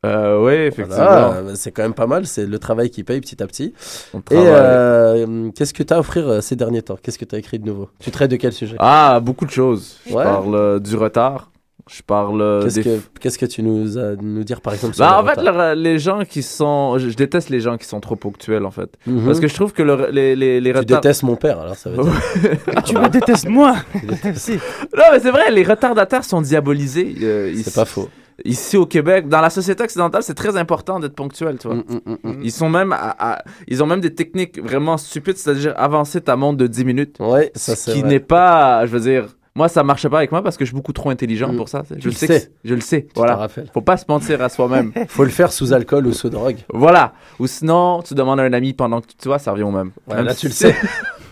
Euh, 0.06 0.44
oui, 0.46 0.54
effectivement. 0.54 0.96
Voilà, 1.04 1.28
euh, 1.38 1.52
c'est 1.56 1.72
quand 1.72 1.82
même 1.82 1.94
pas 1.96 2.06
mal. 2.08 2.28
C'est 2.28 2.46
le 2.46 2.60
travail 2.60 2.90
qui 2.92 3.04
paye 3.04 3.20
petit 3.20 3.42
à 3.42 3.48
petit. 3.48 3.74
On 4.14 4.20
Et 4.20 4.24
euh, 4.36 5.50
qu'est-ce 5.56 5.74
que 5.74 5.84
tu 5.84 5.92
as 5.94 5.98
à 5.98 6.00
offrir 6.00 6.42
ces 6.44 6.56
derniers 6.56 6.84
temps? 6.84 6.98
Qu'est-ce 7.02 7.18
que 7.18 7.26
tu 7.26 7.36
as 7.36 7.40
écrit 7.40 7.58
de 7.60 7.66
nouveau? 7.66 7.90
Tu 8.00 8.12
traites 8.12 8.30
de 8.32 8.36
quel 8.36 8.54
sujet? 8.54 8.76
Ah, 8.80 9.20
beaucoup 9.22 9.46
de 9.46 9.52
choses. 9.52 9.98
Je 10.08 10.14
Ouais. 10.14 10.24
parle 10.24 10.80
du 10.82 10.96
retard. 10.96 11.50
Je 11.88 12.02
parle 12.04 12.42
euh, 12.42 12.62
Qu'est-ce 12.64 12.76
des 12.76 12.84
que, 12.84 13.00
qu'est-ce 13.20 13.38
que 13.38 13.46
tu 13.46 13.64
nous 13.64 13.98
as 13.98 14.16
nous 14.22 14.44
dire 14.44 14.62
par 14.62 14.74
exemple 14.74 14.94
sur 14.96 15.06
Bah, 15.06 15.20
en 15.22 15.26
fait, 15.26 15.42
le- 15.42 15.74
les 15.82 16.00
gens 16.00 16.24
qui 16.26 16.44
sont. 16.44 16.98
Je, 16.98 17.10
je 17.10 17.16
déteste 17.16 17.50
les 17.50 17.60
gens 17.62 17.78
qui 17.78 17.86
sont 17.86 18.00
trop 18.00 18.16
ponctuels, 18.16 18.66
en 18.66 18.72
fait. 18.72 18.90
Mhm. 19.06 19.26
Parce 19.26 19.40
que 19.40 19.48
je 19.48 19.54
trouve 19.56 19.74
que 19.74 19.84
le- 19.84 20.10
les, 20.12 20.36
les, 20.36 20.60
les 20.62 20.72
Tu 20.74 20.78
retards. 20.80 21.02
détestes 21.02 21.24
mon 21.24 21.36
père, 21.36 21.60
alors 21.60 21.76
ça 21.76 21.90
veut 21.90 22.04
dire. 22.04 22.84
Tu 22.86 22.96
me 22.96 23.08
détestes 23.10 23.48
moi? 23.50 23.76
Si. 24.36 24.54
Non, 24.54 25.04
mais 25.12 25.20
c'est 25.20 25.32
vrai, 25.32 25.52
les 25.52 25.64
retardataires 25.64 26.24
sont 26.24 26.42
diabolisés. 26.42 27.16
euh, 27.22 27.52
C'est 27.54 27.60
ici, 27.62 27.72
pas 27.72 27.86
faux. 27.86 28.10
ici 28.46 28.78
au 28.78 28.86
Québec. 28.86 29.28
Dans 29.30 29.42
la 29.42 29.50
société 29.50 29.84
occidentale, 29.84 30.24
c'est 30.24 30.34
très 30.34 30.58
important 30.58 31.00
d'être 31.00 31.16
ponctuel, 31.16 31.58
tu 31.58 31.68
vois. 31.68 31.78
Mm, 31.78 31.84
mm, 31.90 32.12
mm, 32.12 32.18
mm. 32.32 32.40
Ils 32.44 32.52
sont 32.52 32.70
même. 32.70 32.92
à- 32.94 33.16
à- 33.18 33.44
ils 33.68 33.82
ont 33.82 33.88
même 33.88 34.02
des 34.02 34.14
techniques 34.14 34.62
vraiment 34.62 34.98
stupides, 34.98 35.38
c'est-à-dire 35.38 35.74
avancer 35.78 36.22
ta 36.22 36.36
montre 36.36 36.58
de 36.58 36.68
10 36.68 36.84
minutes. 36.86 37.16
Ouais, 37.20 37.52
ça 37.56 37.76
ce 37.76 37.84
c'est 37.84 37.94
qui 37.94 38.02
vrai. 38.02 38.10
n'est 38.10 38.20
pas. 38.20 38.86
Je 38.86 38.92
veux 38.92 39.00
dire. 39.00 39.28
Moi, 39.58 39.68
ça 39.70 39.84
marche 39.84 40.08
pas 40.08 40.18
avec 40.20 40.32
moi 40.32 40.43
parce 40.43 40.55
que 40.55 40.64
je 40.66 40.70
suis 40.70 40.76
beaucoup 40.76 40.93
trop 40.93 41.10
intelligent 41.10 41.51
Mm. 41.51 41.58
pour 41.58 41.68
ça. 41.68 41.84
Je 41.97 42.05
le 42.10 42.12
sais. 42.14 42.28
sais. 42.28 42.51
Je 42.64 42.76
le 42.76 42.82
sais. 42.82 43.03
Tu 43.08 43.12
Voilà. 43.16 43.47
Faut 43.74 43.82
pas 43.82 43.97
se 43.97 44.05
mentir 44.08 44.41
à 44.41 44.49
soi-même. 44.49 44.93
Faut 45.08 45.24
le 45.24 45.32
faire 45.32 45.51
sous 45.51 45.74
alcool 45.74 46.05
ou 46.08 46.14
sous 46.14 46.30
drogue. 46.30 46.58
voilà. 46.74 47.14
Ou 47.39 47.47
sinon, 47.47 48.01
tu 48.03 48.14
demandes 48.14 48.39
à 48.39 48.43
un 48.43 48.53
ami 48.53 48.74
pendant 48.74 49.01
que 49.01 49.08
tu 49.08 49.16
tu 49.18 49.28
vois, 49.28 49.39
ça 49.39 49.51
revient 49.51 49.64
au 49.64 49.72
même. 49.72 49.91
Ouais, 50.08 50.18
Même 50.18 50.26
là 50.26 50.34
si 50.36 50.41
tu 50.41 50.47
le 50.47 50.53
sais. 50.53 50.76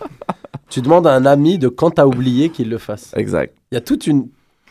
tu 0.70 0.82
demandes 0.82 1.06
à 1.08 1.14
un 1.14 1.26
ami 1.26 1.60
de 1.60 1.68
quand 1.68 1.92
t'as 1.92 2.06
oublié 2.06 2.50
qu'il 2.50 2.70
le 2.70 2.78
fasse. 2.80 3.12
Exact. 3.16 3.54
Il 3.72 3.76
y 3.76 3.78
a 3.78 3.82
toute 3.82 4.08
une 4.08 4.28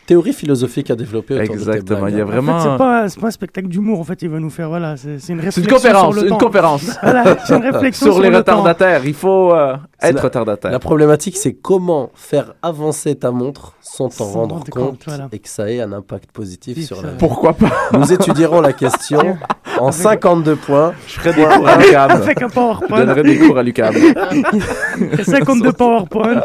théorie 0.07 0.32
philosophique 0.32 0.90
à 0.90 0.96
développer 0.96 1.34
autour 1.34 1.55
de 1.57 1.61
tes 1.61 1.70
Exactement. 1.70 2.00
blagues, 2.00 2.12
Il 2.12 2.18
y 2.18 2.20
a 2.20 2.24
hein. 2.24 2.26
vraiment. 2.26 2.52
En 2.52 2.61
fait, 2.61 2.68
c'est 2.70 2.76
pas, 2.78 3.09
c'est 3.09 3.20
pas 3.20 3.26
un 3.28 3.30
spectacle 3.30 3.68
d'humour. 3.68 4.00
En 4.00 4.05
fait, 4.05 4.20
il 4.22 4.28
va 4.28 4.38
nous 4.38 4.50
faire. 4.50 4.68
Voilà, 4.68 4.96
c'est 4.96 5.18
c'est 5.18 5.32
une 5.32 5.40
C'est 5.40 5.46
réflexion. 5.46 5.62
une 5.62 5.68
conférence. 5.68 6.14
sur 6.14 6.22
le 6.22 6.28
Une 6.28 6.38
temps. 6.38 6.46
conférence. 6.46 6.90
Voilà, 7.02 7.36
c'est 7.44 7.57
une 7.57 7.62
réflexion 7.62 8.07
sur, 8.07 8.14
sur, 8.14 8.22
les 8.22 8.30
le 8.30 8.42
temps. 8.42 8.52
retardataires. 8.59 9.05
Il 9.07 9.14
faut 9.14 9.52
euh, 9.55 9.76
C'est 10.00 10.09
être 10.09 10.16
la- 10.16 10.22
retardataire. 10.22 10.70
La 10.72 10.78
problématique, 10.78 11.36
c'est 11.36 11.52
comment 11.55 12.11
faire 12.14 12.55
avancer 12.62 13.14
ta 13.14 13.30
montre 13.30 13.74
sans 13.80 14.09
t'en 14.09 14.24
rendre 14.24 14.57
compte, 14.64 14.70
compte, 14.70 15.02
voilà. 15.07 15.28
et 15.32 15.38
que 15.38 15.48
ça 15.48 15.70
ait 15.70 15.80
un 15.80 15.92
impact 15.92 16.30
positif 16.32 16.78
sur 16.86 17.02
la 17.02 17.11
vie. 17.11 17.16
Pourquoi 17.18 17.52
pas? 17.55 17.70
Nous 17.92 18.12
étudierons 18.12 18.61
la 18.61 18.72
question 18.72 19.36
en 19.85 19.93
52 19.93 20.57
points. 20.57 20.95
Je 21.07 21.12
ferai 21.14 21.32
des 21.35 21.45
cours 21.45 21.68
à. 21.68 21.72
Avec 21.72 21.93
un 22.43 22.49
Je 22.49 22.95
donnerai 22.97 23.22
des 23.22 23.39
cours 23.39 23.59
à 23.59 23.62
l'UQAM. 23.62 23.95
52 25.22 25.72
PowerPoint. 25.78 26.43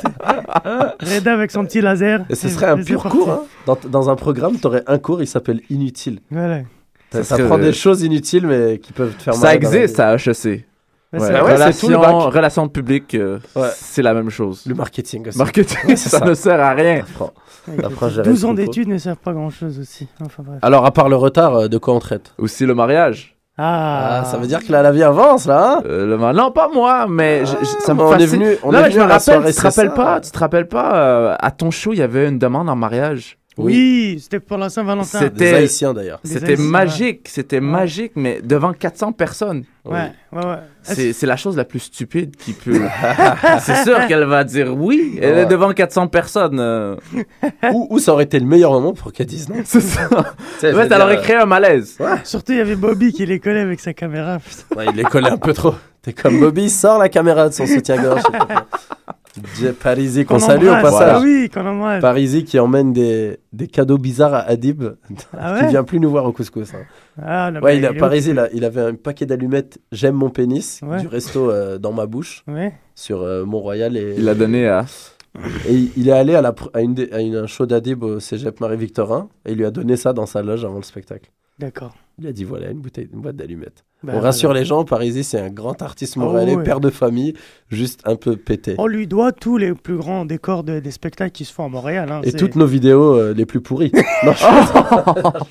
Reda 1.01 1.33
avec 1.33 1.51
son 1.51 1.65
petit 1.65 1.81
laser. 1.81 2.25
Et 2.29 2.35
ce 2.35 2.49
serait 2.49 2.67
un 2.67 2.81
pur 2.81 3.03
cours. 3.03 3.29
hein. 3.31 3.41
Dans, 3.65 3.77
dans 3.89 4.09
un 4.09 4.15
programme, 4.15 4.57
tu 4.59 4.67
aurais 4.67 4.83
un 4.87 4.97
cours, 4.97 5.21
il 5.21 5.27
s'appelle 5.27 5.61
Inutile. 5.69 6.19
Voilà. 6.31 6.59
Ça, 7.11 7.37
prend 7.39 7.57
des 7.57 7.73
choses 7.73 8.03
inutiles, 8.03 8.45
mais 8.45 8.77
qui 8.77 8.93
peuvent 8.93 9.15
te 9.15 9.23
faire 9.23 9.33
mal. 9.33 9.41
Ça 9.41 9.55
existe 9.55 9.99
à 9.99 10.15
HEC. 10.15 10.65
Ouais, 11.11 11.19
Ouais, 11.19 11.27
Ah 11.33 11.73
tout 11.73 11.89
le 11.89 11.97
relation, 11.97 12.29
relation 12.29 12.67
publique, 12.69 13.15
euh, 13.15 13.39
Ouais. 13.55 13.69
c'est 13.73 14.03
la 14.03 14.13
même 14.13 14.29
chose. 14.29 14.63
Le 14.67 14.75
marketing 14.75 15.27
aussi. 15.27 15.37
Marketing, 15.39 15.95
ça, 15.95 16.19
ça. 16.19 16.25
ne 16.25 16.33
sert 16.35 16.59
à 16.59 16.71
rien. 16.73 16.99
Apprends. 17.01 17.33
Ouais, 17.67 17.73
Après, 17.79 17.87
écoute, 17.93 18.09
j'arrête 18.09 18.31
12 18.31 18.45
ans 18.45 18.53
d'études 18.53 18.87
ne 18.87 18.97
servent 18.99 19.17
pas 19.17 19.33
grand 19.33 19.49
chose 19.49 19.79
aussi. 19.79 20.07
Enfin 20.23 20.43
bref. 20.45 20.59
Alors, 20.61 20.85
à 20.85 20.91
part 20.91 21.09
le 21.09 21.15
retard, 21.15 21.55
euh, 21.55 21.67
de 21.67 21.77
quoi 21.79 21.95
on 21.95 21.99
traite? 21.99 22.33
Aussi 22.37 22.65
le 22.67 22.75
mariage. 22.75 23.35
Ah, 23.57 24.19
Ah, 24.21 24.25
ça 24.25 24.37
veut 24.37 24.45
dire 24.47 24.65
que 24.65 24.71
là, 24.71 24.81
la 24.83 24.91
vie 24.91 25.03
avance, 25.03 25.45
là 25.47 25.79
hein? 25.79 25.81
Euh, 25.85 26.05
le 26.05 26.33
Non, 26.33 26.51
pas 26.51 26.69
moi, 26.73 27.07
mais 27.09 27.43
je- 27.45 27.57
je- 27.59 27.83
ça 27.83 27.93
me 27.95 28.01
on 28.01 28.15
est 28.15 28.25
venu, 28.27 28.55
on 28.63 28.71
non, 28.71 28.77
est 28.79 28.83
venu 28.83 28.93
je 28.93 28.97
me 28.99 29.03
à 29.03 29.07
la 29.07 29.13
rappelle, 29.15 29.33
soirée 29.33 29.51
tu 29.51 29.57
te 29.57 29.61
rappelles 29.63 29.93
pas, 29.93 30.21
tu 30.21 30.31
te 30.31 30.39
rappelles 30.39 30.67
pas, 30.67 30.95
euh, 30.95 31.35
à 31.39 31.51
ton 31.51 31.71
show, 31.71 31.91
il 31.91 31.99
y 31.99 32.01
avait 32.03 32.29
une 32.29 32.37
demande 32.39 32.69
en 32.69 32.75
mariage. 32.75 33.38
Oui, 33.63 34.19
c'était 34.21 34.39
pour 34.39 34.57
la 34.57 34.69
Saint-Valentin. 34.69 35.19
C'était- 35.19 35.53
Haïtiens, 35.55 35.93
d'ailleurs. 35.93 36.19
C'était 36.23 36.55
magique, 36.55 37.27
c'était 37.29 37.59
magique, 37.59 38.13
mais 38.15 38.41
devant 38.41 38.73
400 38.73 39.11
personnes. 39.11 39.63
Ouais, 39.85 40.11
ouais, 40.33 40.45
ouais. 40.45 40.57
C'est 41.13 41.25
la 41.25 41.35
chose 41.37 41.55
la 41.57 41.65
plus 41.65 41.79
stupide 41.79 42.35
qui 42.35 42.53
peut. 42.53 42.81
c'est 43.61 43.83
sûr 43.83 44.05
qu'elle 44.07 44.25
va 44.25 44.43
dire 44.43 44.75
oui. 44.75 45.17
Elle 45.21 45.33
Ouais. 45.33 45.39
est 45.41 45.45
devant 45.45 45.71
400 45.73 46.07
personnes. 46.07 46.59
euh. 46.59 46.95
ou, 47.73 47.87
ou 47.89 47.99
ça 47.99 48.13
aurait 48.13 48.25
été 48.25 48.39
le 48.39 48.45
meilleur 48.45 48.71
moment 48.71 48.93
pour 48.93 49.11
qu'elle 49.13 49.25
dise 49.25 49.49
non. 49.49 49.55
C'est 49.65 49.81
ça. 49.81 50.07
Ouais, 50.63 50.73
ça 50.87 50.87
dire, 50.87 50.99
aurait 51.01 51.21
créé 51.21 51.35
un 51.37 51.45
malaise. 51.45 51.97
Surtout, 52.23 52.51
il 52.51 52.57
y 52.59 52.61
avait 52.61 52.75
Bobby 52.75 53.13
qui 53.13 53.25
les 53.25 53.39
collait 53.39 53.61
avec 53.61 53.79
sa 53.79 53.93
caméra. 53.93 54.37
il 54.77 54.95
les 54.95 55.03
collait 55.03 55.29
un 55.31 55.37
peu 55.37 55.53
trop. 55.53 55.73
T'es 56.01 56.13
comme 56.13 56.39
Bobby, 56.39 56.69
sort 56.69 56.97
la 56.99 57.09
caméra 57.09 57.49
de 57.49 57.53
son 57.53 57.65
soutien-gorge. 57.67 58.21
Parisi, 59.81 60.25
qu'on 60.25 60.39
salue 60.39 60.65
au 60.67 60.71
passage. 60.81 61.13
Ah 61.15 61.19
oui, 61.21 61.49
qu'on 61.53 61.65
embrasse. 61.65 62.01
Parisi 62.01 62.43
qui 62.43 62.59
emmène 62.59 62.93
des, 62.93 63.37
des 63.53 63.67
cadeaux 63.67 63.97
bizarres 63.97 64.33
à 64.33 64.39
Adib, 64.41 64.83
Ah 65.37 65.55
qui 65.57 65.63
ouais 65.65 65.69
vient 65.69 65.83
plus 65.83 65.99
nous 65.99 66.09
voir 66.09 66.25
au 66.25 66.31
couscous. 66.31 66.73
hein. 66.73 66.83
Ah, 67.21 67.51
Ouais, 67.51 67.59
mais 67.61 67.77
il 67.77 67.85
a, 67.85 67.93
Parisi, 67.93 68.31
il, 68.31 68.39
a- 68.39 68.49
il 68.53 68.63
avait 68.65 68.81
un 68.81 68.95
paquet 68.95 69.25
d'allumettes 69.25 69.79
J'aime 69.91 70.15
mon 70.15 70.29
pénis 70.29 70.81
Ouais. 70.83 70.99
du 71.01 71.07
resto 71.07 71.49
euh, 71.51 71.77
dans 71.77 71.91
ma 71.91 72.05
bouche 72.05 72.43
Ouais. 72.47 72.73
sur 72.95 73.21
euh, 73.21 73.45
Mont-Royal. 73.45 73.95
Et, 73.97 74.15
Il 74.17 74.25
l'a 74.25 74.35
donné 74.35 74.67
à. 74.67 74.85
et 75.67 75.73
il- 75.95 76.07
est 76.09 76.11
allé 76.11 76.35
à, 76.35 76.41
la, 76.41 76.51
pr- 76.51 76.69
à, 76.73 76.81
une 76.81 76.93
des- 76.93 77.11
à 77.11 77.19
une- 77.21 77.35
un 77.35 77.47
show 77.47 77.65
d'Adib 77.65 78.03
au 78.03 78.19
cégep 78.19 78.59
Marie-Victorin 78.59 79.29
et 79.45 79.51
il 79.51 79.57
lui 79.57 79.65
a 79.65 79.71
donné 79.71 79.95
ça 79.97 80.13
dans 80.13 80.25
sa 80.25 80.41
loge 80.41 80.65
avant 80.65 80.77
le 80.77 80.83
spectacle. 80.83 81.29
D'accord. 81.59 81.93
Il 82.19 82.27
a 82.27 82.31
dit 82.31 82.43
voilà, 82.43 82.69
une, 82.71 82.79
bouteille, 82.79 83.09
une 83.13 83.21
boîte 83.21 83.35
d'allumettes. 83.37 83.83
Bah, 84.01 84.13
On 84.15 84.19
rassure 84.21 84.49
voilà. 84.49 84.61
les 84.61 84.65
gens, 84.65 84.85
Parisi, 84.85 85.25
c'est 85.25 85.39
un 85.39 85.49
grand 85.49 85.81
artiste 85.81 86.13
Oh, 86.15 86.21
montréalais, 86.21 86.55
père 86.63 86.79
de 86.79 86.89
famille, 86.89 87.33
juste 87.69 87.99
un 88.05 88.15
peu 88.15 88.37
pété. 88.37 88.75
On 88.77 88.87
lui 88.87 89.07
doit 89.07 89.33
tous 89.33 89.57
les 89.57 89.73
plus 89.73 89.97
grands 89.97 90.23
décors 90.23 90.63
de- 90.63 90.79
des 90.79 90.91
spectacles 90.91 91.31
qui 91.33 91.43
se 91.43 91.51
font 91.53 91.65
à 91.65 91.67
Montréal. 91.69 92.09
hein. 92.09 92.21
Et 92.23 92.31
toutes 92.31 92.55
nos 92.55 92.65
vidéos 92.65 93.15
euh, 93.15 93.33
les 93.33 93.45
plus 93.45 93.59
pourries. 93.59 93.91
non, 94.23 94.31
je 94.31 94.45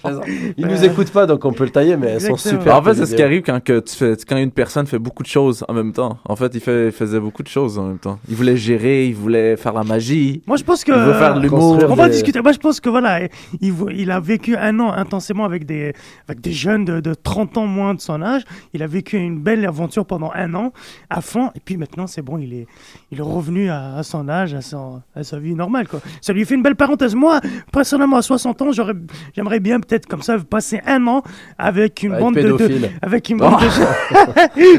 plaisante. 0.02 0.24
Ils 0.56 0.66
nous 0.66 0.82
écoutent 0.84 1.10
pas, 1.10 1.26
donc 1.26 1.44
on 1.44 1.52
peut 1.52 1.64
le 1.64 1.70
tailler, 1.70 1.96
mais 1.98 2.06
elles 2.08 2.20
sont 2.22 2.28
Exactement. 2.34 2.60
super. 2.62 2.76
en 2.76 2.82
fait, 2.82 2.94
c'est 2.94 3.06
ce 3.06 3.14
qui 3.16 3.22
arrive 3.22 3.42
quand, 3.42 3.62
que 3.62 3.80
tu 3.80 3.94
fais, 3.94 4.14
quand 4.26 4.36
une 4.38 4.50
personne 4.50 4.86
fait 4.86 4.98
beaucoup 4.98 5.22
de 5.22 5.28
choses 5.28 5.62
en 5.68 5.74
même 5.74 5.92
temps. 5.92 6.18
En 6.24 6.34
fait, 6.36 6.50
il, 6.54 6.60
fait, 6.60 6.86
il 6.86 6.92
faisait 6.92 7.20
beaucoup 7.20 7.42
de 7.42 7.48
choses 7.48 7.78
en 7.78 7.84
même 7.84 7.98
temps. 7.98 8.18
Il 8.30 8.34
voulait 8.34 8.56
gérer, 8.56 9.06
il 9.08 9.14
voulait 9.14 9.56
faire 9.58 9.74
la 9.74 9.84
magie. 9.84 10.42
Moi, 10.46 10.56
je 10.56 10.64
pense 10.64 10.84
que. 10.84 10.92
Il 10.92 10.98
veut 10.98 11.12
faire 11.18 11.34
de 11.34 11.40
l'humour. 11.40 11.78
On 11.88 11.94
va 11.94 12.06
des- 12.08 12.14
discuter. 12.14 12.40
Moi, 12.40 12.52
je 12.52 12.58
pense 12.58 12.80
que 12.80 12.88
voilà, 12.88 13.28
il, 13.60 13.72
vo- 13.72 13.90
il 13.90 14.10
a 14.10 14.20
vécu 14.20 14.56
un 14.56 14.80
an 14.80 14.90
intensément 14.92 15.44
avec 15.44 15.66
des, 15.66 15.92
avec 16.28 16.40
des 16.40 16.52
jeunes 16.58 16.84
de, 16.84 17.00
de 17.00 17.14
30 17.14 17.56
ans 17.58 17.66
moins 17.66 17.94
de 17.94 18.00
son 18.00 18.20
âge. 18.22 18.42
Il 18.74 18.82
a 18.82 18.86
vécu 18.86 19.16
une 19.16 19.40
belle 19.40 19.64
aventure 19.66 20.04
pendant 20.04 20.30
un 20.34 20.54
an 20.54 20.72
à 21.10 21.20
fond. 21.20 21.50
Et 21.54 21.60
puis 21.60 21.76
maintenant, 21.76 22.06
c'est 22.06 22.22
bon, 22.22 22.38
il 22.38 22.52
est, 22.52 22.66
il 23.10 23.18
est 23.18 23.22
revenu 23.22 23.70
à, 23.70 23.96
à 23.96 24.02
son 24.02 24.28
âge, 24.28 24.54
à, 24.54 24.60
son, 24.60 25.00
à 25.14 25.22
sa 25.24 25.38
vie 25.38 25.54
normale. 25.54 25.88
Quoi. 25.88 26.00
Ça 26.20 26.32
lui 26.32 26.44
fait 26.44 26.54
une 26.54 26.62
belle 26.62 26.76
parenthèse. 26.76 27.14
Moi, 27.14 27.40
personnellement, 27.72 28.16
à 28.16 28.22
60 28.22 28.62
ans, 28.62 28.72
j'aurais, 28.72 28.94
j'aimerais 29.34 29.60
bien 29.60 29.80
peut-être 29.80 30.06
comme 30.06 30.22
ça 30.22 30.38
passer 30.38 30.80
un 30.86 31.06
an 31.06 31.22
avec 31.56 32.02
une 32.02 32.18
bande 32.18 32.34
de, 32.34 32.42
de- 32.42 32.88
avec 33.02 33.28
une 33.30 33.38
bande 33.38 33.60
de 33.62 33.68
jeunes. 33.70 33.86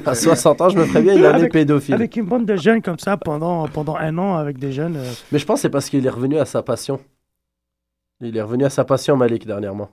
À 0.06 0.16
60 0.16 0.62
ans, 0.62 0.70
je 0.70 0.78
me 0.78 0.86
ferais 0.86 1.02
bien 1.02 1.14
une 1.16 1.26
année 1.26 1.36
Avec- 1.36 1.52
pédophile. 1.52 1.94
Avec 1.96 2.16
une 2.16 2.26
bande 2.26 2.46
de 2.46 2.56
jeunes 2.56 2.82
comme 2.82 3.00
ça 3.00 3.18
pendant, 3.18 3.68
pendant 3.68 3.96
un 3.96 4.18
an 4.18 4.36
avec 4.36 4.58
des 4.58 4.72
jeunes. 4.72 4.98
euh, 4.98 5.12
Mais 5.32 5.40
je 5.40 5.46
pense 5.46 5.58
que 5.60 5.62
c'est 5.64 5.70
parce 5.70 5.90
qu'il 5.90 6.06
est 6.06 6.10
revenu 6.10 6.38
à 6.38 6.46
sa 6.46 6.62
passion. 6.64 7.00
Il 8.22 8.36
est 8.36 8.42
revenu 8.42 8.66
à 8.66 8.70
sa 8.70 8.84
passion, 8.84 9.16
Malik, 9.16 9.46
dernièrement. 9.46 9.90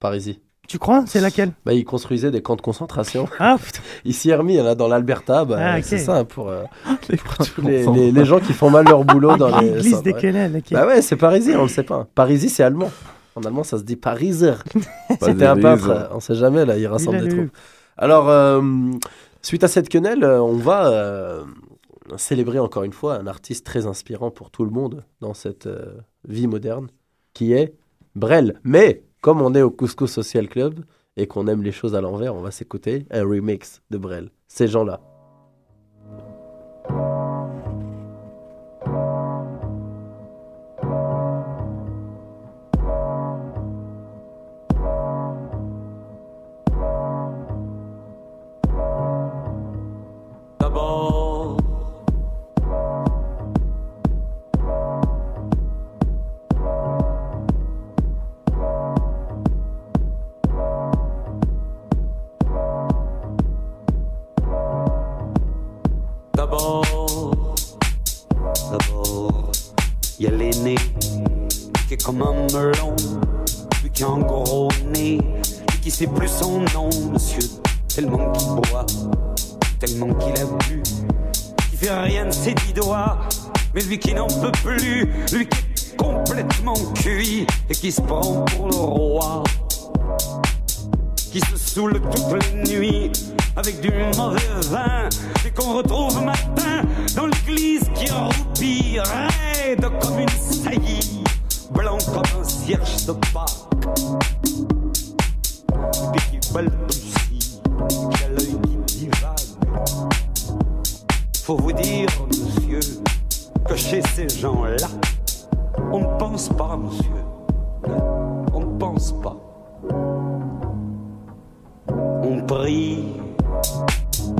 Parisi. 0.00 0.40
Tu 0.66 0.78
crois? 0.78 1.04
C'est 1.06 1.20
laquelle? 1.20 1.52
Bah, 1.66 1.74
il 1.74 1.84
construisait 1.84 2.30
des 2.30 2.40
camps 2.42 2.56
de 2.56 2.62
concentration. 2.62 3.28
Ah 3.38 3.56
putain. 3.62 3.80
Il 4.04 4.14
s'y 4.14 4.30
est 4.30 4.34
remis, 4.34 4.58
a 4.58 4.74
dans 4.74 4.88
l'Alberta. 4.88 5.44
Bah, 5.44 5.56
Ah. 5.60 5.82
C'est 5.82 5.98
ça, 5.98 6.24
pour, 6.24 6.48
euh, 6.48 6.64
Les 7.10 7.16
pour 7.18 7.36
tous 7.46 7.60
les, 7.62 7.84
les- 7.86 8.10
les 8.12 8.24
gens 8.24 8.40
qui 8.40 8.52
font 8.54 8.70
mal 8.70 8.86
leur 8.86 9.04
boulot 9.04 9.36
dans 9.38 9.58
les. 9.60 9.70
L'église 9.72 10.02
des 10.02 10.14
quenelles. 10.14 10.56
ok. 10.56 10.72
Bah 10.72 10.86
ouais, 10.86 11.02
c'est 11.02 11.16
Parisi, 11.16 11.54
on 11.54 11.62
le 11.62 11.68
sait 11.68 11.82
pas. 11.82 12.06
Parisi, 12.14 12.48
c'est 12.48 12.62
allemand. 12.62 12.90
En 13.36 13.42
allemand, 13.42 13.64
ça 13.64 13.78
se 13.78 13.82
dit 13.82 13.96
Pariser. 13.96 14.54
C'était 15.20 15.44
un 15.46 15.56
peintre, 15.56 16.08
on 16.12 16.20
sait 16.20 16.34
jamais, 16.36 16.64
là, 16.64 16.78
il 16.78 16.86
rassemble 16.86 17.18
Il 17.18 17.28
des 17.28 17.36
troupes. 17.36 17.50
Alors, 17.98 18.28
euh, 18.28 18.62
suite 19.42 19.64
à 19.64 19.68
cette 19.68 19.88
quenelle, 19.88 20.22
euh, 20.24 20.40
on 20.40 20.54
va 20.56 20.86
euh, 20.86 21.42
célébrer 22.16 22.58
encore 22.60 22.84
une 22.84 22.92
fois 22.92 23.16
un 23.16 23.26
artiste 23.26 23.66
très 23.66 23.86
inspirant 23.86 24.30
pour 24.30 24.50
tout 24.50 24.64
le 24.64 24.70
monde 24.70 25.04
dans 25.20 25.34
cette 25.34 25.66
euh, 25.66 25.96
vie 26.28 26.46
moderne, 26.46 26.88
qui 27.34 27.52
est 27.52 27.74
Brel. 28.14 28.60
Mais, 28.62 29.02
comme 29.24 29.40
on 29.40 29.54
est 29.54 29.62
au 29.62 29.70
Couscous 29.70 30.12
Social 30.12 30.50
Club 30.50 30.84
et 31.16 31.26
qu'on 31.26 31.46
aime 31.46 31.62
les 31.62 31.72
choses 31.72 31.94
à 31.94 32.02
l'envers, 32.02 32.34
on 32.34 32.42
va 32.42 32.50
s'écouter 32.50 33.06
un 33.10 33.22
remix 33.22 33.80
de 33.88 33.96
Brel. 33.96 34.28
Ces 34.48 34.68
gens-là. 34.68 35.13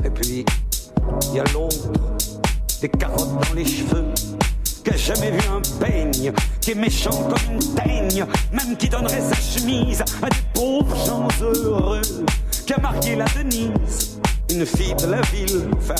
Et 0.03 0.09
puis, 0.11 0.45
il 1.29 1.35
y 1.35 1.39
a 1.39 1.43
l'autre, 1.53 1.89
des 2.79 2.89
carottes 2.89 3.33
dans 3.33 3.53
les 3.55 3.65
cheveux, 3.65 4.05
qui 4.83 4.91
a 4.91 4.97
jamais 4.97 5.31
vu 5.31 5.39
un 5.49 5.61
peigne, 5.79 6.31
qui 6.61 6.71
est 6.71 6.75
méchant 6.75 7.09
comme 7.09 7.53
une 7.53 7.73
teigne, 7.73 8.25
même 8.51 8.77
qui 8.77 8.89
donnerait 8.89 9.21
sa 9.21 9.35
chemise 9.35 10.01
à 10.21 10.29
des 10.29 10.43
pauvres 10.53 10.95
gens 11.05 11.27
heureux, 11.41 12.01
qui 12.65 12.73
a 12.73 12.77
marié 12.77 13.15
la 13.15 13.25
Denise, 13.25 14.19
une 14.51 14.65
fille 14.65 14.95
de 14.95 15.07
la 15.07 15.21
ville, 15.21 15.69
enfin, 15.75 15.95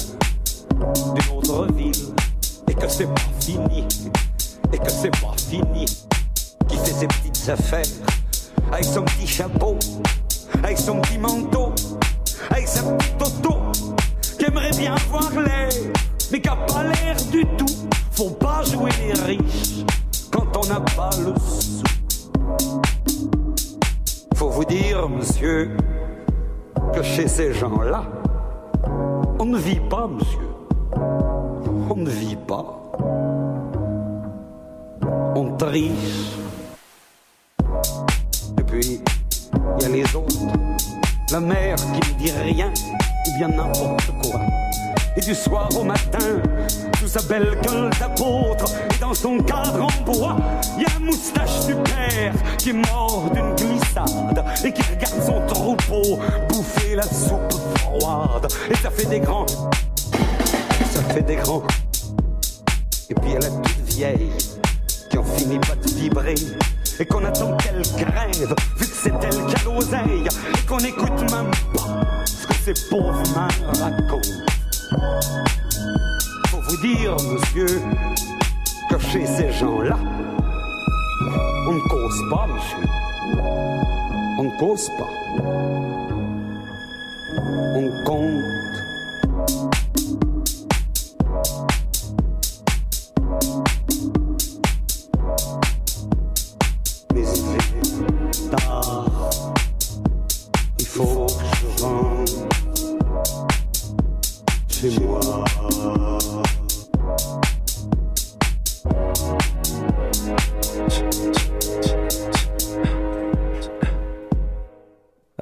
d'une 1.16 1.38
autre 1.38 1.74
ville, 1.74 2.14
et 2.70 2.74
que 2.76 2.88
c'est 2.88 3.08
pas 3.08 3.22
fini, 3.40 3.84
et 4.72 4.78
que 4.78 4.92
c'est 4.92 5.12
pas 5.12 5.34
fini, 5.50 5.86
qui 6.68 6.78
fait 6.78 6.94
ses 6.94 7.08
petites 7.08 7.50
affaires, 7.50 7.86
avec 8.72 8.86
son 8.86 9.02
petit 9.02 9.28
chapeau, 9.28 9.78
avec 10.66 10.80
son 10.80 11.00
petit 11.00 11.20
manteau, 11.20 11.74
avec 12.50 12.68
sa 12.68 12.82
petite 12.82 13.22
auto, 13.22 13.56
qui 14.40 14.46
aimerait 14.46 14.72
bien 14.72 14.96
avoir 14.96 15.30
l'air, 15.40 15.70
mais 16.32 16.42
qui 16.42 16.50
a 16.50 16.56
pas 16.56 16.84
l'air 16.84 17.16
du 17.32 17.46
tout. 17.56 17.88
Faut 18.14 18.32
pas 18.32 18.64
jouer 18.64 18.90
les 19.00 19.14
riches 19.22 19.86
quand 20.32 20.58
on 20.58 20.68
n'a 20.68 20.80
pas 20.80 21.12
le 21.20 21.36
sou. 21.40 21.84
Faut 24.34 24.50
vous 24.50 24.66
dire, 24.66 25.08
monsieur, 25.08 25.78
que 26.94 27.04
chez 27.04 27.28
ces 27.28 27.54
gens-là, 27.54 28.04
on 29.38 29.46
ne 29.46 29.60
vit 29.60 29.82
pas, 29.88 30.08
monsieur. 30.08 30.50
On 31.92 31.96
ne 31.96 32.10
vit 32.10 32.38
pas. 32.38 32.82
On 35.36 35.56
triche. 35.58 36.45
Mère 41.40 41.76
qui 41.76 42.14
ne 42.14 42.18
dit 42.18 42.32
rien, 42.32 42.72
ou 43.28 43.38
bien 43.38 43.48
n'importe 43.50 44.12
quoi. 44.22 44.42
Et 45.18 45.22
du 45.22 45.34
soir 45.34 45.70
au 45.78 45.84
matin, 45.84 46.42
sous 47.00 47.08
sa 47.08 47.22
belle 47.24 47.58
gueule 47.62 47.90
d'apôtre, 48.00 48.66
et 48.94 49.00
dans 49.00 49.14
son 49.14 49.38
cadre 49.38 49.84
en 49.84 50.04
bois, 50.04 50.38
il 50.78 50.84
y 50.84 50.86
a 50.86 50.90
la 50.94 51.00
moustache 51.00 51.66
du 51.68 51.76
père 51.76 52.34
qui 52.58 52.72
est 52.72 52.74
mort 52.74 53.30
d'une 53.34 53.56
glissade 53.56 54.44
et 54.64 54.72
qui 54.72 54.82
regarde 54.82 55.24
son 55.26 55.46
troupeau 55.46 56.20
bouffer 56.50 56.96
la 56.96 57.04
soupe 57.04 57.54
froide. 57.80 58.48
Et 58.70 58.76
ça 58.76 58.90
fait 58.90 59.06
des 59.06 59.20
grands, 59.20 59.46
ça 59.48 61.02
fait 61.14 61.22
des 61.22 61.36
grands. 61.36 61.64
Et 63.10 63.14
puis 63.14 63.32
y 63.32 63.36
a 63.36 63.40
toute 63.40 63.86
vieille 63.86 64.32
qui 65.10 65.18
en 65.18 65.24
finit 65.24 65.60
pas 65.60 65.76
de 65.76 65.90
vibrer. 65.92 66.36
Et 66.98 67.06
qu'on 67.06 67.26
attend 67.26 67.58
qu'elle 67.58 67.82
crève, 67.82 68.56
c'est 69.06 69.14
elle 69.24 69.46
qui 69.46 69.56
a 69.56 69.64
l'oseille, 69.66 70.24
et 70.26 70.68
qu'on 70.68 70.80
écoute 70.80 71.22
même 71.32 71.52
pas 71.76 72.26
ce 72.26 72.48
que 72.48 72.54
ces 72.56 72.90
pauvres 72.90 73.22
mains 73.36 73.48
racontent. 73.80 74.20
Faut 76.48 76.62
vous 76.68 76.78
dire, 76.78 77.12
monsieur, 77.14 77.82
que 78.90 78.98
chez 78.98 79.28
ces 79.28 79.52
gens-là, 79.54 80.00
on 81.68 81.74
ne 81.74 81.82
cause 81.82 82.30
pas, 82.32 82.48
monsieur. 82.48 82.90
On 84.40 84.44
ne 84.44 84.58
cause 84.58 84.90
pas. 84.98 85.12
On 87.76 88.04
compte. 88.04 88.65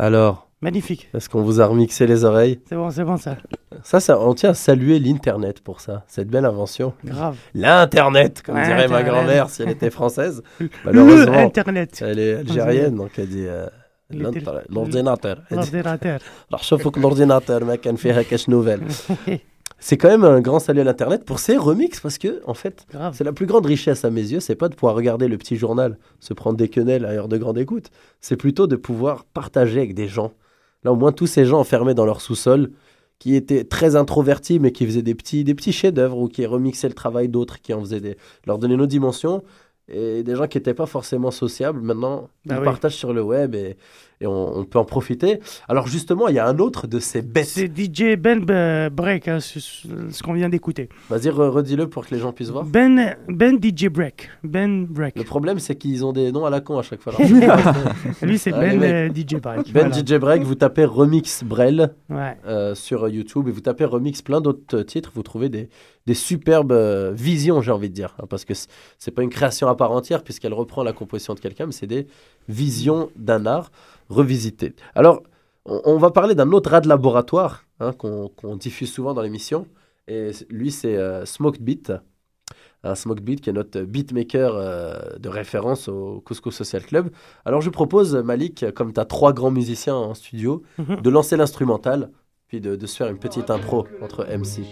Alors, 0.04 0.50
Magnifique. 0.60 1.08
est-ce 1.14 1.30
qu'on 1.30 1.44
vous 1.44 1.62
a 1.62 1.66
remixé 1.66 2.06
les 2.06 2.26
oreilles 2.26 2.60
C'est 2.68 2.76
bon, 2.76 2.90
c'est 2.92 3.06
bon 3.06 3.16
ça. 3.16 3.38
Ça, 3.84 4.02
ça, 4.02 4.20
on 4.20 4.34
tient 4.34 4.50
à 4.50 4.54
saluer 4.54 5.00
l'Internet 5.00 5.62
pour 5.62 5.80
ça, 5.80 6.04
cette 6.08 6.28
belle 6.28 6.44
invention. 6.44 6.92
Grave. 7.06 7.38
L'Internet, 7.54 8.42
comme 8.46 8.56
Ouais, 8.56 8.66
dirait 8.66 8.90
ma 8.90 9.02
grand-mère 9.02 9.50
si 9.50 9.62
elle 9.62 9.70
était 9.70 9.90
française. 9.90 10.44
Le 10.60 10.70
Malheureusement, 10.84 11.38
Internet. 11.38 12.04
elle 12.06 12.20
est 12.20 12.34
algérienne, 12.36 12.96
donc 12.98 13.12
elle 13.18 13.30
dit 13.30 13.46
euh, 13.48 13.68
l'ordinateur. 14.10 15.42
L'ordinateur. 15.50 16.20
Alors, 16.52 16.64
chauffe 16.64 16.84
l'ordinateur, 16.98 17.64
mec, 17.64 17.86
elle 17.86 17.98
fait 17.98 18.26
quelque 18.26 18.52
nouvelle. 18.52 18.82
C'est 19.86 19.98
quand 19.98 20.08
même 20.08 20.24
un 20.24 20.40
grand 20.40 20.60
salut 20.60 20.80
à 20.80 20.86
l'Internet 20.86 21.26
pour 21.26 21.40
ces 21.40 21.58
remixes 21.58 22.00
parce 22.00 22.18
que, 22.18 22.42
en 22.46 22.54
fait, 22.54 22.88
c'est 23.12 23.26
la 23.26 23.34
plus 23.34 23.46
grande 23.46 23.66
richesse 23.66 24.06
à 24.06 24.10
mes 24.12 24.22
yeux, 24.22 24.40
c'est 24.40 24.56
pas 24.56 24.70
de 24.70 24.76
pouvoir 24.76 24.96
regarder 24.96 25.28
le 25.28 25.38
petit 25.38 25.58
journal, 25.58 25.98
se 26.22 26.34
prendre 26.34 26.58
des 26.58 26.70
quenelles 26.70 27.04
à 27.04 27.10
heure 27.10 27.28
de 27.28 27.38
grande 27.38 27.58
écoute, 27.58 27.90
c'est 28.22 28.38
plutôt 28.38 28.66
de 28.66 28.78
pouvoir 28.78 29.26
partager 29.26 29.80
avec 29.80 29.94
des 29.94 30.08
gens. 30.08 30.32
Là, 30.86 30.94
au 30.94 30.96
moins, 30.96 31.12
tous 31.12 31.28
ces 31.28 31.44
gens 31.44 31.60
enfermés 31.60 31.94
dans 31.94 32.06
leur 32.06 32.22
sous-sol, 32.22 32.72
qui 33.20 33.36
étaient 33.36 33.66
très 33.66 33.98
introvertis, 33.98 34.58
mais 34.58 34.72
qui 34.72 34.86
faisaient 34.86 35.02
des 35.02 35.16
petits, 35.16 35.44
des 35.44 35.54
petits 35.54 35.74
chefs-d'œuvre 35.74 36.18
ou 36.18 36.30
qui 36.30 36.46
remixaient 36.46 36.88
le 36.88 36.94
travail 36.94 37.28
d'autres, 37.28 37.62
qui 37.62 37.74
en 37.74 37.82
faisaient 37.82 38.00
des. 38.00 38.16
leur 38.48 38.60
donnaient 38.60 38.78
nos 38.78 38.88
dimensions. 38.88 39.44
Et 39.90 40.24
des 40.24 40.36
gens 40.36 40.48
qui 40.48 40.58
n'étaient 40.58 40.74
pas 40.74 40.86
forcément 40.86 41.30
sociables, 41.30 41.82
maintenant, 41.82 42.30
Bah 42.46 42.56
ils 42.56 42.60
oui. 42.60 42.64
partagent 42.66 42.96
sur 42.96 43.12
le 43.12 43.22
web 43.22 43.54
et, 43.54 43.76
et 44.24 44.28
on, 44.28 44.58
on 44.58 44.64
peut 44.64 44.80
en 44.80 44.86
profiter. 44.86 45.40
Alors, 45.68 45.88
justement, 45.88 46.28
il 46.30 46.36
y 46.36 46.40
a 46.40 46.48
un 46.48 46.58
autre 46.60 46.88
de 46.88 47.00
ces 47.00 47.22
bêtes. 47.22 47.46
C'est 47.46 47.68
DJ 47.78 48.16
Ben 48.18 48.44
euh, 48.50 48.90
Break, 48.90 49.28
hein, 49.28 49.40
ce, 49.40 50.24
qu'on 50.24 50.34
vient 50.34 50.50
d'écouter. 50.50 50.90
Vas-y, 51.10 51.28
re- 51.30 51.50
redis-le 51.50 51.88
pour 51.88 52.08
que 52.08 52.16
les 52.16 52.20
gens 52.22 52.32
puissent 52.32 52.50
voir. 52.50 52.64
Ben, 52.66 53.16
ben 53.28 53.60
DJ 53.62 53.88
Break. 53.90 54.30
Ben 54.44 54.86
Break. 54.86 55.18
Le 55.18 55.24
problème, 55.24 55.60
c'est 55.60 55.76
qu'ils 55.76 56.06
ont 56.06 56.14
des 56.14 56.32
noms 56.32 56.46
à 56.46 56.50
la 56.50 56.62
con 56.62 56.80
à 56.80 56.82
chaque 56.84 57.02
fois. 57.02 57.14
Lui, 58.22 58.38
c'est 58.38 58.52
Ben 58.52 58.82
euh, 58.82 59.10
DJ 59.10 59.36
Break. 59.42 59.72
Ben 59.74 59.90
Voilà. 59.90 59.92
DJ 60.04 60.14
Break, 60.16 60.44
vous 60.44 60.56
tapez 60.56 60.86
Remix 60.86 61.44
Brel 61.44 61.94
Ouais. 62.10 62.38
euh, 62.48 62.76
sur 62.76 63.08
YouTube 63.10 63.48
et 63.48 63.52
vous 63.52 63.62
tapez 63.62 63.86
Remix 63.86 64.22
plein 64.22 64.40
d'autres 64.42 64.82
titres, 64.84 65.12
vous 65.16 65.24
trouvez 65.24 65.50
des, 65.50 65.70
des 66.06 66.14
superbes 66.14 66.72
euh, 66.72 67.12
visions, 67.16 67.62
j'ai 67.62 67.72
envie 67.72 67.90
de 67.90 67.94
dire. 67.96 68.16
hein, 68.22 68.26
parce 68.30 68.46
que 68.46 68.54
c'est 68.98 69.12
pas 69.12 69.22
une 69.24 69.30
création 69.30 69.68
à 69.68 69.76
part 69.76 69.92
entière 69.92 70.24
puisqu'elle 70.24 70.54
reprend 70.54 70.84
la 70.84 70.94
composition 70.94 71.34
de 71.34 71.40
quelqu'un, 71.40 71.66
mais 71.66 71.72
c'est 71.72 71.88
des 71.88 72.08
visions 72.48 73.10
d'un 73.16 73.46
art 73.46 73.72
revisité. 74.10 74.76
Alors, 74.96 75.24
on, 75.66 75.82
on 75.86 75.98
va 75.98 76.12
parler 76.12 76.36
d'un 76.36 76.52
autre 76.52 76.74
art 76.74 76.82
de 76.82 76.90
laboratoire 76.90 77.64
hein, 77.80 77.92
qu'on 77.94 78.56
diffuse 78.56 78.92
souvent 78.92 79.14
dans 79.14 79.22
l'émission. 79.22 79.68
Et 80.08 80.32
lui, 80.50 80.72
c'est 80.72 80.98
euh, 80.98 81.26
Smoked 81.26 81.62
Beat. 81.62 81.94
Un 82.84 82.96
Smoked 82.96 83.24
Beat 83.24 83.40
qui 83.40 83.50
est 83.50 83.54
notre 83.54 83.80
beatmaker 83.82 84.56
euh, 84.56 85.18
de 85.18 85.30
référence 85.30 85.88
au 85.88 86.22
Cusco 86.26 86.52
Social 86.52 86.84
Club. 86.84 87.10
Alors, 87.46 87.62
je 87.62 87.70
propose, 87.70 88.14
Malik, 88.16 88.66
comme 88.76 88.92
tu 88.92 89.00
as 89.00 89.06
trois 89.06 89.32
grands 89.32 89.52
musiciens 89.52 89.96
en 89.96 90.14
studio, 90.14 90.64
Mhm. 90.78 91.02
de 91.02 91.10
lancer 91.10 91.38
l'instrumental, 91.38 92.10
puis 92.48 92.60
de, 92.60 92.76
de 92.76 92.86
se 92.86 92.98
faire 92.98 93.08
une 93.08 93.18
petite 93.20 93.50
intro 93.50 93.88
entre 94.02 94.26
MC. 94.26 94.64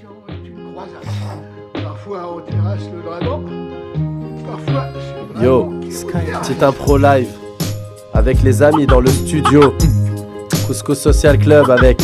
Parfois 1.74 2.36
on 2.36 2.42
terrasse 2.42 2.84
le 2.94 3.02
dragon, 3.02 3.46
parfois 4.46 4.90
c'est 5.38 5.44
Yo, 5.44 5.70
petite 6.42 6.62
impro 6.64 6.98
live 6.98 7.30
avec 8.14 8.42
les 8.44 8.62
amis 8.62 8.86
dans 8.86 9.00
le 9.00 9.10
studio. 9.10 9.74
Cusco 10.68 10.96
Social 10.96 11.38
Club 11.38 11.70
avec 11.70 12.02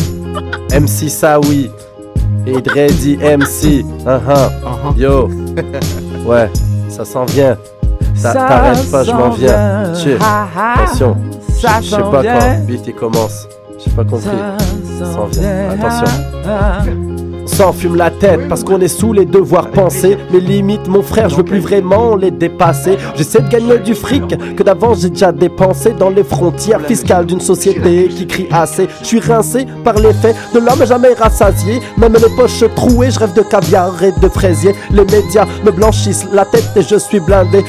MC 0.72 1.08
Sawi 1.08 1.70
et 2.46 2.60
Dreddy 2.60 3.16
MC. 3.16 3.84
Uh-huh. 4.06 4.96
Yo, 4.96 5.28
ouais, 6.26 6.50
ça 6.88 7.04
s'en 7.04 7.24
vient. 7.24 7.56
T'arrêtes 8.22 8.90
pas, 8.90 9.04
je 9.04 9.12
m'en 9.12 9.30
viens. 9.30 9.92
Attention, 10.74 11.16
Ça 11.60 11.80
je 11.80 11.90
sais 11.90 11.96
pas 11.96 12.22
quand 12.22 12.66
beat 12.66 12.86
il 12.86 12.94
commence. 12.94 13.46
J'ai 13.78 13.90
pas 13.92 14.04
compris. 14.04 14.28
Ça 14.98 15.12
s'en 15.12 15.26
vient. 15.26 15.70
Attention 15.70 17.07
s'enfume 17.48 17.96
la 17.96 18.10
tête 18.10 18.48
parce 18.48 18.62
qu'on 18.62 18.80
est 18.80 18.88
sous 18.88 19.12
les 19.12 19.24
devoirs 19.24 19.70
pensés. 19.70 20.16
Mes 20.32 20.40
limites, 20.40 20.86
mon 20.86 21.02
frère, 21.02 21.28
je 21.28 21.36
veux 21.36 21.42
plus 21.42 21.58
vraiment 21.58 22.14
les 22.14 22.30
dépasser. 22.30 22.96
J'essaie 23.16 23.40
de 23.40 23.48
gagner 23.48 23.78
du 23.78 23.94
fric 23.94 24.36
que 24.56 24.62
d'avant 24.62 24.94
j'ai 24.94 25.10
déjà 25.10 25.32
dépensé 25.32 25.92
dans 25.92 26.10
les 26.10 26.24
frontières 26.24 26.82
fiscales 26.82 27.26
d'une 27.26 27.40
société 27.40 28.08
qui 28.08 28.26
crie 28.26 28.48
assez. 28.50 28.88
Je 29.02 29.06
suis 29.06 29.20
rincé 29.20 29.66
par 29.84 29.94
l'effet 29.94 30.34
de 30.54 30.60
l'homme 30.60 30.86
jamais 30.86 31.14
rassasié. 31.14 31.80
Même 31.96 32.14
les 32.14 32.36
poches 32.36 32.64
trouées, 32.76 33.10
je 33.10 33.18
rêve 33.18 33.34
de 33.34 33.42
caviar 33.42 34.02
et 34.02 34.12
de 34.12 34.28
fraisier. 34.28 34.74
Les 34.90 35.04
médias 35.04 35.46
me 35.64 35.70
blanchissent 35.70 36.26
la 36.32 36.44
tête 36.44 36.68
et 36.76 36.82
je 36.82 36.96
suis 36.96 37.20
blindé. 37.20 37.64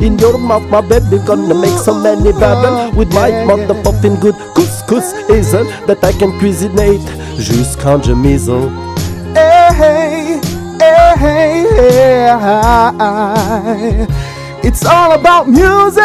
In 0.00 0.16
your 0.18 0.38
mouth, 0.38 0.62
my 0.70 0.80
baby, 0.80 1.18
gonna 1.26 1.54
make 1.54 1.78
so 1.78 1.94
many 1.94 2.32
with 2.94 3.12
my 3.12 3.44
mother. 3.44 3.69
Motherfucking 3.72 4.20
good 4.20 4.34
couscous 4.54 5.12
hazel 5.28 5.64
that 5.86 6.02
I 6.02 6.12
can 6.12 6.32
cuisinate 6.38 7.00
jusqu'en 7.38 8.02
je 8.02 8.12
misel. 8.12 8.70
Hey, 9.34 10.40
eh, 10.80 11.16
hey, 11.16 11.66
hey, 12.98 14.06
It's 14.62 14.84
all 14.84 15.12
about 15.12 15.48
music. 15.48 16.02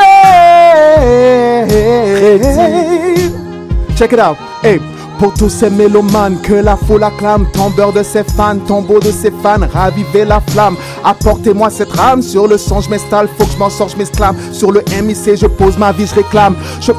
Check 3.98 4.14
it 4.14 4.20
out. 4.20 4.38
Hey. 4.62 4.95
Pour 5.20 5.34
tous 5.34 5.50
ces 5.50 5.70
mélomanes 5.70 6.40
que 6.42 6.54
la 6.54 6.76
foule 6.76 7.04
acclame, 7.04 7.46
tombeur 7.52 7.94
de 7.94 8.04
ses 8.04 8.24
fans, 8.24 8.58
tombeau 8.68 9.00
de 9.00 9.12
ses 9.12 9.32
fans, 9.32 9.66
ravivez 9.74 10.26
la 10.26 10.42
flamme. 10.42 10.76
Apportez-moi 11.04 11.70
cette 11.70 11.92
rame 11.94 12.22
sur 12.22 12.48
le 12.48 12.58
son, 12.58 12.82
je 12.82 12.90
m'installe, 12.90 13.30
faut 13.38 13.46
que 13.46 13.52
je 13.52 13.58
m'en 13.58 13.70
sorte, 13.70 13.94
je 13.94 13.98
m'exclame. 13.98 14.36
Sur 14.52 14.72
le 14.72 14.84
MIC, 15.02 15.38
je 15.38 15.48
pose 15.48 15.78
ma 15.78 15.92
vie, 15.92 16.06
je 16.06 16.16
réclame. 16.16 16.56
Je... 16.82 16.92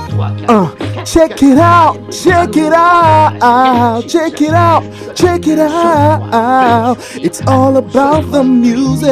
Check 1.05 1.43
it 1.43 1.59
out, 1.59 1.99
check 2.11 2.57
it 2.57 2.73
out, 2.73 4.09
check 4.09 4.41
it 4.41 4.53
out, 4.53 4.83
check 5.15 5.47
it 5.47 5.59
out. 5.61 6.97
It's 7.17 7.43
all 7.47 7.77
about 7.77 8.31
the 8.33 8.43
music. 8.43 9.11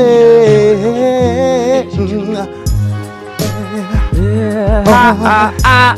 Ah, 4.87 5.17
ah, 5.25 5.53
ah. 5.65 5.95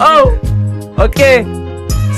Oh, 0.00 0.32
ok. 0.98 1.61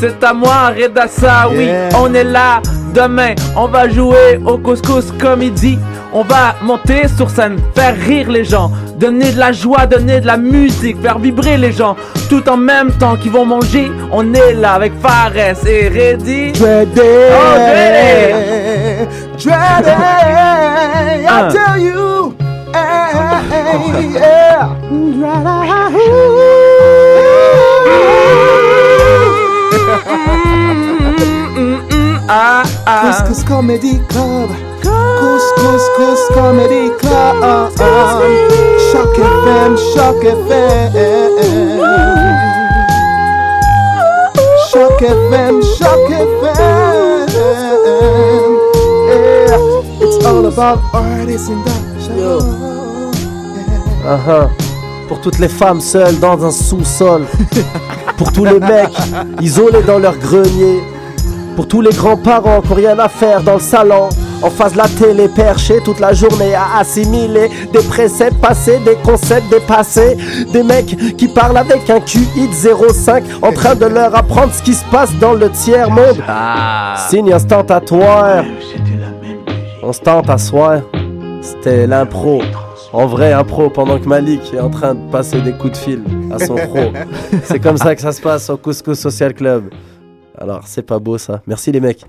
C'est 0.01 0.22
à 0.22 0.32
moi, 0.34 0.70
Redassa, 0.76 1.49
oui, 1.51 1.64
Yeah. 1.66 1.88
on 1.99 2.12
est 2.14 2.24
là. 2.24 2.61
Demain, 2.95 3.34
on 3.57 3.66
va 3.68 3.88
jouer 3.88 4.38
au 4.47 4.59
couscous 4.59 5.12
comédie. 5.20 5.78
On 6.12 6.22
va 6.22 6.55
monter 6.62 7.09
sur 7.09 7.28
scène, 7.28 7.57
faire 7.74 7.97
rire 7.97 8.30
les 8.30 8.45
gens, 8.45 8.70
donner 9.01 9.32
de 9.32 9.38
la 9.38 9.51
joie, 9.51 9.86
donner 9.86 10.20
de 10.20 10.26
la 10.26 10.36
musique, 10.36 11.01
faire 11.03 11.18
vibrer 11.18 11.57
les 11.57 11.72
gens, 11.72 11.97
tout 12.28 12.49
en 12.49 12.57
même 12.57 12.92
temps 12.92 13.16
qu'ils 13.16 13.32
vont 13.32 13.45
manger. 13.45 13.90
On 14.12 14.32
est 14.32 14.55
là 14.55 14.74
avec 14.74 14.92
Fares 15.01 15.34
et 15.66 15.88
Reddy. 15.88 16.53
Dready, 16.53 17.01
Oh, 17.01 17.57
I 19.47 21.26
Uh. 21.26 21.53
tell 21.53 21.78
you, 21.82 22.34
hey, 22.72 24.12
yeah, 24.14 24.68
Ah, 25.26 25.66
ah. 25.68 25.90
Couscous 32.84 33.45
Comedy 33.45 33.99
Club, 34.09 34.51
Couscous 34.82 35.45
Couscous 35.57 36.28
Comedy 36.34 36.90
Club, 36.99 37.76
Choc 38.90 39.16
FM, 39.16 39.76
Choc 39.95 40.24
FM, 40.24 41.78
Choc 44.72 45.01
FM, 45.01 45.62
Choc 45.78 46.11
FM, 46.11 47.28
it's 50.01 50.24
all 50.26 50.47
about 50.47 50.78
artists 50.92 51.49
in 51.49 51.62
the 51.62 51.70
show. 52.01 52.38
Uh-huh. 54.05 54.49
Pour 55.09 55.20
toutes 55.20 55.38
les 55.38 55.49
femmes 55.49 55.80
seules 55.80 56.18
dans 56.18 56.45
un 56.45 56.51
sous-sol. 56.51 57.26
Pour 58.16 58.32
tous 58.32 58.44
les 58.44 58.60
mecs 58.60 58.96
isolés 59.40 59.82
dans 59.82 59.98
leur 59.98 60.16
grenier. 60.16 60.82
Pour 61.56 61.68
tous 61.68 61.80
les 61.80 61.92
grands-parents 61.92 62.60
qui 62.60 62.68
n'ont 62.68 62.74
rien 62.74 62.98
à 62.98 63.08
faire 63.08 63.42
dans 63.42 63.54
le 63.54 63.60
salon. 63.60 64.08
En 64.42 64.50
face 64.50 64.72
de 64.72 64.78
la 64.78 64.88
télé 64.88 65.28
perchée 65.28 65.80
toute 65.84 66.00
la 66.00 66.12
journée 66.12 66.54
à 66.54 66.80
assimiler 66.80 67.48
des 67.72 67.82
préceptes 67.82 68.38
passés, 68.40 68.78
des 68.84 68.96
concepts 68.96 69.48
dépassés. 69.50 70.16
Des 70.52 70.62
mecs 70.62 71.16
qui 71.16 71.28
parlent 71.28 71.56
avec 71.56 71.88
un 71.88 72.00
QI 72.00 72.48
de 72.48 72.52
0,5 72.52 73.22
en 73.42 73.52
train 73.52 73.74
de 73.74 73.86
leur 73.86 74.14
apprendre 74.14 74.52
ce 74.52 74.62
qui 74.62 74.74
se 74.74 74.84
passe 74.86 75.14
dans 75.18 75.32
le 75.32 75.50
tiers-monde. 75.50 76.22
Signe 77.08 77.32
instantatoire. 77.32 78.44
Instant 79.82 80.20
à 80.28 80.38
soir. 80.38 80.80
C'était 81.40 81.86
l'impro. 81.86 82.42
En 82.95 83.07
vrai 83.07 83.32
impro 83.32 83.70
pendant 83.70 83.99
que 83.99 84.07
Malik 84.07 84.55
est 84.55 84.61
en 84.61 84.70
train 84.70 84.95
de 84.95 85.11
passer 85.11 85.40
des 85.40 85.51
coups 85.53 85.72
de 85.72 85.76
fil 85.76 86.05
à 86.32 86.38
son 86.38 86.55
pro. 86.55 86.92
c'est 87.42 87.59
comme 87.59 87.76
ça 87.76 87.92
que 87.97 88.01
ça 88.01 88.12
se 88.12 88.20
passe 88.22 88.49
au 88.51 88.57
Couscous 88.57 88.97
Social 88.97 89.34
Club. 89.34 89.70
Alors, 90.38 90.62
c'est 90.68 90.82
pas 90.82 91.01
beau 91.01 91.18
ça. 91.18 91.42
Merci 91.49 91.72
les 91.72 91.80
mecs. 91.80 92.05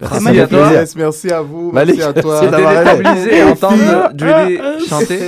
Merci 0.00 0.40
à 0.40 0.46
toi. 0.46 0.72
Yes, 0.72 0.96
merci 0.96 1.30
à 1.30 1.42
vous, 1.42 1.70
Malik, 1.72 1.98
merci 1.98 2.18
à 2.18 2.22
toi. 2.22 2.40
déstabilisé 2.40 3.42
entendre 3.42 4.10
Julie 4.16 4.58
chanter. 4.88 5.20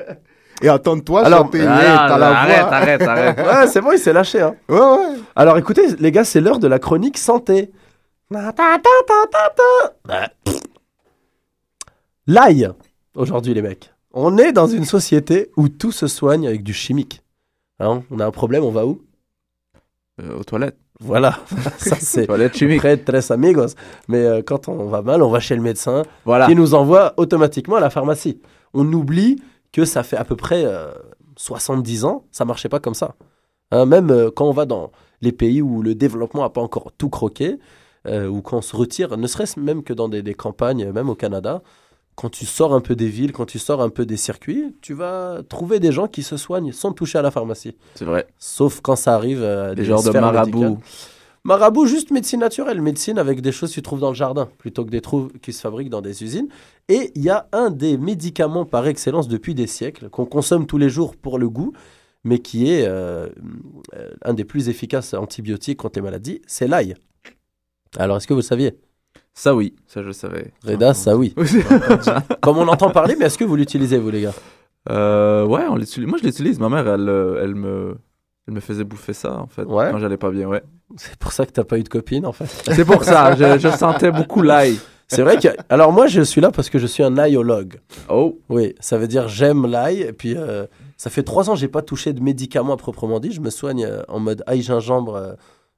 Et 0.62 0.68
entends-toi 0.70 1.24
Alors, 1.24 1.44
chanter, 1.44 1.64
Ah, 1.64 1.80
yeah, 1.80 2.06
t'as 2.08 2.18
la 2.18 2.26
arrête, 2.30 2.60
voix. 2.62 2.72
arrête, 2.74 3.02
arrête. 3.02 3.38
Ouais, 3.46 3.66
c'est 3.68 3.80
bon, 3.80 3.92
il 3.92 3.98
s'est 4.00 4.12
lâché. 4.12 4.40
Hein. 4.40 4.56
Ouais, 4.68 4.76
ouais. 4.76 5.14
Alors 5.36 5.56
écoutez, 5.56 5.82
les 6.00 6.10
gars, 6.10 6.24
c'est 6.24 6.40
l'heure 6.40 6.58
de 6.58 6.66
la 6.66 6.80
chronique 6.80 7.16
santé. 7.16 7.70
L'ail, 12.26 12.68
aujourd'hui 13.14 13.54
les 13.54 13.62
mecs. 13.62 13.92
On 14.20 14.36
est 14.36 14.50
dans 14.52 14.66
une 14.66 14.84
société 14.84 15.52
où 15.56 15.68
tout 15.68 15.92
se 15.92 16.08
soigne 16.08 16.48
avec 16.48 16.64
du 16.64 16.72
chimique. 16.72 17.22
Hein, 17.78 18.02
on 18.10 18.18
a 18.18 18.26
un 18.26 18.32
problème, 18.32 18.64
on 18.64 18.72
va 18.72 18.84
où? 18.84 19.00
Euh, 20.20 20.40
aux 20.40 20.42
toilettes. 20.42 20.76
Voilà, 20.98 21.38
ça 21.78 21.94
c'est 22.00 22.26
Toilettes 22.26 22.56
chimiques. 22.56 22.80
très 22.80 22.96
très 22.96 23.30
amigos. 23.30 23.76
Mais 24.08 24.24
euh, 24.24 24.42
quand 24.44 24.66
on 24.66 24.86
va 24.86 25.02
mal, 25.02 25.22
on 25.22 25.30
va 25.30 25.38
chez 25.38 25.54
le 25.54 25.62
médecin 25.62 26.02
Voilà. 26.24 26.46
qui 26.48 26.56
nous 26.56 26.74
envoie 26.74 27.14
automatiquement 27.16 27.76
à 27.76 27.80
la 27.80 27.90
pharmacie. 27.90 28.40
On 28.74 28.92
oublie 28.92 29.40
que 29.72 29.84
ça 29.84 30.02
fait 30.02 30.16
à 30.16 30.24
peu 30.24 30.34
près 30.34 30.64
euh, 30.64 30.90
70 31.36 32.04
ans, 32.04 32.24
ça 32.32 32.44
marchait 32.44 32.68
pas 32.68 32.80
comme 32.80 32.94
ça. 32.94 33.14
Hein, 33.70 33.86
même 33.86 34.10
euh, 34.10 34.32
quand 34.34 34.46
on 34.48 34.52
va 34.52 34.64
dans 34.66 34.90
les 35.20 35.30
pays 35.30 35.62
où 35.62 35.80
le 35.80 35.94
développement 35.94 36.42
n'a 36.42 36.50
pas 36.50 36.60
encore 36.60 36.90
tout 36.98 37.08
croqué, 37.10 37.58
ou 38.06 38.40
quand 38.40 38.56
on 38.58 38.62
se 38.62 38.74
retire, 38.74 39.18
ne 39.18 39.26
serait-ce 39.26 39.60
même 39.60 39.82
que 39.82 39.92
dans 39.92 40.08
des, 40.08 40.22
des 40.22 40.32
campagnes, 40.32 40.90
même 40.92 41.10
au 41.10 41.14
Canada, 41.14 41.62
quand 42.18 42.30
tu 42.30 42.46
sors 42.46 42.74
un 42.74 42.80
peu 42.80 42.96
des 42.96 43.06
villes, 43.08 43.30
quand 43.30 43.46
tu 43.46 43.60
sors 43.60 43.80
un 43.80 43.90
peu 43.90 44.04
des 44.04 44.16
circuits, 44.16 44.74
tu 44.82 44.92
vas 44.92 45.42
trouver 45.48 45.78
des 45.78 45.92
gens 45.92 46.08
qui 46.08 46.24
se 46.24 46.36
soignent 46.36 46.72
sans 46.72 46.92
toucher 46.92 47.16
à 47.16 47.22
la 47.22 47.30
pharmacie. 47.30 47.76
C'est 47.94 48.04
vrai. 48.04 48.26
Sauf 48.40 48.80
quand 48.80 48.96
ça 48.96 49.14
arrive 49.14 49.44
à 49.44 49.68
Des 49.68 49.82
des 49.82 49.84
genres 49.84 50.02
de 50.02 50.10
marabouts. 50.10 50.58
médicales. 50.62 50.82
Marabout, 51.44 51.86
juste 51.86 52.10
médecine 52.10 52.40
naturelle, 52.40 52.82
médecine 52.82 53.18
avec 53.18 53.40
des 53.40 53.52
choses 53.52 53.70
que 53.70 53.74
tu 53.74 53.82
trouves 53.82 54.00
dans 54.00 54.08
le 54.08 54.16
jardin, 54.16 54.48
plutôt 54.58 54.84
que 54.84 54.90
des 54.90 55.00
trucs 55.00 55.40
qui 55.40 55.52
se 55.52 55.60
fabriquent 55.60 55.90
dans 55.90 56.00
des 56.00 56.24
usines. 56.24 56.48
Et 56.88 57.12
il 57.14 57.22
y 57.22 57.30
a 57.30 57.46
un 57.52 57.70
des 57.70 57.96
médicaments 57.96 58.64
par 58.64 58.88
excellence 58.88 59.28
depuis 59.28 59.54
des 59.54 59.68
siècles, 59.68 60.08
qu'on 60.10 60.26
consomme 60.26 60.66
tous 60.66 60.76
les 60.78 60.90
jours 60.90 61.14
pour 61.14 61.38
le 61.38 61.48
goût, 61.48 61.72
mais 62.24 62.40
qui 62.40 62.68
est 62.68 62.84
euh, 62.84 63.28
euh, 63.94 64.10
un 64.22 64.34
des 64.34 64.44
plus 64.44 64.68
efficaces 64.68 65.14
antibiotiques 65.14 65.78
contre 65.78 66.00
les 66.00 66.02
maladies, 66.02 66.42
c'est 66.48 66.66
l'ail. 66.66 66.96
Alors, 67.96 68.16
est-ce 68.16 68.26
que 68.26 68.34
vous 68.34 68.42
saviez? 68.42 68.74
Ça 69.38 69.54
oui, 69.54 69.72
ça 69.86 70.02
je 70.02 70.08
le 70.08 70.12
savais. 70.12 70.52
Reda, 70.64 70.94
ça 70.94 71.16
oui. 71.16 71.32
Comme 72.40 72.58
on 72.58 72.66
entend 72.66 72.90
parler, 72.90 73.14
mais 73.16 73.26
est-ce 73.26 73.38
que 73.38 73.44
vous 73.44 73.54
l'utilisez, 73.54 73.96
vous, 73.96 74.10
les 74.10 74.22
gars? 74.22 74.34
Euh, 74.90 75.46
ouais, 75.46 75.62
on 75.70 75.76
l'utilise. 75.76 76.08
Moi 76.08 76.18
je 76.20 76.26
l'utilise. 76.26 76.58
Ma 76.58 76.68
mère, 76.68 76.88
elle, 76.88 77.08
euh, 77.08 77.40
elle 77.44 77.54
me, 77.54 77.94
elle 78.48 78.54
me 78.54 78.58
faisait 78.58 78.82
bouffer 78.82 79.12
ça 79.12 79.38
en 79.38 79.46
fait 79.46 79.62
Ouais. 79.62 79.90
quand 79.92 79.98
j'allais 80.00 80.16
pas 80.16 80.32
bien. 80.32 80.48
Ouais. 80.48 80.64
C'est 80.96 81.14
pour 81.18 81.30
ça 81.30 81.46
que 81.46 81.52
t'as 81.52 81.62
pas 81.62 81.78
eu 81.78 81.84
de 81.84 81.88
copine, 81.88 82.26
en 82.26 82.32
fait. 82.32 82.46
C'est 82.74 82.84
pour 82.84 83.04
ça. 83.04 83.36
Je, 83.36 83.60
je 83.60 83.68
sentais 83.68 84.10
beaucoup 84.10 84.42
l'ail. 84.42 84.76
C'est 85.06 85.22
vrai 85.22 85.38
que. 85.38 85.48
Alors, 85.68 85.92
moi, 85.92 86.08
je 86.08 86.20
suis 86.20 86.40
là 86.40 86.50
parce 86.50 86.68
que 86.68 86.80
je 86.80 86.88
suis 86.88 87.04
un 87.04 87.16
aïologue. 87.16 87.78
Oh. 88.08 88.40
Oui, 88.48 88.74
ça 88.80 88.98
veut 88.98 89.06
dire 89.06 89.28
j'aime 89.28 89.66
l'ail. 89.66 90.00
Et 90.00 90.12
puis, 90.12 90.34
euh, 90.36 90.66
ça 90.96 91.10
fait 91.10 91.22
trois 91.22 91.48
ans 91.48 91.54
que 91.54 91.60
j'ai 91.60 91.68
pas 91.68 91.82
touché 91.82 92.12
de 92.12 92.20
médicaments 92.20 92.74
à 92.74 92.76
proprement 92.76 93.20
dit. 93.20 93.30
Je 93.30 93.40
me 93.40 93.50
soigne 93.50 93.84
euh, 93.84 94.02
en 94.08 94.18
mode 94.18 94.42
ail, 94.48 94.62
gingembre, 94.62 95.14
euh, 95.14 95.32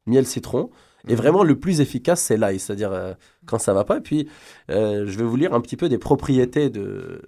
miel, 0.06 0.24
citron. 0.26 0.70
Et 1.08 1.14
vraiment, 1.14 1.42
le 1.44 1.58
plus 1.58 1.80
efficace, 1.80 2.20
c'est 2.20 2.36
l'ail, 2.36 2.58
c'est-à-dire 2.58 2.92
euh, 2.92 3.14
quand 3.46 3.58
ça 3.58 3.72
va 3.72 3.84
pas. 3.84 3.98
Et 3.98 4.00
puis, 4.00 4.28
euh, 4.70 5.04
je 5.06 5.18
vais 5.18 5.24
vous 5.24 5.36
lire 5.36 5.54
un 5.54 5.60
petit 5.60 5.76
peu 5.76 5.88
des 5.88 5.98
propriétés 5.98 6.68
de, 6.70 7.22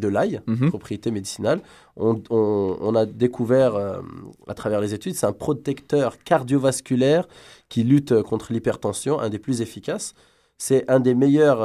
de 0.00 0.08
l'ail, 0.08 0.40
Mhm. 0.46 0.68
propriétés 0.70 1.10
médicinales. 1.10 1.60
On, 1.96 2.20
on- 2.30 2.76
on 2.80 2.94
a 2.94 3.06
découvert 3.06 3.74
euh, 3.76 4.00
à 4.48 4.54
travers 4.54 4.80
les 4.80 4.92
études, 4.94 5.14
c'est 5.14 5.26
un 5.26 5.32
protecteur 5.32 6.18
cardiovasculaire 6.24 7.28
qui 7.68 7.84
lutte 7.84 8.22
contre 8.22 8.52
l'hypertension, 8.52 9.20
un 9.20 9.28
des 9.28 9.38
plus 9.38 9.60
efficaces. 9.60 10.14
C'est 10.58 10.90
un 10.90 11.00
des 11.00 11.14
meilleurs, 11.14 11.60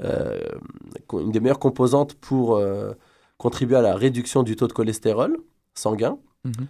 une 0.00 1.30
des 1.32 1.40
meilleures 1.40 1.58
composantes 1.58 2.14
pour 2.14 2.60
contribuer 3.38 3.76
à 3.76 3.82
la 3.82 3.94
réduction 3.94 4.42
du 4.42 4.56
taux 4.56 4.66
de 4.66 4.72
cholestérol 4.72 5.36
sanguin. 5.74 6.18
Mhm. 6.44 6.66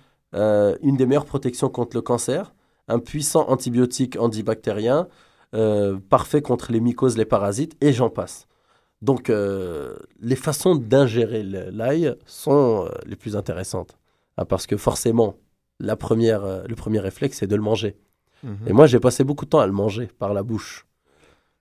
une 0.82 0.96
des 0.96 1.06
meilleures 1.06 1.24
protections 1.26 1.68
contre 1.68 1.96
le 1.96 2.02
cancer, 2.02 2.54
un 2.88 2.98
puissant 2.98 3.48
antibiotique 3.48 4.16
antibactérien, 4.18 5.08
euh, 5.54 5.98
parfait 6.08 6.42
contre 6.42 6.72
les 6.72 6.80
mycoses, 6.80 7.16
les 7.16 7.24
parasites, 7.24 7.76
et 7.80 7.92
j'en 7.92 8.10
passe. 8.10 8.46
Donc, 9.02 9.30
euh, 9.30 9.96
les 10.20 10.36
façons 10.36 10.74
d'ingérer 10.74 11.42
l'ail 11.42 12.14
sont 12.26 12.86
euh, 12.86 12.94
les 13.06 13.16
plus 13.16 13.36
intéressantes. 13.36 13.98
Ah, 14.36 14.44
parce 14.44 14.66
que 14.66 14.76
forcément, 14.76 15.36
la 15.78 15.96
première, 15.96 16.66
le 16.66 16.74
premier 16.74 16.98
réflexe, 16.98 17.38
c'est 17.38 17.46
de 17.46 17.56
le 17.56 17.62
manger. 17.62 17.96
Mhm. 18.42 18.58
Et 18.66 18.72
moi, 18.72 18.86
j'ai 18.86 19.00
passé 19.00 19.24
beaucoup 19.24 19.44
de 19.44 19.50
temps 19.50 19.60
à 19.60 19.66
le 19.66 19.72
manger 19.72 20.08
par 20.18 20.34
la 20.34 20.42
bouche. 20.42 20.86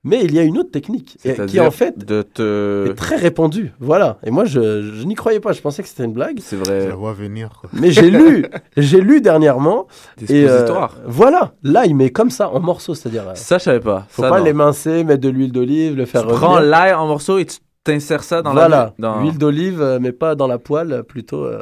Mais 0.05 0.21
il 0.25 0.33
y 0.33 0.39
a 0.39 0.43
une 0.43 0.57
autre 0.57 0.71
technique 0.71 1.17
et- 1.23 1.33
qui, 1.45 1.61
en 1.61 1.71
fait, 1.71 1.97
de 1.97 2.23
te. 2.23 2.89
est 2.89 2.93
très 2.93 3.15
répandue. 3.15 3.71
Voilà. 3.79 4.17
Et 4.25 4.31
moi, 4.31 4.43
je, 4.43 4.91
je 4.93 5.03
n'y 5.05 5.15
croyais 5.15 5.39
pas. 5.39 5.53
Je 5.53 5.61
pensais 5.61 5.81
que 5.81 5.87
c'était 5.87 6.03
une 6.03 6.11
blague. 6.11 6.39
C'est 6.41 6.57
Je 6.57 6.63
vrai. 6.63 6.87
la 6.89 6.95
vois 6.95 7.13
venir. 7.13 7.57
quoi. 7.61 7.69
Mais 7.71 7.89
j'ai 7.91 8.09
lu, 8.09 8.45
j'ai 8.77 8.99
lu 8.99 9.21
dernièrement. 9.21 9.87
Des 10.17 10.35
Et 10.41 10.49
euh, 10.49 10.67
voilà, 11.05 11.53
là, 11.63 11.85
il 11.85 11.95
met 11.95 12.09
comme 12.09 12.29
ça, 12.31 12.49
en 12.49 12.59
morceaux. 12.59 12.95
C'est-à-dire, 12.95 13.29
euh, 13.29 13.35
Ça, 13.35 13.59
je 13.59 13.63
savais 13.63 13.79
pas. 13.79 14.05
faut 14.09 14.23
Ça, 14.23 14.29
pas 14.29 14.41
l'émincer, 14.41 15.05
mettre 15.05 15.21
de 15.21 15.29
l'huile 15.29 15.53
d'olive, 15.53 15.95
le 15.95 16.05
faire 16.05 16.23
Tu 16.27 16.33
prends 16.33 16.59
l'ail 16.59 16.93
en 16.93 17.07
morceaux 17.07 17.37
et 17.37 17.45
tu 17.45 17.57
t'insères 17.85 18.23
ça 18.25 18.41
dans 18.41 18.51
voilà, 18.51 18.93
la. 18.99 19.09
Dans... 19.09 19.21
l'huile 19.21 19.37
d'olive, 19.37 19.81
euh, 19.81 19.99
mais 20.01 20.11
pas 20.11 20.35
dans 20.35 20.47
la 20.47 20.57
poêle, 20.57 21.03
plutôt 21.07 21.45
euh, 21.45 21.61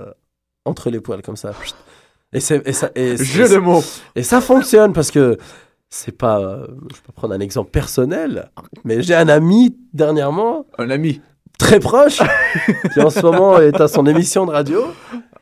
entre 0.65 0.89
les 0.89 0.99
poêles, 0.99 1.21
comme 1.21 1.35
ça. 1.35 1.51
Et, 2.33 2.39
c'est, 2.39 2.65
et, 2.67 2.73
ça, 2.73 2.89
et, 2.95 3.17
Jeu 3.17 3.47
de 3.49 3.57
mots. 3.57 3.83
et 4.15 4.23
ça 4.23 4.41
fonctionne 4.41 4.93
parce 4.93 5.11
que 5.11 5.37
c'est 5.93 6.17
pas. 6.17 6.39
euh, 6.39 6.65
je 6.95 7.01
peux 7.01 7.11
prendre 7.13 7.33
un 7.35 7.39
exemple 7.39 7.69
personnel, 7.69 8.49
mais 8.85 9.03
j'ai 9.03 9.13
un 9.13 9.27
ami 9.29 9.75
dernièrement, 9.93 10.65
Un 10.79 10.89
ami. 10.89 11.21
très 11.59 11.79
proche, 11.79 12.19
qui 12.93 12.99
en 13.01 13.09
ce 13.11 13.21
moment 13.21 13.59
est 13.59 13.79
à 13.79 13.87
son 13.87 14.05
émission 14.07 14.45
de 14.47 14.51
radio, 14.51 14.81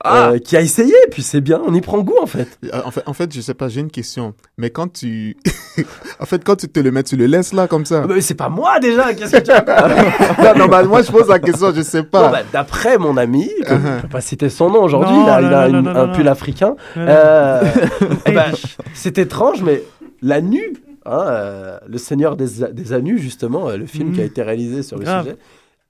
Ah 0.04 0.32
euh, 0.32 0.40
qui 0.40 0.58
a 0.58 0.62
essayé, 0.62 0.94
puis 1.12 1.22
c'est 1.24 1.40
bien, 1.42 1.62
on 1.66 1.74
y 1.74 1.82
prend 1.82 2.00
goût 2.00 2.18
en 2.22 2.26
fait. 2.26 2.58
Euh, 2.66 2.82
En 2.84 2.92
fait, 2.92 3.04
en 3.06 3.14
fait, 3.14 3.34
je 3.34 3.40
sais 3.42 3.54
pas, 3.54 3.68
j'ai 3.70 3.80
une 3.82 3.92
question. 3.92 4.34
Mais 4.58 4.70
quand 4.70 4.92
tu. 4.92 5.38
en 6.20 6.26
fait, 6.26 6.44
quand 6.44 6.56
tu 6.58 6.68
te 6.68 6.80
le 6.80 6.90
mets, 6.92 7.04
tu 7.04 7.16
le 7.16 7.26
laisses 7.28 7.54
là 7.54 7.68
comme 7.68 7.86
ça? 7.86 8.02
Ah, 8.04 8.08
Mais 8.14 8.22
c'est 8.22 8.34
pas 8.36 8.50
moi 8.50 8.80
déjà, 8.80 9.14
qu'est-ce 9.14 9.32
que 9.38 9.42
tu 9.44 9.52
as 9.52 9.64
non, 10.54 10.58
normalement, 10.58 11.02
je 11.02 11.12
pose 11.12 11.28
la 11.30 11.40
question, 11.40 11.72
je 11.74 11.82
sais 11.84 12.04
pas. 12.04 12.24
Bon, 12.26 12.32
bah, 12.32 12.42
D'après 12.52 12.98
mon 12.98 13.16
ami, 13.18 13.48
que 13.66 13.70
je 13.70 13.74
Uh-huh. 13.76 13.96
ne 13.98 14.02
peux 14.02 14.08
pas 14.10 14.22
citer 14.22 14.50
son 14.50 14.70
nom 14.72 14.82
aujourd'hui, 14.84 15.16
il 15.16 15.30
a, 15.30 15.42
non, 15.42 15.48
il 15.48 15.54
a 15.54 15.68
non, 15.70 15.80
une- 15.80 15.86
non, 15.86 15.96
un 15.96 16.08
non, 16.08 16.14
pull 16.14 16.26
non. 16.26 16.32
africain. 16.32 16.76
Euh, 16.98 17.62
eh 18.26 18.32
ben, 18.32 18.52
c'est 18.94 19.18
étrange, 19.20 19.62
mais 19.62 19.84
la 20.22 20.42
nue, 20.42 20.74
hein, 21.06 21.26
euh, 21.28 21.80
le 21.88 21.98
Seigneur 21.98 22.36
des, 22.36 22.72
des 22.72 22.94
Anus, 22.94 23.22
justement, 23.22 23.70
euh, 23.70 23.78
le 23.78 23.86
film 23.86 24.14
qui 24.14 24.22
a 24.22 24.26
été 24.26 24.42
réalisé 24.42 24.84
sur 24.84 24.98
le 24.98 25.06
Grave. 25.06 25.24
sujet, 25.26 25.38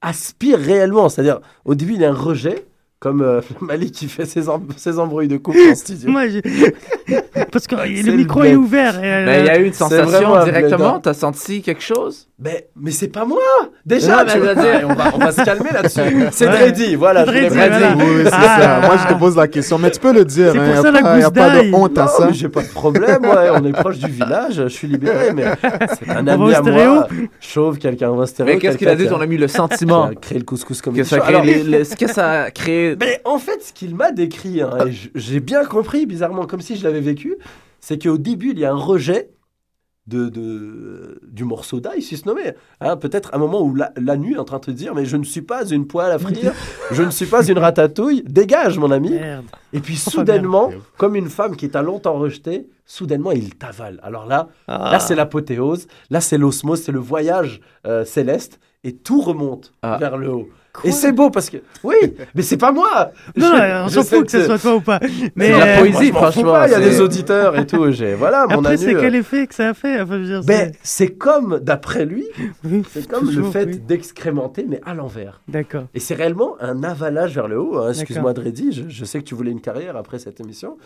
aspire 0.02 0.60
réellement. 0.60 1.10
C'est-à-dire, 1.10 1.42
au 1.66 1.76
début, 1.76 1.94
il 1.96 2.02
y 2.02 2.06
a 2.06 2.10
un 2.10 2.14
rejet, 2.14 2.66
comme 3.00 3.22
euh, 3.22 3.42
Malik 3.62 3.94
qui 3.94 4.08
fait 4.08 4.26
ses, 4.26 4.50
em- 4.50 4.68
ses 4.76 5.00
embrouilles 5.00 5.28
de 5.30 5.38
couple 5.38 5.60
en 5.72 5.76
studio. 5.76 6.10
Moi, 6.12 6.28
j'ai- 6.28 6.42
Parce 7.52 7.66
que 7.68 7.76
C'est 7.78 8.02
le 8.04 8.12
le 8.12 8.18
micro 8.18 8.42
bled. 8.42 8.52
est 8.52 8.56
ouvert. 8.56 8.96
Mais 9.02 9.40
il 9.40 9.46
y 9.46 9.50
a 9.50 9.58
eu 9.58 9.66
une 9.68 9.74
sensation 9.74 10.44
directement. 10.44 10.76
blédard. 10.78 11.02
T'as 11.02 11.14
senti 11.14 11.62
quelque 11.62 11.82
chose? 11.82 12.28
Mais, 12.38 12.68
mais 12.76 12.92
c'est 12.92 13.08
pas 13.08 13.26
moi 13.26 13.40
Déjà, 13.86 14.24
Non, 14.24 14.32
tu 14.32 14.40
vois, 14.40 14.54
je 14.54 14.60
veux 14.60 14.62
dire- 14.62 14.88
on, 14.90 14.94
va, 14.94 15.12
on 15.16 15.18
va 15.18 15.32
se 15.32 15.44
calmer 15.44 15.70
là-dessus. 15.74 16.00
C'est 16.32 16.48
Ouais. 16.48 16.52
Dreddy, 16.72 16.96
voilà. 16.96 17.26
je 17.26 17.32
Dreddy, 17.32 17.48
voilà. 17.56 17.96
Oui, 17.98 18.04
c'est 18.26 18.30
Ah. 18.34 18.82
ça. 18.82 18.88
Moi, 18.88 18.98
je 19.08 19.14
te 19.14 19.20
pose 19.20 19.36
la 19.36 19.48
question. 19.48 19.78
Mais 19.78 19.92
tu 19.92 20.00
peux 20.00 20.14
le 20.14 20.26
dire. 20.26 20.52
C'est 20.54 20.60
hein. 20.60 20.66
pour 20.70 20.80
a 20.80 20.82
ça 20.82 20.92
la 20.92 21.02
pas, 21.02 21.20
y 21.20 21.24
a 21.24 21.32
pas 21.32 21.50
de 21.64 21.74
honte 21.74 21.98
à 21.98 22.08
ça. 22.08 22.30
j'ai 22.32 22.50
pas 22.50 22.62
de 22.64 22.68
problème, 22.70 23.24
ouais, 23.24 23.50
on 23.54 23.64
est 23.66 23.72
proche 23.72 23.98
du 24.00 24.10
village, 24.12 24.56
je 24.56 24.68
suis 24.68 24.88
libéré, 24.88 25.34
mais 25.34 25.46
c'est 25.98 26.10
un 26.10 26.24
va 26.24 26.34
ami 26.34 26.44
au 26.44 26.50
à 26.50 26.56
stéréo. 26.56 26.94
moi, 26.94 27.08
chauve, 27.42 27.78
quelqu'un 27.78 28.10
va 28.12 28.16
au 28.24 28.26
stéréo. 28.26 28.54
Mais 28.54 28.60
qu'est-ce 28.60 28.78
qu'il 28.78 28.88
a 28.88 28.96
dit? 28.96 29.04
quelqu'un 29.04 29.16
ton 29.18 29.22
ami 29.22 29.38
Le 29.38 29.48
sentiment 29.48 30.04
a 30.06 30.16
créé 30.16 30.38
le 30.38 30.46
couscous 30.46 30.82
comme 30.82 31.02
ça, 31.04 31.20
crée 31.20 31.42
les- 31.42 31.64
les- 31.64 31.84
ce 31.84 31.96
que 31.96 32.08
ça 32.08 32.44
a 32.44 32.52
créé. 32.52 32.89
Mais 33.00 33.22
en 33.26 33.38
fait, 33.38 33.62
ce 33.64 33.74
qu'il 33.74 33.96
m'a 33.96 34.12
décrit, 34.12 34.62
hein, 34.62 34.78
j'ai 35.16 35.40
bien 35.40 35.66
compris, 35.66 36.06
bizarrement, 36.06 36.46
comme 36.46 36.62
si 36.62 36.76
je 36.76 36.84
l'avais 36.84 37.02
vécu, 37.02 37.36
c'est 37.80 38.02
qu'au 38.02 38.18
début, 38.18 38.52
il 38.52 38.60
y 38.60 38.66
a 38.66 38.72
un 38.72 38.76
rejet 38.78 39.30
de, 40.08 40.28
de- 40.28 41.22
du 41.28 41.44
morceau 41.44 41.80
d'ail, 41.80 42.02
si 42.02 42.18
se 42.18 42.28
nommait. 42.28 42.56
Hein, 42.82 42.98
Peut-être 42.98 43.30
un 43.34 43.38
moment 43.38 43.62
où 43.62 43.76
la, 43.76 43.92
la 43.96 44.18
nuit 44.18 44.34
est 44.34 44.38
en 44.40 44.44
train 44.44 44.58
de 44.58 44.66
te 44.66 44.72
dire, 44.72 44.96
mais 44.96 45.06
je 45.06 45.18
ne 45.18 45.24
suis 45.24 45.44
pas 45.44 45.68
une 45.70 45.86
poêle 45.86 46.12
à 46.12 46.18
frire, 46.18 46.52
je 46.92 47.04
ne 47.04 47.12
suis 47.12 47.28
pas 47.28 47.46
une 47.48 47.60
ratatouille, 47.60 48.24
dégage 48.26 48.80
mon 48.80 48.90
ami. 48.90 49.12
Merde. 49.12 49.46
Et 49.72 49.80
puis 49.80 49.94
Enfin, 49.94 50.10
soudainement, 50.12 50.70
merde. 50.70 50.82
comme 50.98 51.16
une 51.16 51.30
femme 51.30 51.56
qui 51.56 51.70
t'a 51.70 51.84
longtemps 51.84 52.18
rejeté, 52.18 52.68
soudainement 52.88 53.32
il 53.32 53.54
t'avale. 53.56 54.00
Alors 54.02 54.26
là, 54.26 54.50
Ah. 54.68 54.90
là 54.92 55.00
c'est 55.00 55.14
l'apothéose, 55.16 55.86
là 56.10 56.22
c'est 56.22 56.40
l'osmose, 56.40 56.82
c'est 56.82 56.92
le 56.92 57.00
voyage 57.00 57.62
euh, 57.86 58.04
céleste, 58.04 58.60
et 58.84 58.96
tout 58.96 59.22
remonte 59.22 59.74
Ah. 59.84 59.98
vers 60.00 60.18
le 60.18 60.32
haut. 60.34 60.50
Et 60.84 60.92
c'est 60.92 61.12
beau 61.12 61.30
parce 61.30 61.50
que, 61.50 61.58
oui, 61.84 61.96
mais 62.36 62.42
c'est 62.42 62.58
pas 62.58 62.72
moi. 62.72 63.12
Non, 63.36 63.48
Je- 63.48 63.52
non, 63.52 63.86
on 63.86 63.90
s'en 63.90 64.04
fout 64.04 64.26
que 64.26 64.32
ce 64.32 64.46
soit 64.46 64.58
toi 64.60 64.76
ou 64.76 64.82
pas. 64.82 65.00
Mais 65.36 65.52
la 65.52 65.66
euh, 65.66 65.80
poésie, 65.80 66.12
franchement, 66.12 66.66
Il 66.66 66.72
y 66.72 66.76
a 66.76 66.80
des 66.80 67.02
auditeurs 67.02 67.58
et 67.58 67.66
tout. 67.66 67.92
J'ai 67.92 68.14
voilà 68.16 68.46
mon 68.48 68.60
Après, 68.60 68.78
c'est 68.78 68.94
quel 68.96 69.16
effet 69.16 69.48
que 69.48 69.56
ça 69.56 69.70
a 69.70 69.74
fait 69.74 70.00
Enfin, 70.02 70.16
je 70.16 70.20
veux 70.20 70.26
dire, 70.26 70.44
ben, 70.44 70.72
c'est- 70.84 71.18
comme, 71.18 71.60
d'après 71.62 72.06
lui, 72.06 72.26
c'est 72.92 73.08
comme 73.08 73.30
le 73.30 73.44
fait 73.44 73.66
oui. 73.66 73.80
d'excrémenter, 73.80 74.66
mais 74.68 74.80
à 74.86 74.94
l'envers. 74.94 75.42
D'accord. 75.48 75.86
Et 75.94 76.00
c'est 76.00 76.14
réellement 76.16 76.56
un 76.62 76.84
avalage 76.84 77.34
vers 77.36 77.48
le 77.48 77.60
haut. 77.60 77.78
hein. 77.80 77.90
Excuse-moi, 77.92 78.34
Dreddy, 78.34 78.72
je, 78.72 78.84
je 78.88 79.06
sais 79.06 79.20
que 79.20 79.26
tu 79.26 79.36
voulais 79.36 79.52
une 79.52 79.62
carrière 79.62 79.96
après 79.98 80.20
cette 80.20 80.40
émission. 80.40 80.78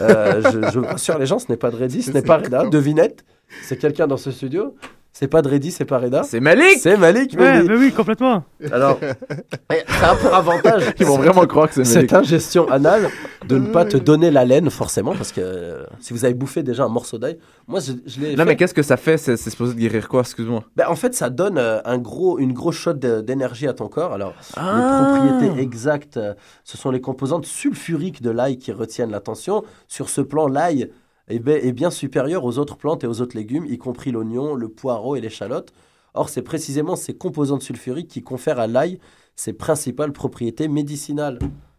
Euh, 0.00 0.42
je, 0.52 0.70
je 0.72 0.78
rassure 0.78 1.18
les 1.18 1.26
gens, 1.26 1.38
ce 1.38 1.46
n'est 1.48 1.56
pas 1.56 1.70
Dreddy, 1.70 2.02
ce 2.02 2.10
n'est 2.12 2.22
pas 2.22 2.36
Reda. 2.42 2.64
Devinette, 2.66 3.24
c'est 3.62 3.76
quelqu'un 3.76 4.06
dans 4.06 4.16
ce 4.16 4.30
studio. 4.30 4.74
C'est 5.14 5.28
pas 5.28 5.42
Dreddy, 5.42 5.70
c'est 5.70 5.84
pas 5.84 5.98
Reda. 5.98 6.22
C'est 6.22 6.40
Malik 6.40 6.78
C'est 6.80 6.96
Malik, 6.96 7.36
Ouais, 7.38 7.62
bah 7.64 7.74
oui, 7.76 7.92
complètement. 7.92 8.44
Alors, 8.72 8.98
eh, 9.02 9.82
ça 10.00 10.12
a 10.12 10.14
pour 10.16 10.34
avantage. 10.34 10.84
Ils 10.98 11.04
vont 11.04 11.18
vraiment 11.18 11.46
croire 11.46 11.68
que 11.68 11.74
c'est 11.74 11.94
Malik. 11.94 12.10
Cette 12.10 12.12
ingestion 12.14 12.66
anale 12.70 13.10
de 13.46 13.58
ne 13.58 13.66
pas 13.66 13.84
te 13.84 13.98
donner 13.98 14.30
la 14.30 14.46
laine, 14.46 14.70
forcément, 14.70 15.14
parce 15.14 15.30
que 15.30 15.40
euh, 15.42 15.84
si 16.00 16.14
vous 16.14 16.24
avez 16.24 16.32
bouffé 16.32 16.62
déjà 16.62 16.84
un 16.84 16.88
morceau 16.88 17.18
d'ail, 17.18 17.36
moi 17.68 17.80
je, 17.80 17.92
je 18.06 18.20
l'ai. 18.20 18.30
Non, 18.32 18.38
fait. 18.38 18.44
mais 18.46 18.56
qu'est-ce 18.56 18.72
que 18.72 18.82
ça 18.82 18.96
fait 18.96 19.18
C'est 19.18 19.36
c'est 19.36 19.50
supposé 19.50 19.74
de 19.74 19.78
guérir 19.78 20.08
quoi 20.08 20.20
Excuse-moi? 20.22 20.64
Ben, 20.76 20.86
en 20.88 20.96
fait, 20.96 21.14
ça 21.14 21.28
donne 21.28 21.58
euh, 21.58 21.80
un 21.84 21.98
gros, 21.98 22.38
une 22.38 22.54
grosse 22.54 22.76
shot 22.76 22.94
de- 22.94 23.20
d'énergie 23.20 23.68
à 23.68 23.74
ton 23.74 23.88
corps. 23.88 24.14
Alors, 24.14 24.32
Ah. 24.56 25.18
les 25.22 25.28
propriétés 25.28 25.60
exactes, 25.62 26.16
euh, 26.16 26.32
ce 26.64 26.78
sont 26.78 26.90
les 26.90 27.02
composantes 27.02 27.44
sulfuriques 27.44 28.22
de 28.22 28.30
l'ail 28.30 28.56
qui 28.56 28.72
retiennent 28.72 29.10
l'attention. 29.10 29.62
Sur 29.88 30.08
ce 30.08 30.22
plan, 30.22 30.46
l'ail 30.48 30.90
est, 31.34 31.38
be- 31.38 31.60
est 31.66 31.72
bien 31.72 31.90
supérieur 31.90 32.44
aux 32.44 32.58
autres 32.58 32.76
plantes 32.76 33.04
et 33.04 33.06
aux 33.06 33.20
autres 33.20 33.36
légumes, 33.36 33.64
y 33.66 33.78
compris 33.78 34.10
l'oignon, 34.12 34.54
le 34.54 34.68
poireau 34.68 35.16
et 35.16 35.20
l'échalote. 35.20 35.72
Or, 36.14 36.28
c'est 36.28 36.42
précisément 36.42 36.94
ces 36.96 37.14
composantes 37.14 37.62
sulfuriques 37.62 38.08
qui 38.08 38.22
confèrent 38.22 38.58
à 38.60 38.66
l'ail 38.66 38.98
ses 39.34 39.52
principales 39.54 40.12
propriétés 40.12 40.68
médicinales. 40.68 41.38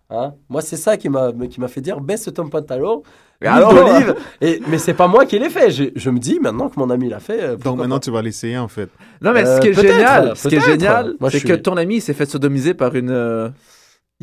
Hein? 0.09 0.33
Moi, 0.49 0.61
c'est 0.61 0.75
ça 0.77 0.97
qui 0.97 1.07
m'a 1.09 1.31
qui 1.49 1.59
m'a 1.59 1.67
fait 1.67 1.81
dire 1.81 2.01
baisse 2.01 2.29
ton 2.35 2.47
pantalon, 2.49 3.03
Mais 3.41 3.47
alors 3.47 3.73
d'olive. 3.73 4.15
Et 4.41 4.59
mais 4.67 4.77
c'est 4.77 4.93
pas 4.93 5.07
moi 5.07 5.25
qui 5.25 5.39
l'ai 5.39 5.49
fait. 5.49 5.71
Je, 5.71 5.85
je 5.95 6.09
me 6.09 6.19
dis 6.19 6.39
maintenant 6.39 6.69
que 6.69 6.79
mon 6.79 6.89
ami 6.89 7.09
l'a 7.09 7.19
fait. 7.19 7.41
euh, 7.41 7.55
Donc 7.55 7.77
maintenant, 7.77 7.95
pas? 7.95 7.99
tu 8.01 8.11
vas 8.11 8.21
l'essayer, 8.21 8.57
en 8.57 8.67
fait. 8.67 8.89
Non, 9.21 9.31
mais 9.33 9.45
Euh, 9.45 9.55
ce 9.55 9.61
qui 9.61 9.67
est 9.69 9.73
génial, 9.73 10.35
ce 10.35 10.47
qui 10.47 10.55
est 10.55 10.61
génial, 10.61 11.15
c'est 11.29 11.41
que 11.43 11.53
ton 11.53 11.77
ami 11.77 12.01
s'est 12.01 12.13
fait 12.13 12.29
sodomiser 12.29 12.73
par 12.73 12.95
une. 12.95 13.09
euh, 13.11 13.49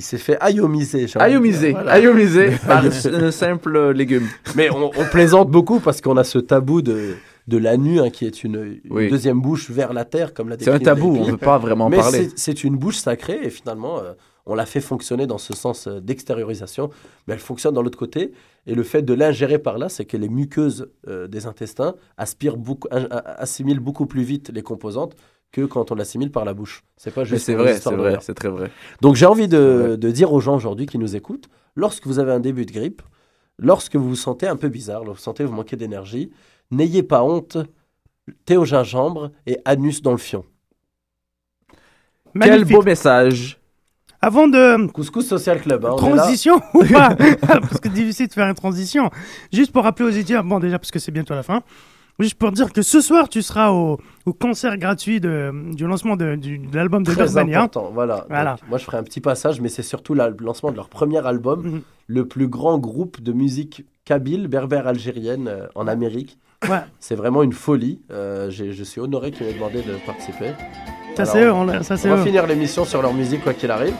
Il 0.00 0.02
s'est 0.02 0.16
fait 0.16 0.38
ayomiser. 0.40 1.06
dire. 1.06 1.72
Voilà. 1.72 1.92
Par 2.66 2.82
un 2.84 3.30
simple 3.30 3.90
légume. 3.90 4.26
Mais 4.56 4.70
on, 4.70 4.86
on 4.98 5.04
plaisante 5.04 5.50
beaucoup 5.50 5.78
parce 5.78 6.00
qu'on 6.00 6.16
a 6.16 6.24
ce 6.24 6.38
tabou 6.38 6.80
de, 6.80 7.16
de 7.48 7.58
la 7.58 7.76
nu, 7.76 8.00
hein, 8.00 8.08
qui 8.08 8.24
est 8.24 8.42
une, 8.42 8.80
une 8.84 8.96
Oui. 8.96 9.10
deuxième 9.10 9.42
bouche 9.42 9.70
vers 9.70 9.92
la 9.92 10.06
terre, 10.06 10.32
comme 10.32 10.48
l'a 10.48 10.56
C'est 10.58 10.70
un 10.70 10.78
tabou, 10.78 11.16
on 11.18 11.26
ne 11.26 11.30
veut 11.32 11.36
pas 11.36 11.58
vraiment 11.58 11.86
en 11.86 11.90
Mais 11.90 11.98
parler. 11.98 12.30
c'est- 12.34 12.64
une 12.64 12.76
bouche 12.76 12.96
sacrée 12.96 13.40
et 13.42 13.50
finalement, 13.50 13.98
euh, 13.98 14.12
on 14.46 14.54
l'a 14.54 14.64
fait 14.64 14.80
fonctionner 14.80 15.26
dans 15.26 15.36
ce 15.36 15.54
sens 15.54 15.86
euh, 15.86 16.00
d'extériorisation, 16.00 16.88
mais 17.28 17.34
elle 17.34 17.40
fonctionne 17.40 17.74
dans 17.74 17.82
l'autre 17.82 17.98
côté. 17.98 18.32
Et 18.66 18.74
le 18.74 18.82
fait 18.82 19.02
de 19.02 19.12
l'ingérer 19.12 19.58
par 19.58 19.76
là, 19.76 19.90
c'est 19.90 20.06
que 20.06 20.16
les 20.16 20.30
muqueuses 20.30 20.88
euh, 21.08 21.26
des 21.28 21.46
intestins 21.46 21.94
aspirent 22.16 22.56
beaucoup, 22.56 22.88
assimilent 22.90 23.80
beaucoup 23.80 24.06
plus 24.06 24.22
vite 24.22 24.50
les 24.54 24.62
composantes 24.62 25.14
que 25.52 25.62
quand 25.62 25.90
on 25.90 25.94
l'assimile 25.94 26.30
par 26.30 26.44
la 26.44 26.54
bouche. 26.54 26.82
C'est 26.96 27.12
pas 27.12 27.24
juste 27.24 27.44
c'est 27.44 27.54
vrai, 27.54 27.78
c'est 27.78 27.94
vrai, 27.94 28.18
c'est 28.20 28.34
très 28.34 28.48
vrai. 28.48 28.70
Donc 29.00 29.16
j'ai 29.16 29.26
envie 29.26 29.48
de, 29.48 29.96
dire 29.96 30.32
aux 30.32 30.40
gens 30.40 30.54
aujourd'hui 30.54 30.86
qui 30.86 30.98
nous 30.98 31.16
écoutent, 31.16 31.48
lorsque 31.76 32.06
vous 32.06 32.18
avez 32.18 32.32
un 32.32 32.40
début 32.40 32.66
de 32.66 32.72
grippe, 32.72 33.02
lorsque 33.58 33.96
vous 33.96 34.08
vous 34.08 34.16
sentez 34.16 34.46
un 34.46 34.56
peu 34.56 34.68
bizarre, 34.68 35.04
lorsque 35.04 35.20
vous 35.20 35.24
sentez 35.24 35.44
que 35.44 35.48
vous 35.48 35.54
manquez 35.54 35.76
d'énergie, 35.76 36.30
n'ayez 36.70 37.02
pas 37.02 37.22
honte, 37.22 37.58
thé 38.44 38.56
au 38.56 38.64
gingembre 38.64 39.30
et 39.46 39.58
anus 39.64 40.02
dans 40.02 40.12
le 40.12 40.18
fion. 40.18 40.44
Quel 42.40 42.64
beau 42.64 42.82
message. 42.82 43.60
Avant 44.22 44.48
de 44.48 44.86
Couscous 44.88 45.26
Social 45.26 45.60
Club. 45.62 45.84
hein, 45.86 45.94
transition 45.96 46.60
ou 46.74 46.84
pas? 46.84 47.16
Parce 47.40 47.80
que 47.80 47.88
c'est 47.88 47.92
difficile 47.94 48.28
de 48.28 48.32
faire 48.34 48.48
une 48.48 48.54
transition. 48.54 49.10
Juste 49.50 49.72
pour 49.72 49.82
rappeler 49.82 50.04
aux 50.04 50.10
étudiants, 50.10 50.44
bon 50.44 50.60
déjà 50.60 50.78
parce 50.78 50.90
que 50.90 50.98
c'est 50.98 51.10
bientôt 51.10 51.34
la 51.34 51.42
fin, 51.42 51.62
juste 52.24 52.36
pour 52.38 52.52
dire 52.52 52.72
que 52.72 52.82
ce 52.82 53.00
soir 53.00 53.28
tu 53.28 53.42
seras 53.42 53.70
au, 53.70 53.98
au 54.26 54.32
concert 54.32 54.76
gratuit 54.78 55.20
de, 55.20 55.52
du 55.74 55.86
lancement 55.86 56.16
de, 56.16 56.34
du- 56.36 56.58
de 56.58 56.76
l'album 56.76 57.02
de 57.02 57.12
Très 57.12 57.36
important, 57.38 57.90
voilà. 57.92 58.26
Voilà. 58.28 58.52
Donc, 58.52 58.68
moi, 58.68 58.78
je 58.78 58.84
ferai 58.84 58.96
un 58.98 59.02
petit 59.02 59.20
passage, 59.20 59.60
mais 59.60 59.68
c'est 59.68 59.82
surtout 59.82 60.14
la- 60.14 60.28
le 60.30 60.36
lancement 60.40 60.70
de 60.70 60.76
leur 60.76 60.88
premier 60.88 61.24
album, 61.26 61.62
Mhm. 61.62 61.80
le 62.06 62.26
plus 62.28 62.48
grand 62.48 62.78
groupe 62.78 63.20
de 63.20 63.32
musique 63.32 63.84
kabyle, 64.04 64.48
berbère 64.48 64.86
algérienne 64.86 65.48
euh, 65.48 65.66
en 65.74 65.86
Amérique. 65.86 66.38
Ouais. 66.68 66.80
C'est 66.98 67.14
vraiment 67.14 67.42
une 67.42 67.52
folie. 67.54 68.00
Euh, 68.10 68.50
je 68.50 68.82
suis 68.84 69.00
honoré 69.00 69.30
qu'ils 69.30 69.46
m'aient 69.46 69.54
demandé 69.54 69.78
de 69.82 69.94
participer. 70.04 70.50
Ça 71.16 71.24
c'est 71.24 71.44
eux, 71.44 71.52
on 71.52 71.82
ça 71.82 71.94
On 72.04 72.08
va 72.08 72.16
eux. 72.16 72.24
finir 72.24 72.46
l'émission 72.46 72.84
sur 72.84 73.02
leur 73.02 73.12
musique, 73.14 73.42
quoi 73.42 73.52
qu'il 73.54 73.70
arrive. 73.70 73.94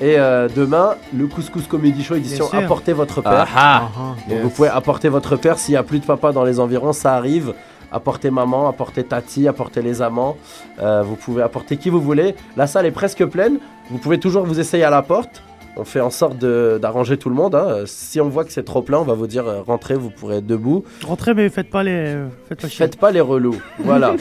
Et 0.00 0.18
euh, 0.18 0.48
demain, 0.54 0.94
le 1.16 1.26
Couscous 1.26 1.66
Comedy 1.66 2.04
Show 2.04 2.14
édition 2.14 2.46
sûr. 2.48 2.58
Apportez 2.58 2.92
votre 2.92 3.20
père. 3.20 3.48
Ah, 3.56 3.88
Donc 4.28 4.36
yes. 4.36 4.42
vous 4.42 4.50
pouvez 4.50 4.68
apporter 4.68 5.08
votre 5.08 5.36
père 5.36 5.58
s'il 5.58 5.72
n'y 5.72 5.76
a 5.78 5.82
plus 5.82 5.98
de 5.98 6.04
papa 6.06 6.32
dans 6.32 6.44
les 6.44 6.60
environs, 6.60 6.92
ça 6.92 7.14
arrive. 7.14 7.52
Apportez 7.90 8.30
maman, 8.30 8.68
apportez 8.68 9.02
tati, 9.02 9.48
apportez 9.48 9.82
les 9.82 10.02
amants. 10.02 10.36
Euh, 10.80 11.02
vous 11.02 11.16
pouvez 11.16 11.42
apporter 11.42 11.78
qui 11.78 11.90
vous 11.90 12.00
voulez. 12.00 12.36
La 12.56 12.66
salle 12.66 12.86
est 12.86 12.90
presque 12.92 13.24
pleine. 13.24 13.58
Vous 13.90 13.98
pouvez 13.98 14.20
toujours 14.20 14.44
vous 14.44 14.60
essayer 14.60 14.84
à 14.84 14.90
la 14.90 15.02
porte. 15.02 15.42
On 15.80 15.84
fait 15.84 16.00
en 16.00 16.10
sorte 16.10 16.38
de- 16.38 16.78
d'arranger 16.82 17.16
tout 17.18 17.28
le 17.28 17.36
monde. 17.36 17.54
hein. 17.54 17.82
Si 17.86 18.20
on 18.20 18.28
voit 18.28 18.44
que 18.44 18.52
c'est 18.52 18.64
trop 18.64 18.82
plein, 18.82 18.98
on 18.98 19.04
va 19.04 19.14
vous 19.14 19.28
dire 19.28 19.46
euh, 19.46 19.62
rentrez, 19.62 19.94
vous 19.94 20.10
pourrez 20.10 20.38
être 20.38 20.46
debout. 20.46 20.84
Rentrez, 21.06 21.34
mais 21.34 21.48
faites 21.48 21.70
pas 21.70 21.84
les. 21.84 22.16
Faites 22.48 22.60
pas 22.60 22.68
chier. 22.68 22.84
Faites 22.86 22.98
pas 22.98 23.10
les 23.12 23.20
relous. 23.20 23.56
Voilà. 23.78 24.16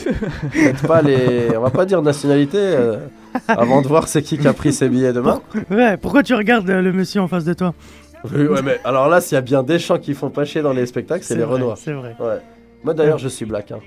Faites 0.51 0.85
pas 0.87 1.01
les. 1.01 1.57
On 1.57 1.61
va 1.61 1.71
pas 1.71 1.85
dire 1.85 2.01
nationalité 2.03 2.57
euh, 2.59 2.97
avant 3.47 3.81
de 3.81 3.87
voir 3.87 4.07
c'est 4.07 4.21
qui 4.21 4.37
qui 4.37 4.47
a 4.47 4.53
pris 4.53 4.71
ses 4.71 4.87
billets 4.87 5.13
demain. 5.13 5.41
Ouais, 5.71 5.97
pourquoi 5.97 6.21
tu 6.23 6.35
regardes 6.35 6.69
euh, 6.69 6.81
le 6.81 6.93
monsieur 6.93 7.21
en 7.21 7.27
face 7.27 7.43
de 7.45 7.53
toi? 7.53 7.73
Oui, 8.33 8.45
ouais, 8.47 8.61
mais 8.63 8.79
alors 8.83 9.09
là, 9.09 9.21
s'il 9.21 9.35
y 9.35 9.37
a 9.37 9.41
bien 9.41 9.63
des 9.63 9.79
gens 9.79 9.97
qui 9.99 10.13
font 10.13 10.29
pas 10.29 10.43
chier 10.45 10.61
dans 10.61 10.73
les 10.73 10.85
spectacles, 10.85 11.23
c'est 11.23 11.35
les 11.35 11.43
vrai, 11.43 11.55
Renois. 11.55 11.75
C'est 11.77 11.93
vrai. 11.93 12.15
Ouais. 12.19 12.39
Moi 12.83 12.93
d'ailleurs, 12.93 13.17
je 13.19 13.27
suis 13.29 13.45
black. 13.45 13.71
hein. 13.71 13.79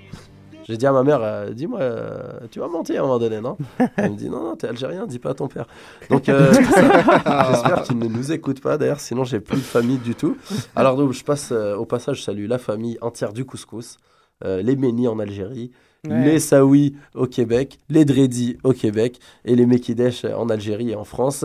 J'ai 0.70 0.76
dit 0.76 0.86
à 0.86 0.92
ma 0.92 1.02
mère, 1.02 1.18
euh, 1.20 1.50
dis-moi, 1.50 1.80
euh, 1.80 2.22
tu 2.52 2.60
vas 2.60 2.68
mentir 2.68 3.00
à 3.00 3.04
un 3.04 3.06
moment 3.08 3.18
donné, 3.18 3.40
non 3.40 3.56
Elle 3.96 4.12
me 4.12 4.16
dit, 4.16 4.30
non, 4.30 4.40
non, 4.44 4.54
t'es 4.54 4.68
algérien, 4.68 5.04
dis 5.04 5.18
pas 5.18 5.30
à 5.30 5.34
ton 5.34 5.48
père. 5.48 5.66
Donc, 6.10 6.28
euh, 6.28 6.52
j'espère 6.54 7.82
qu'il 7.82 7.98
ne 7.98 8.06
nous 8.06 8.30
écoute 8.30 8.60
pas, 8.60 8.78
d'ailleurs, 8.78 9.00
sinon 9.00 9.24
j'ai 9.24 9.40
plus 9.40 9.56
de 9.56 9.62
famille 9.62 9.98
du 9.98 10.14
tout. 10.14 10.36
Alors, 10.76 10.96
donc, 10.96 11.10
je 11.10 11.24
passe 11.24 11.50
au 11.50 11.84
passage, 11.86 12.18
je 12.18 12.22
salue 12.22 12.46
la 12.46 12.58
famille 12.58 12.98
entière 13.00 13.32
du 13.32 13.44
couscous, 13.44 13.96
les 14.44 14.76
Ménis 14.76 15.08
en 15.08 15.18
Algérie, 15.18 15.72
Ouais. 16.08 16.24
les 16.24 16.40
Saouis 16.40 16.96
au 17.14 17.26
Québec, 17.26 17.78
les 17.90 18.06
Dredis 18.06 18.56
au 18.64 18.72
Québec 18.72 19.20
et 19.44 19.54
les 19.54 19.66
Mekidesh 19.66 20.24
en 20.24 20.48
Algérie 20.48 20.92
et 20.92 20.94
en 20.96 21.04
France. 21.04 21.44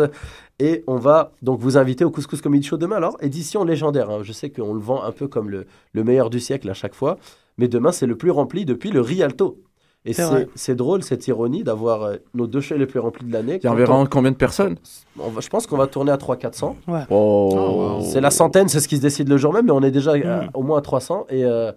Et 0.59 0.83
on 0.87 0.95
va 0.97 1.31
donc 1.41 1.59
vous 1.59 1.77
inviter 1.77 2.05
au 2.05 2.11
Couscous 2.11 2.41
Comedy 2.41 2.63
Show 2.65 2.77
demain. 2.77 2.95
Alors, 2.95 3.17
édition 3.21 3.63
légendaire. 3.65 4.09
hein. 4.09 4.19
Je 4.23 4.31
sais 4.31 4.49
qu'on 4.49 4.73
le 4.73 4.79
vend 4.79 5.03
un 5.03 5.11
peu 5.11 5.27
comme 5.27 5.49
le, 5.49 5.65
le 5.93 6.03
meilleur 6.03 6.29
du 6.29 6.39
siècle 6.39 6.69
à 6.69 6.73
chaque 6.73 6.95
fois. 6.95 7.17
Mais 7.57 7.67
demain, 7.67 7.91
c'est 7.91 8.05
le 8.05 8.15
plus 8.15 8.31
rempli 8.31 8.63
depuis 8.65 8.89
le 8.91 9.01
Rialto. 9.01 9.57
Et 10.07 10.13
C'est 10.53 10.75
drôle 10.75 11.01
cette 11.03 11.27
ironie 11.27 11.63
d'avoir 11.63 12.03
euh, 12.03 12.15
nos 12.35 12.45
deux 12.45 12.61
shows 12.61 12.77
les 12.77 12.85
plus 12.85 12.99
remplis 12.99 13.25
de 13.25 13.33
l'année. 13.33 13.59
il 13.61 13.65
y 13.65 13.69
environ 13.69 14.05
combien 14.05 14.29
de 14.31 14.35
personnes? 14.37 14.75
On- 15.19 15.25
on 15.25 15.29
va- 15.29 15.41
je 15.41 15.49
pense 15.49 15.65
qu'on 15.65 15.77
va 15.77 15.87
tourner 15.87 16.11
à 16.11 16.17
300-400. 16.17 16.75
Oh. 17.09 17.99
C'est 18.03 18.21
la 18.21 18.29
centaine, 18.29 18.69
c'est 18.69 18.79
ce 18.81 18.87
qui 18.87 18.97
se 18.97 19.01
décide 19.01 19.27
le 19.29 19.37
jour 19.37 19.51
même, 19.51 19.65
mais 19.65 19.71
on 19.71 19.81
est 19.81 19.89
déjà 19.91 20.11
à- 20.11 20.17
Mm. 20.43 20.49
au 20.53 20.61
moins 20.61 20.77
à 20.77 20.81
300. 20.81 21.25
Et, 21.29 21.43
euh, 21.43 21.71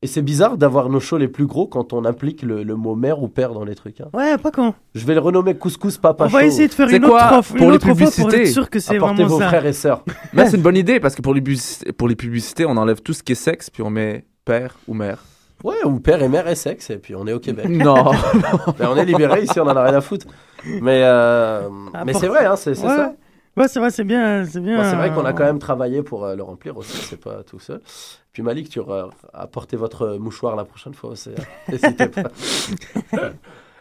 et 0.00 0.06
c'est 0.06 0.22
bizarre 0.22 0.56
d'avoir 0.56 0.88
nos 0.88 1.00
shows 1.00 1.18
les 1.18 1.26
plus 1.26 1.46
gros 1.46 1.66
quand 1.66 1.92
on 1.92 2.04
implique 2.04 2.42
le, 2.42 2.62
le 2.62 2.76
mot 2.76 2.94
mère 2.94 3.20
ou 3.22 3.26
père 3.28 3.52
dans 3.52 3.64
les 3.64 3.74
trucs. 3.74 4.00
hein. 4.00 4.08
Ouais, 4.12 4.38
pas 4.38 4.52
con. 4.52 4.72
Je 4.94 5.04
vais 5.04 5.14
le 5.14 5.20
renommer 5.20 5.56
Couscous 5.56 5.98
Papa 5.98 6.26
On 6.26 6.28
va 6.28 6.40
Show. 6.40 6.46
essayer 6.46 6.68
de 6.68 6.72
faire 6.74 6.88
une 6.88 7.04
autre 7.04 7.18
fois, 7.18 7.42
pour 7.42 7.56
une 7.56 7.62
les 7.70 7.74
autre 7.76 7.84
fois 7.86 7.94
pour 7.94 8.06
publicités, 8.06 8.42
être 8.42 8.52
sûr 8.52 8.70
que 8.70 8.78
c'est 8.78 8.96
Apportez 8.96 9.14
vraiment 9.24 9.28
vos 9.28 9.40
ça. 9.40 9.48
frères 9.48 9.66
et 9.66 9.72
sœurs. 9.72 10.04
Mais 10.32 10.48
c'est 10.48 10.56
une 10.56 10.62
bonne 10.62 10.76
idée 10.76 11.00
parce 11.00 11.16
que 11.16 11.22
pour 11.22 11.34
les, 11.34 11.40
bus- 11.40 11.82
pour 11.96 12.06
les 12.06 12.14
publicités, 12.16 12.64
on 12.64 12.76
enlève 12.76 13.00
tout 13.02 13.12
ce 13.12 13.24
qui 13.24 13.32
est 13.32 13.34
sexe 13.34 13.70
puis 13.70 13.82
on 13.82 13.90
met 13.90 14.24
père 14.44 14.76
ou 14.86 14.94
mère. 14.94 15.18
Ouais, 15.64 15.82
ou 15.84 15.98
père 15.98 16.22
et 16.22 16.28
mère 16.28 16.46
et 16.46 16.54
sexe, 16.54 16.88
et 16.90 16.98
puis 16.98 17.16
on 17.16 17.26
est 17.26 17.32
au 17.32 17.40
Québec. 17.40 17.68
Non. 17.68 18.12
Mais 18.78 18.86
on 18.86 18.94
est 18.96 19.04
libéré 19.04 19.42
ici, 19.42 19.58
on 19.58 19.64
en 19.64 19.74
a 19.76 19.82
rien 19.82 19.94
à 19.94 20.00
foutre. 20.00 20.26
Mais, 20.80 21.00
euh, 21.02 21.68
Ah, 21.92 22.04
mais 22.04 22.12
pour- 22.12 22.20
c'est 22.20 22.28
vrai, 22.28 22.44
hein, 22.46 22.54
c'est 22.54 22.76
c'est 22.76 22.86
Ouais. 22.86 22.94
ça. 22.96 23.14
Ouais, 23.56 23.66
c'est 23.66 23.80
vrai, 23.80 23.90
c'est 23.90 24.04
bien. 24.04 24.44
C'est 24.44 24.60
bien. 24.60 24.76
Bon, 24.76 24.84
c'est 24.88 24.94
vrai 24.94 25.10
qu'on 25.10 25.24
a 25.24 25.32
quand 25.32 25.42
même 25.42 25.58
travaillé 25.58 26.04
pour 26.04 26.24
euh, 26.24 26.36
le 26.36 26.44
remplir 26.44 26.76
aussi, 26.76 26.96
c'est 26.98 27.20
pas 27.20 27.42
tout 27.42 27.58
seul. 27.58 27.80
Puis 28.38 28.44
Malik, 28.44 28.68
tu 28.68 28.78
auras 28.78 29.08
apporté 29.32 29.76
votre 29.76 30.16
mouchoir 30.16 30.54
la 30.54 30.64
prochaine 30.64 30.94
fois 30.94 31.14
hein. 31.26 31.42
N'hésitez 31.68 32.06
pas. 32.06 32.30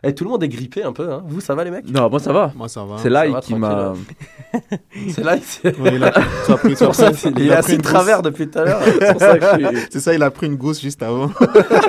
Et 0.03 0.13
tout 0.13 0.23
le 0.23 0.29
monde 0.29 0.43
est 0.43 0.47
grippé 0.47 0.83
un 0.83 0.93
peu, 0.93 1.11
hein. 1.11 1.23
Vous, 1.27 1.41
ça 1.41 1.55
va 1.55 1.63
les 1.63 1.71
mecs? 1.71 1.89
Non, 1.89 2.09
moi 2.09 2.19
ça 2.19 2.31
va. 2.31 2.51
Moi, 2.55 2.67
ça 2.69 2.83
va. 2.85 2.97
C'est 2.99 3.09
va, 3.33 3.41
qui 3.41 3.55
m'a. 3.55 3.93
C'est 5.09 5.23
là, 5.23 5.37
c'est 5.41 5.77
Ouais, 5.79 5.95
il 5.95 6.03
a- 6.03 6.11
pris- 6.11 6.21
ça 6.45 6.55
il 7.41 7.47
est 7.49 7.51
a 7.51 7.61
pris 7.63 7.77
de 7.77 7.81
travers 7.81 8.21
gousse. 8.21 8.31
depuis 8.31 8.47
tout 8.49 8.59
à 8.59 8.65
l'heure. 8.65 8.81
C'est 8.85 9.19
ça 9.19 9.33
suis- 9.57 9.65
il 10.13 10.23
a 10.23 10.29
pris 10.31 10.47
une 10.47 10.55
gousse 10.55 10.81
juste 10.81 11.01
avant. 11.01 11.31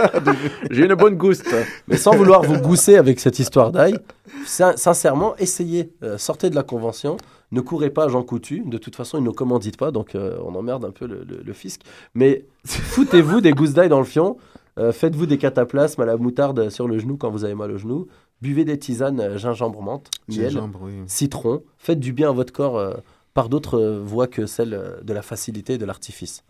J'ai 0.70 0.84
une 0.86 0.94
bonne 0.94 1.16
gouste. 1.16 1.54
Mais 1.86 1.96
sans 1.96 2.14
vouloir 2.16 2.42
vous 2.42 2.58
gousser 2.58 2.96
avec 2.96 3.20
cette 3.20 3.38
histoire 3.38 3.72
d'ail, 3.72 3.98
sin- 4.46 4.76
sincèrement, 4.76 5.34
essayez, 5.36 5.92
euh, 6.02 6.18
sortez 6.18 6.50
de 6.50 6.54
la 6.54 6.62
convention, 6.62 7.16
ne 7.52 7.60
courez 7.60 7.90
pas 7.90 8.04
à 8.04 8.08
Jean 8.08 8.22
Coutu, 8.22 8.62
de 8.66 8.78
toute 8.78 8.96
façon, 8.96 9.18
il 9.18 9.24
ne 9.24 9.30
commandite 9.30 9.76
pas, 9.76 9.90
donc 9.90 10.14
euh, 10.14 10.36
on 10.44 10.54
emmerde 10.54 10.84
un 10.84 10.90
peu 10.90 11.06
le, 11.06 11.24
le- 11.28 11.42
le 11.44 11.52
fisc. 11.52 11.80
Mais 12.14 12.44
foutez-vous 12.66 13.40
des 13.40 13.52
gousses 13.52 13.72
d'ail 13.74 13.88
dans 13.88 13.98
le 14.00 14.04
fion, 14.04 14.36
euh, 14.78 14.92
faites-vous 14.92 15.26
des 15.26 15.38
cataplasmes 15.38 16.00
à 16.02 16.06
la 16.06 16.16
moutarde 16.16 16.68
sur 16.70 16.86
le 16.88 16.98
genou 16.98 17.16
quand 17.16 17.30
vous 17.30 17.44
avez 17.44 17.54
mal 17.54 17.70
au 17.72 17.78
genou, 17.78 18.06
buvez 18.42 18.64
des 18.64 18.78
tisanes 18.78 19.20
euh, 19.20 19.38
gingembre 19.38 19.82
menthe, 19.82 20.08
miel, 20.28 20.50
Gingembre, 20.50 20.80
oui. 20.82 20.92
citron, 21.06 21.62
faites 21.78 22.00
du 22.00 22.12
bien 22.12 22.28
à 22.30 22.32
votre 22.32 22.52
corps 22.52 22.78
euh, 22.78 22.94
par 23.34 23.48
d'autres 23.48 23.78
euh, 23.78 24.00
voies 24.04 24.26
que 24.26 24.46
celle 24.46 24.80
de 25.02 25.12
la 25.12 25.22
facilité 25.22 25.74
et 25.74 25.78
de 25.78 25.84
l'artifice. 25.84 26.42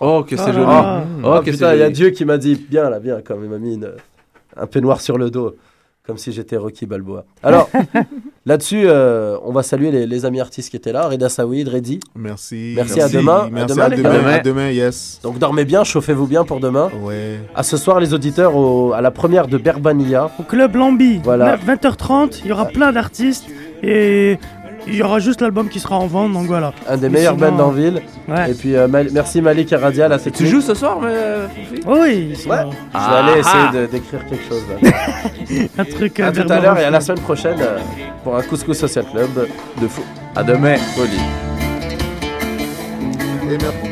Oh, 0.00 0.24
que 0.26 0.36
c'est 0.36 0.42
Ah. 0.48 0.52
joli. 0.52 0.66
Ah. 0.68 1.04
Oh, 1.22 1.28
Ah, 1.32 1.38
que 1.44 1.50
putain, 1.50 1.70
c'est 1.70 1.76
il 1.76 1.80
y 1.80 1.82
a. 1.82 1.90
Dieu 1.90 2.10
qui 2.10 2.24
m'a 2.24 2.38
dit 2.38 2.54
bien 2.56 2.88
là, 2.90 2.98
bien, 3.00 3.20
comme 3.22 3.44
il 3.44 3.50
m'a 3.50 3.58
mis 3.58 3.74
une- 3.74 3.92
un 4.56 4.66
peignoir 4.66 5.00
sur 5.00 5.18
le 5.18 5.30
dos, 5.30 5.54
comme 6.06 6.18
si 6.18 6.32
j'étais 6.32 6.56
Rocky 6.56 6.84
Balboa. 6.86 7.24
Alors, 7.44 7.70
là-dessus, 8.46 8.82
euh, 8.86 9.36
on 9.44 9.52
va 9.52 9.62
saluer 9.62 9.90
les, 9.92 10.06
les 10.06 10.24
amis 10.24 10.40
artistes 10.40 10.70
qui 10.70 10.76
étaient 10.76 10.92
là, 10.92 11.06
Reda 11.08 11.28
Saoui, 11.28 11.62
Reddy. 11.64 12.00
Merci. 12.16 12.72
Merci, 12.74 13.00
à 13.00 13.08
demain. 13.08 13.48
Merci 13.52 13.80
À 13.80 13.84
à 13.84 13.88
demain, 13.88 13.96
les 13.96 14.02
demain. 14.02 14.22
gars. 14.22 14.28
À 14.34 14.38
demain, 14.40 14.70
yes. 14.70 15.20
Donc 15.22 15.38
dormez 15.38 15.64
bien, 15.64 15.84
chauffez-vous 15.84 16.26
bien 16.26 16.44
pour 16.44 16.58
demain. 16.58 16.90
Ouais. 17.02 17.38
À 17.54 17.62
ce 17.62 17.76
soir, 17.76 18.00
les 18.00 18.14
auditeurs, 18.14 18.56
au- 18.56 18.92
à 18.92 19.00
la 19.00 19.12
première 19.12 19.46
de 19.46 19.58
Berbania. 19.58 20.30
Au 20.40 20.42
club 20.42 20.74
Lambi, 20.74 21.20
Voilà. 21.22 21.56
20h30, 21.56 22.40
il 22.44 22.48
y 22.48 22.52
aura 22.52 22.66
plein 22.66 22.90
d'artistes 22.92 23.44
et 23.84 24.38
il 24.86 24.94
y 24.96 25.02
aura 25.02 25.18
juste 25.20 25.40
l'album 25.40 25.68
qui 25.68 25.78
sera 25.80 25.96
en 25.98 26.06
vente, 26.06 26.32
donc 26.32 26.46
voilà. 26.46 26.72
Un 26.88 26.96
des 26.96 27.08
Mais 27.08 27.18
meilleurs 27.18 27.34
sinon, 27.36 27.52
bands 27.52 27.64
en 27.66 27.70
ville. 27.70 28.02
Ouais. 28.28 28.50
Et 28.50 28.54
puis, 28.54 28.74
euh, 28.76 28.88
Mal- 28.88 29.08
merci 29.12 29.40
Malik 29.40 29.72
et 29.72 29.76
Radia, 29.76 30.08
la 30.08 30.18
Tu 30.18 30.46
joues 30.46 30.60
ce 30.60 30.74
soir, 30.74 30.98
mais. 31.00 31.08
euh, 31.12 31.46
Oui. 31.86 32.34
Je 32.34 32.48
vais 32.48 32.54
aller 32.54 33.38
essayer 33.40 33.68
de- 33.72 33.86
d'écrire 33.86 34.26
quelque 34.26 34.48
chose 34.48 34.62
là. 34.82 34.90
un 35.78 35.84
truc. 35.84 36.18
euh, 36.20 36.28
à 36.28 36.32
tout 36.32 36.52
à 36.52 36.60
l'heure 36.60 36.78
et 36.78 36.84
à 36.84 36.90
la 36.90 37.00
semaine 37.00 37.20
prochaine 37.20 37.58
euh, 37.60 37.78
pour 38.24 38.36
un 38.36 38.42
Couscous 38.42 38.76
Social 38.76 39.04
Club 39.12 39.48
de 39.80 39.86
fou. 39.88 40.02
À 40.34 40.42
demain. 40.42 40.76
Poli. 40.96 41.18
Et 43.52 43.58
merci. 43.58 43.91